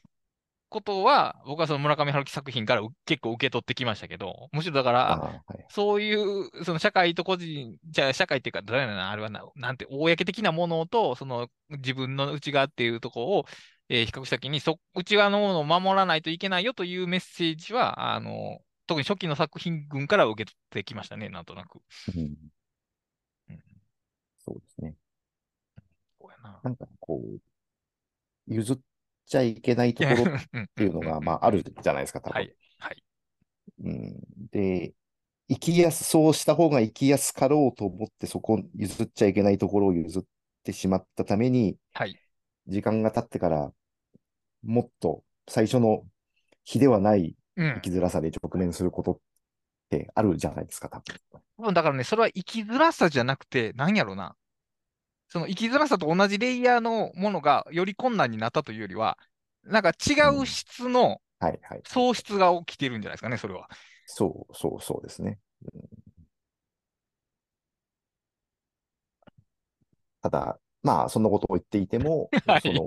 [0.68, 5.66] ことは、僕はその村上春樹作品からう結構受け取ってきましたけど、むしろだから、はい。
[5.70, 13.46] そういう、その社会と個人、じゃあ社会っていうか、誰だな、あれはな、なんて、公的なものと、その自分の内側っていうところを、
[13.90, 21.80] えー比較したときに、そ、内側のものを守らないといけないよというメッセージは、あの、特に初期の作品群から受け取ってきましたね、なんとなく。
[22.14, 22.36] うんうん
[24.38, 24.94] そうですね。
[26.18, 26.58] そうやな。
[26.64, 27.38] なんかこう、
[28.46, 28.78] 譲っ
[29.26, 32.34] ちゃいけないところっ っていうのが、まあ、あるじゃないですか、多分。
[32.34, 32.54] はい。
[32.78, 33.04] はい。
[33.80, 34.94] うん、で、
[35.50, 40.22] 生きやす、そうした方が生きやすかろうと思って、そこ譲っちゃいけないところを譲っ
[40.62, 42.18] てしまったために、はい。
[42.66, 43.72] 時間が経ってから、
[44.62, 46.06] もっと最初の
[46.64, 47.90] 比ではないうん生き。
[47.90, 49.18] づらさで直面することっ
[49.90, 51.16] てあるじゃないですか、多分。
[51.58, 54.36] 多分だからね、それは生きづらさじゃなくて、なんやろな。
[55.28, 59.18] その生きづらさと同じレイヤーのものがより困難になったというよりは、
[59.64, 61.20] なんか違う質の。
[61.84, 63.68] 喪失が起きてるんじゃないですかね、それは。
[64.06, 65.38] そうそうそうですね。
[65.72, 65.98] うん
[70.20, 72.82] ただ、まあ、そんなことを言っていても、 はいその、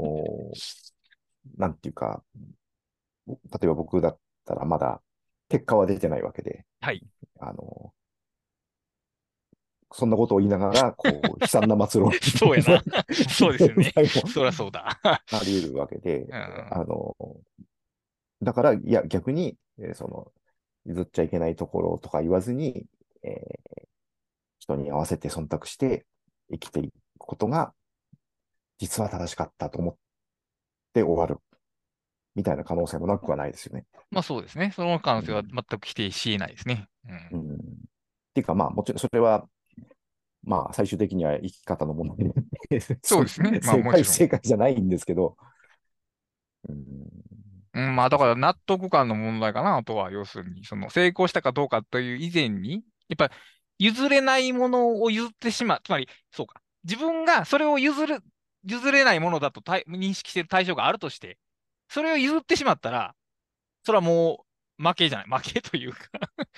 [1.57, 2.23] なんていうか、
[3.27, 4.19] 例えば僕だっ
[4.53, 5.01] たらまだ
[5.49, 7.01] 結果は出てないわけで、はい。
[7.39, 7.93] あの、
[9.93, 11.11] そんなことを言いながら、こう、
[11.41, 12.81] 悲惨な末路そうやな。
[13.29, 13.91] そうですよね。
[14.33, 14.99] そりゃそうだ。
[15.03, 17.15] あり得るわけで、んあの、
[18.41, 20.31] だから、いや、逆に、えーその、
[20.85, 22.85] 譲っちゃいけないところとか言わずに、
[23.23, 23.81] えー
[24.59, 26.05] 人に合わせて忖度して
[26.51, 27.73] 生きていくことが、
[28.77, 29.95] 実は正しかったと思っ
[30.93, 31.39] て終わる。
[32.35, 33.85] みたいな可能性もなくはないですよね。
[34.09, 34.71] まあそうですね。
[34.75, 36.87] その可能性は全く否定し得ないですね。
[37.31, 37.37] う。
[37.37, 37.55] うんん。
[37.55, 37.57] っ
[38.33, 39.45] ていうか、まあ、もちろん、それは、
[40.43, 42.31] まあ、最終的には生き方の問題
[42.69, 45.37] で そうですね まあ正解、正解じゃないんですけど、
[46.67, 46.85] うん、
[47.73, 53.31] うん、まあだから納得感の問題かな、あとは要するに、その成功したかどうかという以前に、やっぱ
[53.77, 55.81] 譲れないものを譲ってしまう。
[55.83, 56.61] つまり、そうか。
[56.83, 58.23] 自分がそれを譲る、
[58.63, 61.37] 譲れないものだと対認識している対象があるとして、
[61.91, 63.15] それを譲ってしまったら、
[63.83, 64.45] それはも
[64.79, 65.27] う負けじゃない。
[65.41, 65.99] 負けというか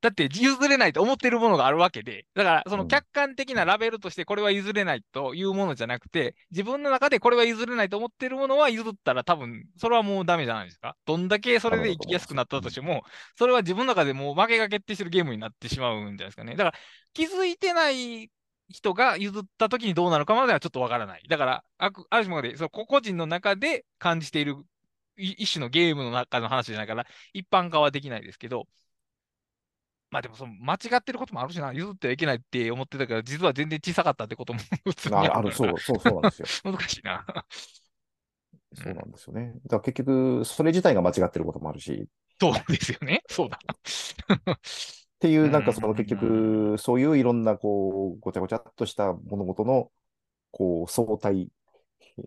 [0.00, 10.96] だって譲れないと思ってるものがあるわけで、だからその客観的なラベルとしてこれは譲れないというものじゃなくて、自分の中でこれは譲れないと思ってるものは譲ったら多分、それはもうダメじゃないですか。
[11.04, 13.02] どんだけそれで生きやすくなったとしても、
[13.36, 16.56] それは自分の中でもう負けが決定してるゲームになってしまうんじゃないですかね。
[16.56, 16.78] だから
[17.12, 18.30] 気づいてない
[18.70, 21.22] 人が譲った時にどうなるかまではちょっとわからない。
[21.28, 24.56] だから、あくある種まで、その個々人の中で感じている
[25.18, 28.68] い一種のゲームの中の話じゃないから、一般化はできないですけど、
[30.10, 36.50] まあでもその間違ってることもあるしな、譲ってはいけないって思ってたから、実は全然小さかったってことも普通にああるある、そう、そう、そうなんですよ。
[36.64, 37.24] 難しいな。
[38.74, 39.52] そうなんですよね。
[39.64, 42.08] だから結局、それ自体が間違ってることもあるし、
[42.40, 43.22] そうですよね。
[43.28, 43.58] そうだ。
[45.20, 49.92] っていう、なんかその結う局、そういういろんな、こう、ごちゃごちゃっとした物事の、
[50.52, 51.50] こう、相対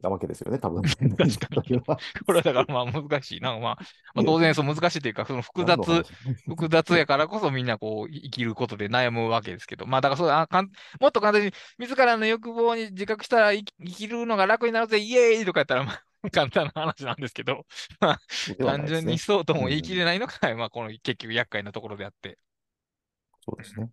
[0.01, 0.83] なわけですよね、多分。
[1.17, 1.81] 確かに。
[2.25, 3.39] これはだからまあ難しい。
[3.39, 3.57] な。
[3.59, 3.77] まあ、
[4.15, 6.05] まあ、当然そう難しいというか、その複雑、
[6.47, 17.65] 複雑やからこそみんなこう生きることで悩むわけですけど、まあだからそうあかん、もっと簡単に自らの欲望に自覚したら生きるのが楽になるぜ、イエーイとかやったら、まあ 簡単な話なんですけど、
[17.99, 18.19] まあ
[18.61, 22.37] 単純にそうとも言い切れないのが、まあこの結局厄介なところであって。
[23.45, 23.89] そうですね。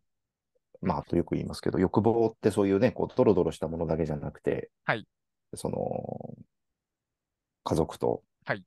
[0.81, 5.07] まあ、あとよく言いますけど、欲望ってそういうね、こう、ドロドロしたものだけじゃなくて、はい
[5.55, 6.35] その、
[7.65, 8.65] 家族とはい、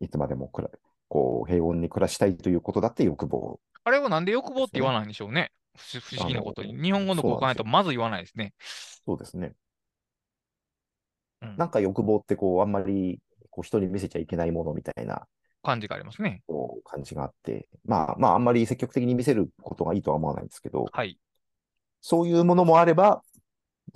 [0.00, 0.70] いつまでもくら、
[1.08, 3.60] こう、平穏に暮らしたいということだって欲望。
[3.84, 5.52] あれはなんで欲望って言わないんでしょうね。
[5.76, 6.80] 不思不思議なことに。
[6.80, 8.54] 日本語の交換やとまず言わないですね。
[9.04, 9.54] そうですね。
[11.42, 13.18] うんなんか欲望ってこう、あんまり、
[13.50, 15.26] こう、人に見せちゃいけないものみたいな、
[15.62, 16.42] 感じがありますね。
[16.84, 21.18] 感じがあって、まあ、まあ、あんまり積極的に見せることがいいとは思わないんですけど、はい。
[22.00, 23.22] そういうものもあれば、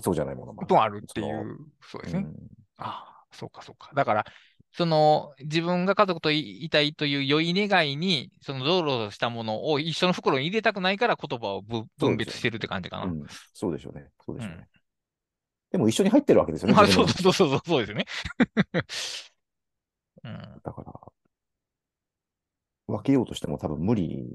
[0.01, 0.69] そうじゃないものもある。
[0.69, 2.21] とあるっていう、そうですね。
[2.21, 2.35] うん
[2.77, 3.93] ああ、そうかそうか。
[3.95, 4.27] だから、
[4.73, 13.05] その自分が家族といいたいという良い願いに、そのドロドロしたものを一緒の袋に入れたくないから言葉をぶ分別してるって感じかな。
[13.05, 13.23] うん、
[13.53, 14.09] そうでしょうね。
[14.27, 14.57] そうでしょうね。
[14.59, 14.85] うん
[15.71, 16.75] でも一緒に入ってるわけですよね。
[16.75, 18.07] まあ、そうそうそうそう、そうですよね。
[20.23, 20.93] うん、だから、
[22.87, 24.27] 分けようとしても多分無理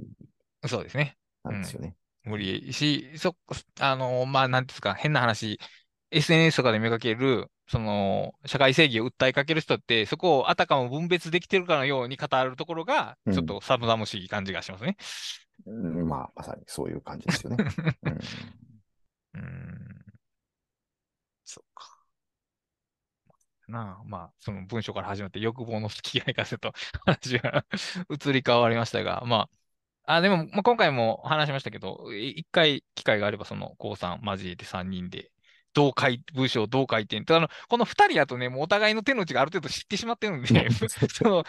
[0.67, 1.17] そうですね。
[1.43, 1.95] なんですよね。
[2.23, 3.35] 無理し、そ、
[3.79, 5.59] あの、まあ、なんですか、変な話、
[6.11, 14.97] SNS とかで見かける、その、社会正義を訴えかける人って、そこをあたかも分別できてるかのように語るところが、うんちょっと寒々しい感じがしますね。
[15.65, 17.57] うんまあ、まさにそういう感じですよね。
[18.03, 18.11] う ん
[19.33, 20.05] うん。
[21.45, 21.99] そうか。
[23.69, 24.03] なあ。
[24.05, 26.73] まあ、その文章から始まって欲望の引き合いせと
[27.05, 27.65] 話が
[28.09, 29.47] 移り変わりましたが、ま
[30.05, 35.31] あ、あ、でも、まあ、今回も話しましたけど、い一回機会があれば、その、高さん交えて3人で、
[35.73, 40.47] どう書い、文章をどう書いてんと、あの、この二人だとね、もうお互いの手の内がある程度知ってしまってるんで、
[41.13, 41.43] その、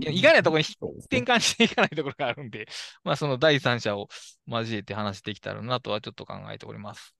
[0.00, 0.66] 意外なところに。
[1.02, 2.66] 転換していかないところがあるんで、
[3.04, 4.08] まあ、その第三者を
[4.48, 7.14] 交えて話していけたらなとはちょっと考えております。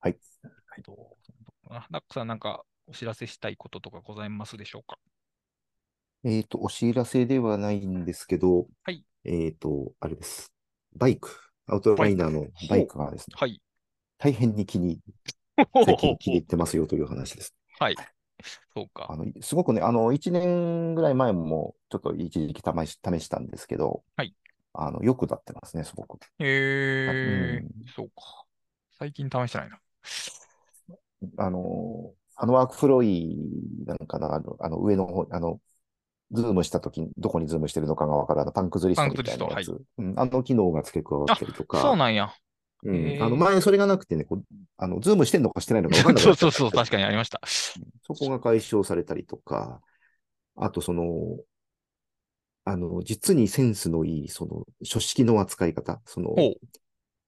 [0.00, 0.18] はい。
[0.76, 1.16] えっと、
[1.70, 4.98] あダックさんなんかお知らせしたいこととかございますでしょうか？
[6.24, 9.04] えっと、お知らせではないんですけど、はい。
[9.24, 10.52] えっと、あれです。
[10.96, 11.30] バイク、
[11.66, 13.60] アウトライナーのバイクがですね、はい。
[14.18, 15.00] 大変に気に、
[15.84, 17.54] 最近気に入ってますよという話です。
[17.78, 17.96] はい。
[18.74, 19.16] そうかあ。
[19.16, 24.34] の、すごくね、あの、1年ぐらい前も、ちょっと一時期試し、試したんですけど、はい。
[24.72, 26.18] あの、よくなってますね、すごく。
[26.38, 26.44] へ
[27.06, 27.30] えう
[27.66, 28.46] ん、そうか。
[28.98, 29.80] 最近試してないな。
[31.38, 33.36] あの、あの WorkFlowy
[33.86, 35.60] なんかな、あの、あの上の方、あの、
[36.32, 39.82] ズームしたときにどこにズームしてるのかがわかる、あの、パンくずリストみたいなパンくずやつ。
[39.98, 41.80] うん、あの機能が付け加わってるとか。
[41.80, 42.32] そうなんや。
[42.82, 44.42] うんあの、前それがなくてね、こう
[44.76, 47.40] あの、ズームしてんのかしてないのかわかんなくそうそうそう、確かにありました。
[47.46, 49.80] そこが解消されたりとか、
[50.56, 51.38] あとその、
[52.64, 56.00] あの、実にセンスのいい、その、書式の扱い方。
[56.06, 56.34] その、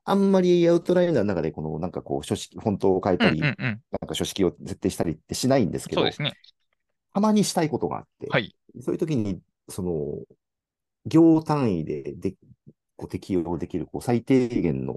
[0.09, 3.55] あんまりアウトライナーの中で、この、なんかこう、書式、フォントを変えうんたり、うんうん。
[3.65, 3.71] な
[4.05, 6.33] んか書式を設定したりってしないんですけど、そうですね。
[7.13, 8.55] たまにしたいことがあって、はい。
[8.81, 9.93] そういう時に、その、
[11.07, 12.33] 行単位でで
[12.97, 14.95] こう適用できるこう最低限の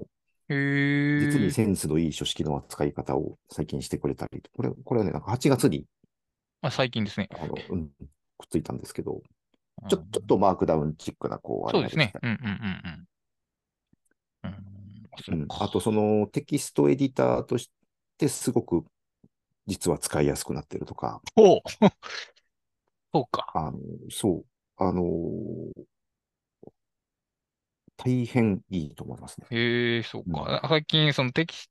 [0.48, 1.20] へえ。
[1.20, 5.86] 実にセンスのいい書式の扱い方を最近してくれたり、これ、これはね、なんか8月に
[6.62, 7.28] あ、最近ですね。
[7.30, 9.20] あの、うん、くっついたんですけど、うん
[9.88, 12.36] ちょ、ちょっとマークダウンチックな、こう、あれそうですねうんうん。
[12.36, 13.04] うん。
[15.24, 15.64] そううんか。
[15.64, 17.70] あと、そのテキストエディターとし
[18.18, 18.84] てすごく
[19.66, 21.60] 実は使いやすくなってるとか、ほう。
[23.12, 23.46] そうか。
[23.54, 23.78] あの、
[24.10, 24.44] そう、
[24.76, 25.02] あの
[27.96, 29.46] 大変いいと思いますね。
[29.50, 30.62] へえ、そううんか。
[30.68, 31.70] 最近、そのテキス、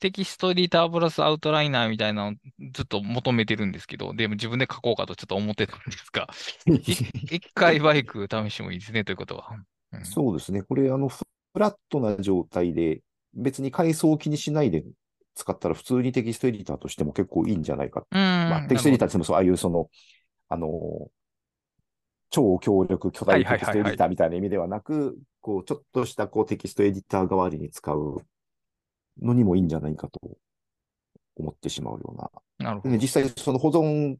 [0.00, 2.34] テキストエディタープラスアウトライナーみたいなのを
[2.72, 6.28] ずっと求めてるんですけど、でも自分で書こうかとちょっと思ってたんですが、
[6.66, 9.50] 一回 Bike 試してもいいですね、ということは。
[9.92, 10.62] うんそうですね。
[10.62, 11.24] これ、あの、フ
[11.58, 13.02] ラットな状態で、
[13.34, 14.84] 別に階層を気にしないで
[15.34, 18.06] 使ったら、普通にテキストエディターとしても結構いいんじゃないか。
[18.10, 19.10] まあ、テキストエディターー。
[19.10, 19.88] ってもそう、ああいうその、
[20.48, 20.68] あの、
[22.30, 28.22] 超強力巨大テキストエディターみたいな意味ではなく、こう、ちょっとしたこうテキストエディター代わりに使う
[29.22, 30.20] のにもいいんじゃないかと
[31.36, 32.30] 思ってしまうような。
[32.58, 32.92] なるほど。
[32.92, 34.16] で実際、その保存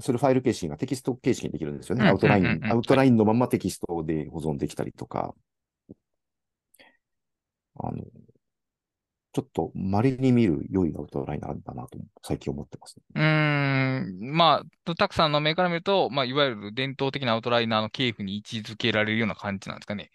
[0.00, 2.04] するファイル形式がテキスト形式にできるんですよね。
[2.04, 5.34] うんアウトライン、アウトラインのままテキストで保存できたりとか。
[7.78, 7.98] あの、
[9.32, 13.02] ちょっと稀に見る良いアウトライナーだなと最近思ってますね。
[13.14, 14.32] うーん。
[14.32, 20.10] まあ、たくさんの目から見ると、まあ、いわゆる伝統的なアウトライナーの系譜に位置づけられるような感じなんですかね。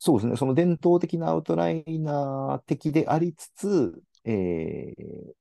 [0.00, 0.36] そうですね。
[0.36, 5.32] その伝統的なアウトライナー的でありつつ、えー、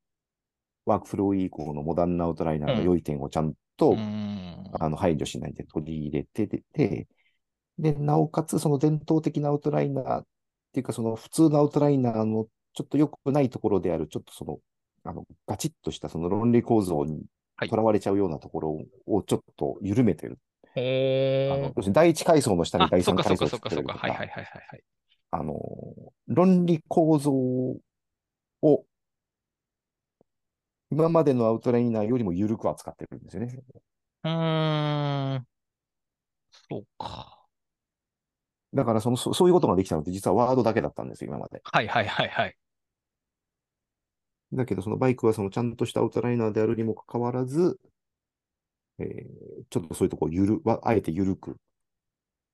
[0.86, 4.32] ワークフロー以降のモダンなアウトライナーの良い点をちゃんうと、ーん。
[4.80, 7.08] あの排除しないで取り入れてて、
[7.80, 10.24] で、なおかつその伝統的なアウトライナー
[10.72, 14.60] っていうか、その普通のアウトライナーのちょっと良くないところである、ちょっとその、
[15.04, 17.26] あの、ガチッとしたその論理構造に
[17.58, 20.40] はいとらわれちゃうようなところをちょっと緩めてる。
[20.74, 21.84] ほあのー要。
[21.84, 23.68] するに第一階層の下にあ、第三階層かそっかそっか。
[23.68, 24.84] を作ってるとはいはいはいはいはい。
[25.32, 25.56] あの、
[26.28, 27.82] 論理構造を
[30.92, 33.60] 今までのアウトライナーよりも緩く扱ってるんですよね。
[34.24, 35.48] うーん。
[36.70, 37.41] そうか。
[38.74, 41.62] だからその、そそういうことができたのって実はワードだけだったんですよ、今まで。
[41.64, 42.56] はいはいはいはい。
[44.54, 47.80] だけど、そのバイクはそのちゃんとしたアウトライナーであるにもかかわらず、
[49.00, 49.06] えー
[49.70, 51.56] ちょっとそういうところをゆる、わあえて緩く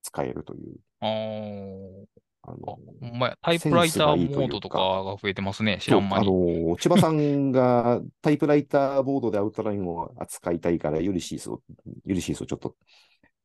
[0.03, 2.05] 使えるという、あー
[2.43, 2.79] あの、
[3.13, 6.25] まや、タイプライターモードとかが増えてますね、知らん間に。
[6.69, 11.61] の、千葉さんがタイプライターボードでアウトラインを扱いたいから、ユリシースを、
[12.05, 12.75] ユリシースをちょっと、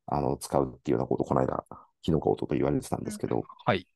[0.05, 1.65] あの、使うっていうようなことをこの間、
[2.05, 3.87] 昨日かおとと言われてたんですけど、はい。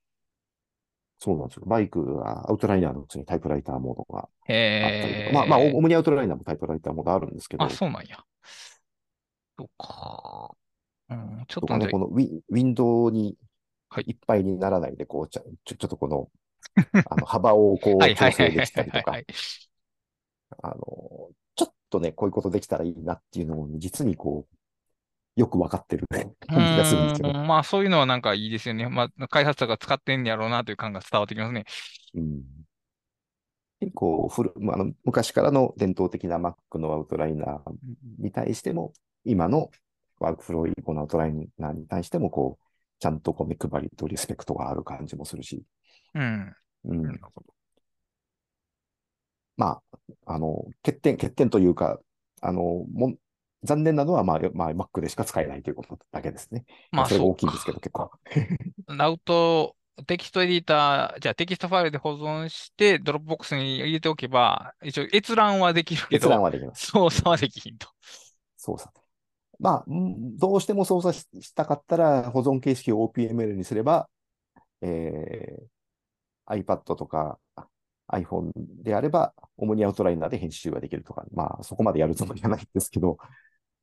[1.19, 1.63] そうなんですよ。
[1.65, 8.23] バイクはアウトライナーのくせにタイプライターモードがあったりとへか、まあ、まあ、ーオムニアウトライナーもタイプライターモードあるんですけど、あ、そうなんや。
[9.57, 10.51] そうか。
[11.09, 13.35] うん、ちょっとかね、このウィウィンドウに
[13.89, 16.29] はいいっぱいにならないで、こう、ちょちょっとこの、
[17.09, 19.19] あの、幅をこう、調整できたりとか。
[20.63, 20.77] あの、
[21.55, 24.56] ちょっとね、こういうことできたらいいなっていうのを、実にこう、
[25.37, 26.27] よくわかってる感
[26.65, 28.89] じがするんですよまあそういうのはなんかいいですよね。
[28.89, 31.65] まあ開発者が使ってんやろうなという感が伝わってきますね。
[32.15, 32.41] うん。
[33.79, 37.59] 結構古、まあ、あの昔からの伝統的な Mac のアウトライナー
[38.19, 38.93] に対しても、
[39.23, 39.69] 今の
[40.19, 42.65] ワークフロー以降のアウトライナーに対しても、こう、
[42.99, 45.63] ちゃんとこう目配りとリスペクトがある感じもするし、
[46.15, 46.55] うん。
[46.85, 47.53] うんなるほど。
[49.57, 49.79] ま
[50.25, 51.99] あ、あの、欠点、欠点というか、
[52.41, 52.61] あの、
[52.91, 53.17] もん
[53.67, 56.65] 残念なのは、まあ、まあ、Mac でしか使えないということだけですね。
[56.91, 58.09] まあ、それが大きいんですけど、結構。
[58.87, 59.75] アウト、
[60.07, 66.87] テキストエディター、じゃあテキストファイルで保存して、 Dropbox に入れておけば、一応閲覧はできるけ閲覧ど、はできます。
[66.87, 67.87] 操作はできひんと。
[68.57, 68.91] 操作。
[69.59, 74.07] まあ、うんどうしても操作ししたかったら、保存形式を OPML にすれば、
[74.81, 75.77] えー
[76.49, 77.39] iPad とか
[78.11, 83.17] iPhone であれば、主にアウトライナーで編集ができるとか、まあ、そこまでやるつもりはないんですけど、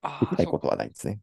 [0.04, 1.20] ああ、いことはないですね。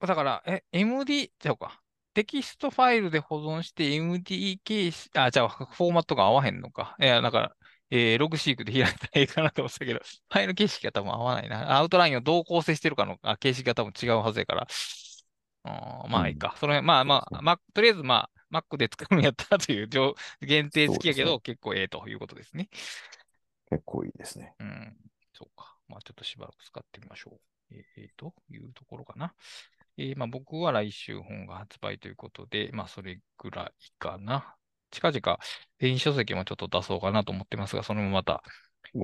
[0.00, 1.80] だから、え、MD、ちゃうか。
[2.12, 6.94] テキストファイルで保存して MD 形式、あ、じゃあ、フォーマットが合わへんのか。
[7.00, 7.56] いや、だから、
[7.90, 10.00] えー Logseq で開いたらいいかなと思ってたけど、
[10.30, 11.76] ファイル形式が多分合わないな。
[11.76, 14.66] アウトラインをどう構成してるかのあ形式が多分違うはずやから。
[16.08, 16.54] まあいいか。
[16.58, 22.68] それ、まあまあ、まあ、とりあえずまあ、Mac で使うんやったらという条 限定付きやけど、そうです結構ええということですね。
[23.68, 24.54] 結構いいですね。
[24.60, 24.96] うん。
[25.32, 25.76] そうか。
[25.88, 27.53] まあちょっとしばらく使ってみましょう。
[27.74, 29.34] えー、えーというところかな。
[29.96, 34.56] えーまあ僕は来週本が発売ということで、まあそれぐらいかな。
[34.90, 35.38] 近々
[35.78, 38.42] 電子書籍もちょっと出そうかなと思ってますが、それもまた、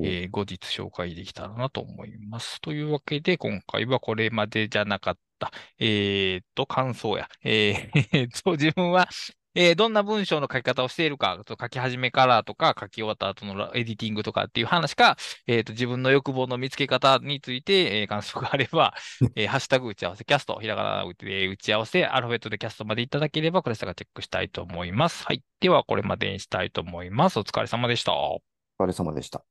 [0.03, 2.61] えー後日紹介できたらなと思います。
[2.61, 9.09] というわけで、今回はこれまでじゃなかった、えーっと、感想や、えー えーっと、自分は、
[9.55, 15.17] えーどんな文章の書き方をしているか、と書き始めからとか、書き終わった後のラエディティングとかっていう話か、
[15.47, 18.95] えーっと、自分の欲望の見つけ方について、えー感想があれば、
[19.35, 25.25] えーハッシュタグ打ち合わせ、キャスト、ひらがなで打ち合わせ、アルファベットでキャストまでいただければ、これさがチェックしたいと思います。
[25.25, 25.43] はい。
[25.61, 27.39] では、これまでにしたいと思います。
[27.39, 28.13] お疲れ様でした。
[28.15, 28.43] お
[28.79, 29.45] 疲れ様でした。